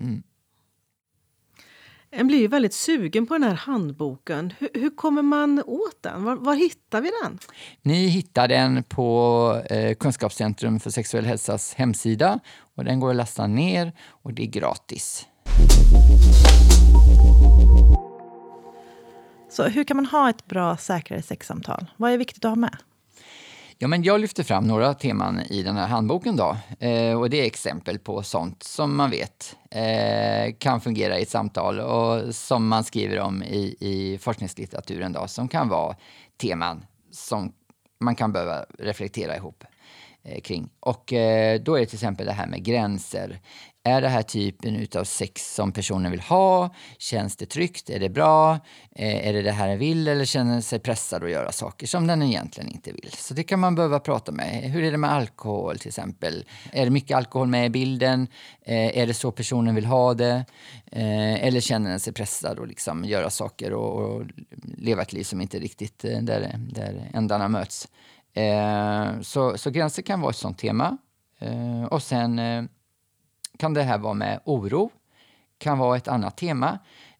Mm. 0.00 0.22
En 2.12 2.26
blir 2.26 2.38
ju 2.38 2.46
väldigt 2.46 2.74
sugen 2.74 3.26
på 3.26 3.34
den 3.34 3.42
här 3.42 3.54
handboken. 3.54 4.52
Hur, 4.58 4.68
hur 4.74 4.90
kommer 4.90 5.22
man 5.22 5.62
åt 5.66 6.02
den? 6.02 6.24
Var, 6.24 6.36
var, 6.36 6.54
hittar 6.54 7.00
vi 7.00 7.10
den? 7.22 7.38
Ni 7.82 8.06
hittar 8.06 8.48
den 8.48 8.82
på 8.82 9.62
eh, 9.70 9.94
Kunskapscentrum 9.94 10.80
för 10.80 10.90
sexuell 10.90 11.24
hälsas 11.24 11.74
hemsida. 11.74 12.40
Och 12.74 12.84
Den 12.84 13.00
går 13.00 13.10
att 13.10 13.16
ladda 13.16 13.46
ner 13.46 13.92
och 14.08 14.32
det 14.34 14.42
är 14.42 14.46
gratis. 14.46 15.26
Så 19.50 19.64
hur 19.64 19.84
kan 19.84 19.96
man 19.96 20.06
ha 20.06 20.30
ett 20.30 20.46
bra 20.46 20.76
säkrare 20.76 21.22
sexsamtal? 21.22 21.90
Vad 21.96 22.12
är 22.12 22.18
viktigt 22.18 22.44
att 22.44 22.50
ha 22.50 22.56
med? 22.56 22.76
Ja, 23.82 23.88
men 23.88 24.02
jag 24.02 24.20
lyfter 24.20 24.42
fram 24.42 24.64
några 24.64 24.94
teman 24.94 25.40
i 25.40 25.62
den 25.62 25.76
här 25.76 25.86
handboken. 25.86 26.36
Då. 26.36 26.56
Eh, 26.86 27.18
och 27.20 27.30
Det 27.30 27.40
är 27.40 27.46
exempel 27.46 27.98
på 27.98 28.22
sånt 28.22 28.62
som 28.62 28.96
man 28.96 29.10
vet 29.10 29.56
eh, 29.70 30.54
kan 30.58 30.80
fungera 30.80 31.18
i 31.18 31.22
ett 31.22 31.28
samtal 31.28 31.80
och 31.80 32.34
som 32.34 32.68
man 32.68 32.84
skriver 32.84 33.20
om 33.20 33.42
i, 33.42 33.76
i 33.80 34.18
forskningslitteraturen 34.18 35.12
då, 35.12 35.26
som 35.28 35.48
kan 35.48 35.68
vara 35.68 35.96
teman 36.40 36.84
som 37.10 37.52
man 38.00 38.14
kan 38.14 38.32
behöva 38.32 38.64
reflektera 38.78 39.36
ihop. 39.36 39.64
eh, 40.22 40.40
kring. 40.40 40.68
Och 40.80 41.12
eh, 41.12 41.60
då 41.60 41.74
är 41.76 41.80
det 41.80 41.86
till 41.86 41.96
exempel 41.96 42.26
det 42.26 42.32
här 42.32 42.46
med 42.46 42.64
gränser. 42.64 43.40
Är 43.82 44.00
det 44.00 44.08
här 44.08 44.22
typen 44.22 44.86
av 44.94 45.04
sex 45.04 45.54
som 45.54 45.72
personen 45.72 46.10
vill 46.10 46.20
ha? 46.20 46.74
Känns 46.98 47.36
det 47.36 47.46
tryggt? 47.46 47.90
Är 47.90 48.00
det 48.00 48.08
bra? 48.08 48.54
Eh, 48.90 49.28
är 49.28 49.32
det 49.32 49.42
det 49.42 49.52
här 49.52 49.68
den 49.68 49.78
vill 49.78 50.08
eller 50.08 50.24
känner 50.24 50.52
den 50.52 50.62
sig 50.62 50.78
pressad 50.78 51.24
att 51.24 51.30
göra 51.30 51.52
saker 51.52 51.86
som 51.86 52.06
den 52.06 52.22
egentligen 52.22 52.70
inte 52.70 52.92
vill? 52.92 53.12
Så 53.16 53.34
det 53.34 53.42
kan 53.42 53.60
man 53.60 53.74
behöva 53.74 54.00
prata 54.00 54.32
med. 54.32 54.70
Hur 54.70 54.84
är 54.84 54.90
det 54.90 54.98
med 54.98 55.12
alkohol 55.12 55.78
till 55.78 55.88
exempel? 55.88 56.44
Är 56.72 56.84
det 56.84 56.90
mycket 56.90 57.16
alkohol 57.16 57.48
med 57.48 57.66
i 57.66 57.70
bilden? 57.70 58.28
Eh, 58.62 58.98
är 58.98 59.06
det 59.06 59.14
så 59.14 59.32
personen 59.32 59.74
vill 59.74 59.86
ha 59.86 60.14
det? 60.14 60.44
Eh, 60.92 61.44
eller 61.44 61.60
känner 61.60 61.90
den 61.90 62.00
sig 62.00 62.12
pressad 62.12 62.58
att 62.58 62.68
liksom 62.68 63.04
göra 63.04 63.30
saker 63.30 63.72
och, 63.72 64.24
leva 64.78 65.02
ett 65.02 65.12
liv 65.12 65.24
som 65.24 65.40
inte 65.40 65.58
riktigt 65.58 65.98
där, 65.98 66.54
där 66.72 67.10
ändarna 67.14 67.48
möts? 67.48 67.88
Så, 69.22 69.58
så 69.58 69.70
gränser 69.70 70.02
kan 70.02 70.20
vara 70.20 70.30
ett 70.30 70.36
sånt 70.36 70.58
tema. 70.58 70.98
Och 71.90 72.02
sen 72.02 72.40
kan 73.60 73.74
det 73.74 73.82
här 73.82 73.98
vara 73.98 74.14
med 74.14 74.40
oro, 74.44 74.90
kan 75.58 75.78
vara 75.78 75.96
ett 75.96 76.08
annat 76.08 76.36
tema. 76.36 76.78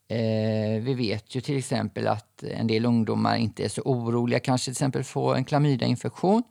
Eh, 0.08 0.82
vi 0.82 0.94
vet 0.94 1.34
ju 1.34 1.40
till 1.40 1.58
exempel 1.58 2.08
att 2.08 2.42
en 2.42 2.66
del 2.66 2.86
ungdomar 2.86 3.36
inte 3.36 3.64
är 3.64 3.68
så 3.68 3.82
oroliga, 3.82 4.40
kanske 4.40 4.64
till 4.64 4.72
exempel 4.72 5.04
få 5.04 5.34
en 5.34 5.44
klamydiainfektion. 5.44 6.42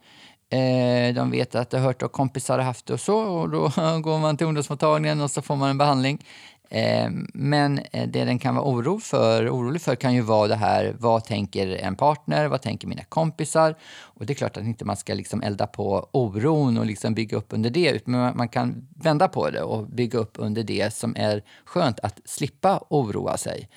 Eh, 0.50 1.16
de 1.16 1.32
vet 1.32 1.56
att 1.56 1.70
de 1.70 1.78
har 1.78 1.86
hört 1.86 2.04
att 2.04 2.12
kompisar 2.12 2.58
har 2.58 2.66
haft 2.66 2.86
det 2.86 2.94
och 2.94 3.00
så 3.00 3.18
och 3.18 3.50
då 3.50 3.62
går 4.04 4.20
man 4.20 4.38
till 4.38 4.48
ungdomsmottagningen 4.48 5.22
och 5.22 5.32
så 5.32 5.42
får 5.42 5.56
man 5.56 5.70
en 5.70 5.78
behandling. 5.78 6.26
Eh, 6.70 7.10
men 7.34 7.80
eh, 7.92 8.08
det 8.08 8.26
den 8.26 8.40
kan 8.40 8.56
vara 8.56 8.66
oro 8.66 9.00
för, 9.00 9.50
orolig 9.50 9.82
för 9.82 9.96
kan 9.96 10.14
ju 10.14 10.22
vara 10.22 10.48
det 10.48 10.56
här, 10.56 10.96
vad 11.00 11.24
tänker 11.26 11.68
en 11.68 11.96
partner, 11.96 12.48
vad 12.48 12.62
tänker 12.62 12.88
mina 12.88 13.04
kompisar? 13.04 13.76
Och 14.02 14.26
det 14.26 14.34
är 14.34 14.36
klart 14.36 14.58
att 14.58 14.64
inte 14.64 14.86
man 14.86 14.98
ska 14.98 15.14
liksom 15.14 15.42
elda 15.42 15.68
på 15.68 16.10
oron 16.12 16.78
och 16.78 16.86
liksom 16.86 17.14
bygga 17.14 17.38
upp 17.38 17.54
under 17.54 17.70
det, 17.70 17.92
utan 17.92 18.14
man 18.14 18.50
kan 18.50 18.88
vända 18.96 19.28
på 19.28 19.50
det 19.50 19.62
och 19.62 19.88
bygga 19.88 20.20
upp 20.20 20.34
under 20.36 20.64
det 20.64 20.94
som 20.94 21.16
är 21.16 21.44
skönt, 21.66 22.00
att 22.00 22.20
slippa 22.26 22.84
oroa 22.90 23.38
sig. 23.38 23.70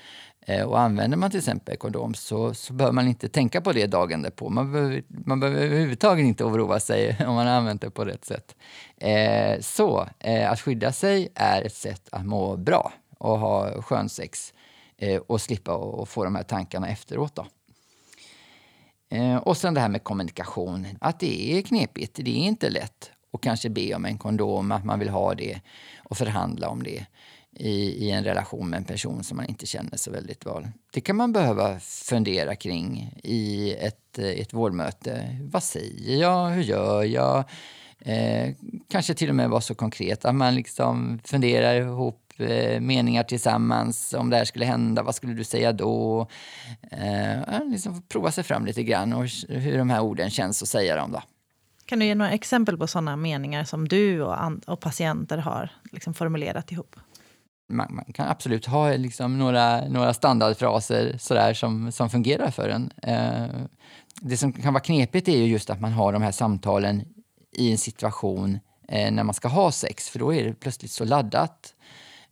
Eh, 0.47 0.64
och 0.64 0.80
använder 0.80 1.16
man 1.16 1.30
till 1.30 1.38
exempel 1.38 1.76
kondom 1.76 2.14
så, 2.14 2.55
så 2.55 2.72
behöver 2.72 2.95
man 2.95 3.09
inte 3.09 3.28
tänka 3.28 3.61
på 3.61 3.72
det 3.72 3.86
dagen 3.86 4.22
därpå. 4.22 4.49
Man 4.49 4.72
behöver, 4.72 5.03
man 5.09 5.40
behöver 5.40 5.62
överhuvudtaget 5.62 6.24
inte 6.24 6.45
oroa 6.45 6.80
sig 6.80 7.16
om 7.26 7.34
man 7.34 7.47
har 7.47 7.55
använt 7.55 7.80
det 7.80 7.90
på 7.90 8.05
rätt 8.05 8.24
sätt. 8.24 8.57
Eh, 8.97 9.61
så 9.61 10.09
eh, 10.18 10.51
att 10.51 10.61
skydda 10.61 10.93
sig 10.93 11.28
är 11.34 11.62
ett 11.62 11.74
sätt 11.74 12.09
att 12.12 12.26
må 12.26 12.57
bra 12.57 12.93
och 13.18 13.38
ha 13.38 13.82
skön 13.82 14.09
sex 14.09 14.55
eh, 14.99 15.20
och 15.20 15.40
slippa 15.40 15.74
och 15.74 16.09
få 16.09 16.24
de 16.24 16.34
här 16.34 16.43
tankarna 16.43 16.88
efteråt. 16.88 17.34
Då. 17.34 17.47
Eh, 19.16 19.36
och 19.36 19.57
sen 19.57 19.74
det 19.74 19.80
här 19.80 19.88
med 19.88 20.05
kommunikation, 20.05 20.86
att 21.01 21.20
det 21.20 21.59
är 21.59 21.62
knepigt, 21.62 22.18
det 22.22 22.30
är 22.30 22.47
inte 22.47 22.70
lätt 22.70 23.11
och 23.30 23.43
kanske 23.43 23.70
be 23.70 23.95
om 23.95 24.05
en 24.05 24.18
kondom, 24.18 24.72
att 24.72 24.84
man 24.84 24.99
vill 24.99 25.09
ha 25.09 25.34
det 25.34 25.61
och 26.05 26.16
förhandla 26.16 26.68
om 26.68 26.82
det 26.82 27.07
i, 27.57 28.07
i 28.07 28.11
en 28.11 28.24
relation 28.24 28.70
med 28.70 28.76
en 28.76 28.84
person 28.84 29.24
som 29.24 29.36
man 29.36 29.46
inte 29.46 29.66
känner 29.66 29.96
så 29.96 30.11
väldigt 30.11 30.46
väl. 30.46 30.68
Det 30.92 31.00
kan 31.00 31.16
man 31.16 31.32
behöva 31.32 31.80
fundera 31.80 32.57
kring 32.57 33.14
i 33.22 33.74
ett, 33.80 34.18
eh, 34.18 34.26
ett 34.26 34.53
vårdmöte. 34.53 35.38
Vad 35.53 35.62
säger 35.62 36.20
jag? 36.20 36.48
Hur 36.48 36.62
gör 36.62 37.03
jag? 37.03 37.44
Eh, 38.05 38.55
kanske 38.88 39.14
till 39.14 39.28
och 39.28 39.34
med 39.34 39.50
vara 39.50 39.61
så 39.61 39.74
konkret 39.74 40.24
att 40.24 40.34
man 40.34 40.55
liksom 40.55 41.20
funderar 41.24 41.74
ihop 41.74 42.32
eh, 42.36 42.80
meningar 42.80 43.22
tillsammans. 43.22 44.14
Om 44.14 44.30
det 44.30 44.36
här 44.36 44.44
skulle 44.44 44.64
hända, 44.64 45.03
vad 45.03 45.14
skulle 45.14 45.34
du 45.34 45.44
säga 45.44 45.72
då? 45.72 46.26
Eh, 46.90 47.64
liksom 47.66 48.03
prova 48.03 48.32
sig 48.32 48.44
fram 48.44 48.66
lite 48.66 48.82
grann 48.82 49.12
och 49.12 49.26
hur 49.48 49.78
de 49.78 49.90
här 49.90 50.00
orden 50.00 50.30
känns 50.30 50.62
att 50.62 50.68
säga 50.68 50.96
dem. 50.96 51.12
Då. 51.12 51.22
Kan 51.84 51.98
du 51.98 52.05
ge 52.07 52.14
några 52.14 52.30
exempel 52.30 52.78
på 52.78 52.86
sådana 52.86 53.16
meningar 53.16 53.64
som 53.64 53.88
du 53.88 54.22
och, 54.22 54.36
och 54.66 54.80
patienter 54.80 55.38
har 55.38 55.70
liksom 55.92 56.14
formulerat 56.14 56.72
ihop? 56.72 56.96
Man, 57.72 57.94
man, 57.94 58.04
kan 58.04 58.28
absolut 58.28 58.66
ha 58.66 58.96
liksom 58.96 59.38
några, 59.38 59.88
några 59.88 60.14
standardfraser 60.14 61.16
sådär 61.18 61.54
som, 61.54 61.92
som 61.92 62.10
fungerar 62.10 62.50
för 62.50 62.68
en. 62.68 62.92
Eh, 63.02 63.46
det 64.20 64.36
som 64.36 64.52
kan 64.52 64.72
vara 64.72 64.82
knepigt 64.82 65.28
är 65.28 65.36
ju 65.36 65.46
just 65.46 65.70
att 65.70 65.80
man 65.80 65.92
har 65.92 66.12
de 66.12 66.22
här 66.22 66.32
samtalen 66.32 67.04
i 67.52 67.70
en 67.70 67.78
situation 67.78 68.58
eh, 68.88 69.12
när 69.12 69.24
man 69.24 69.34
ska 69.34 69.48
ha 69.48 69.72
sex, 69.72 70.08
för 70.08 70.18
då 70.18 70.34
är 70.34 70.44
det 70.44 70.54
plötsligt 70.54 70.90
så 70.90 71.04
laddat 71.04 71.74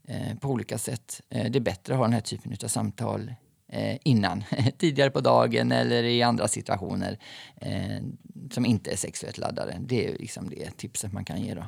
eh, 0.09 0.39
på 0.41 0.49
olika 0.49 0.79
sätt. 0.79 1.21
Eh, 1.31 1.51
det 1.51 1.59
är 1.59 1.61
bättre 1.61 1.95
att 1.95 1.99
ha 1.99 2.05
den 2.05 2.13
här 2.13 2.21
typen 2.21 2.57
av 2.65 2.69
samtal 2.69 3.35
eh, 3.69 3.97
innan, 4.05 4.45
tidigare 4.79 5.11
på 5.11 5.21
dagen 5.21 5.73
eller 5.73 6.03
i 6.03 6.23
andra 6.23 6.49
situationer 6.49 7.19
eh, 7.57 8.03
som 8.51 8.67
inte 8.67 8.91
är 8.91 8.97
sexuellt 8.97 9.39
laddade. 9.39 9.77
Det 9.81 10.07
är 10.07 10.19
liksom 10.19 10.51
det 10.51 10.77
tipset 10.77 11.13
man 11.13 11.25
kan 11.25 11.43
ge. 11.43 11.55
Då. 11.55 11.65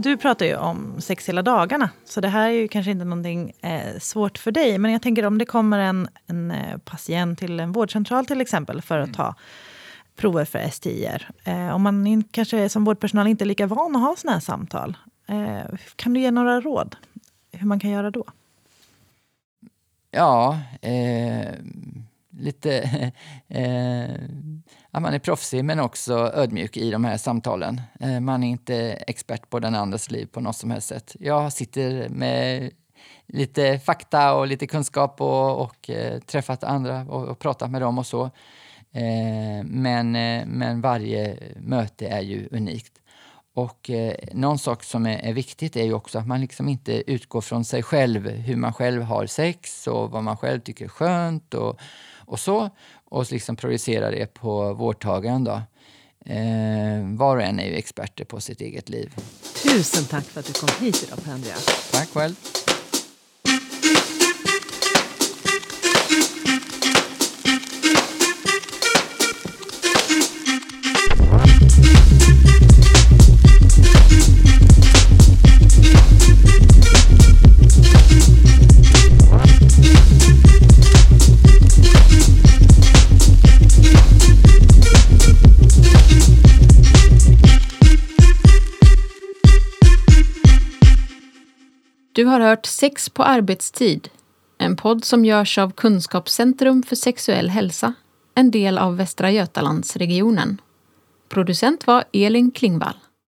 Du 0.00 0.16
pratar 0.16 0.46
ju 0.46 0.56
om 0.56 1.00
sex 1.00 1.28
hela 1.28 1.42
dagarna, 1.42 1.90
så 2.04 2.20
det 2.20 2.28
här 2.28 2.48
är 2.48 2.52
ju 2.52 2.68
kanske 2.68 2.90
inte 2.90 3.04
någonting 3.04 3.52
eh, 3.60 3.98
svårt 3.98 4.38
för 4.38 4.52
dig. 4.52 4.78
Men 4.78 4.92
jag 4.92 5.02
tänker 5.02 5.26
om 5.26 5.38
det 5.38 5.44
kommer 5.44 5.78
en, 5.78 6.08
en 6.26 6.50
eh, 6.50 6.78
patient 6.78 7.38
till 7.38 7.60
en 7.60 7.72
vårdcentral 7.72 8.26
till 8.26 8.40
exempel 8.40 8.82
för 8.82 8.98
att 8.98 9.06
mm. 9.06 9.14
ta 9.14 9.34
prover 10.16 10.44
för 10.44 10.68
STIer. 10.70 11.30
Eh, 11.44 11.74
om 11.74 11.82
man 11.82 12.06
in, 12.06 12.24
kanske 12.30 12.68
som 12.68 12.84
vårdpersonal 12.84 13.26
inte 13.26 13.44
är 13.44 13.46
lika 13.46 13.66
van 13.66 13.96
att 13.96 14.02
ha 14.02 14.16
såna 14.16 14.32
här 14.32 14.40
samtal. 14.40 14.96
Eh, 15.26 15.78
kan 15.96 16.14
du 16.14 16.20
ge 16.20 16.30
några 16.30 16.60
råd 16.60 16.96
hur 17.52 17.66
man 17.66 17.80
kan 17.80 17.90
göra 17.90 18.10
då? 18.10 18.24
Ja, 20.10 20.60
eh, 20.80 21.54
lite... 22.30 23.12
Eh, 23.50 24.14
att 24.90 25.02
man 25.02 25.14
är 25.14 25.18
proffsig 25.18 25.64
men 25.64 25.80
också 25.80 26.32
ödmjuk 26.34 26.76
i 26.76 26.90
de 26.90 27.04
här 27.04 27.16
samtalen. 27.16 27.80
Eh, 28.00 28.20
man 28.20 28.44
är 28.44 28.48
inte 28.48 28.76
expert 29.06 29.50
på 29.50 29.60
den 29.60 29.74
andras 29.74 30.10
liv 30.10 30.26
på 30.26 30.40
något 30.40 30.56
som 30.56 30.70
helst 30.70 30.88
sätt. 30.88 31.16
Jag 31.20 31.52
sitter 31.52 32.08
med 32.08 32.70
lite 33.26 33.78
fakta 33.78 34.34
och 34.34 34.46
lite 34.46 34.66
kunskap 34.66 35.20
och, 35.20 35.60
och 35.60 35.90
eh, 35.90 36.20
träffat 36.20 36.64
andra 36.64 37.02
och, 37.02 37.28
och, 37.28 37.38
pratat 37.38 37.70
med 37.70 37.82
dem 37.82 37.98
och 37.98 38.06
så. 38.06 38.24
Eh, 38.92 39.64
men, 39.64 40.12
men 40.46 40.80
varje 40.80 41.38
möte 41.60 42.06
är 42.08 42.20
ju 42.20 42.48
unikt. 42.50 42.98
Och 43.58 43.90
eh, 43.90 44.14
någon 44.32 44.58
sak 44.58 44.84
som 44.84 45.06
är, 45.06 45.18
är, 45.18 45.32
viktigt 45.32 45.76
är 45.76 45.84
ju 45.84 45.92
också 45.92 46.18
att 46.18 46.26
man 46.26 46.40
liksom 46.40 46.68
inte 46.68 47.12
utgår 47.12 47.40
från 47.40 47.64
sig 47.64 47.82
själv, 47.82 48.28
hur 48.28 48.56
man 48.56 48.72
själv 48.72 49.02
har 49.02 49.26
sex 49.26 49.86
och 49.86 50.10
vad 50.10 50.24
man 50.24 50.36
själv 50.36 50.60
tycker 50.60 50.84
är 50.84 50.88
skönt 50.88 51.54
och, 51.54 51.80
och 52.16 52.40
så. 52.40 52.70
Och 53.10 53.32
liksom 53.32 53.56
projicerar 53.56 54.12
det 54.12 54.34
på 54.34 54.74
vårdtagaren 54.74 55.44
då. 55.44 55.62
Eh, 56.24 57.16
var 57.16 57.36
och 57.36 57.42
en 57.42 57.60
är 57.60 57.66
ju 57.66 57.74
experter 57.74 58.24
på 58.24 58.40
sitt 58.40 58.60
eget 58.60 58.88
liv. 58.88 59.14
Tusen 59.62 60.04
tack 60.04 60.24
för 60.24 60.40
att 60.40 60.46
du 60.46 60.52
kom 60.52 60.68
hit 60.80 61.04
idag, 61.06 61.24
Pendria. 61.24 61.54
Tack 61.92 62.08
själv. 62.08 62.34
Du 92.18 92.24
har 92.24 92.40
hört 92.40 92.66
Sex 92.66 93.08
på 93.08 93.22
arbetstid, 93.22 94.08
en 94.58 94.76
podd 94.76 95.04
som 95.04 95.24
görs 95.24 95.58
av 95.58 95.70
Kunskapscentrum 95.72 96.82
för 96.82 96.96
sexuell 96.96 97.48
hälsa, 97.48 97.94
en 98.34 98.50
del 98.50 98.78
av 98.78 98.96
Västra 98.96 99.30
Götalandsregionen. 99.30 100.60
Producent 101.28 101.86
var 101.86 102.04
Elin 102.12 102.50
Klingvall. 102.50 102.96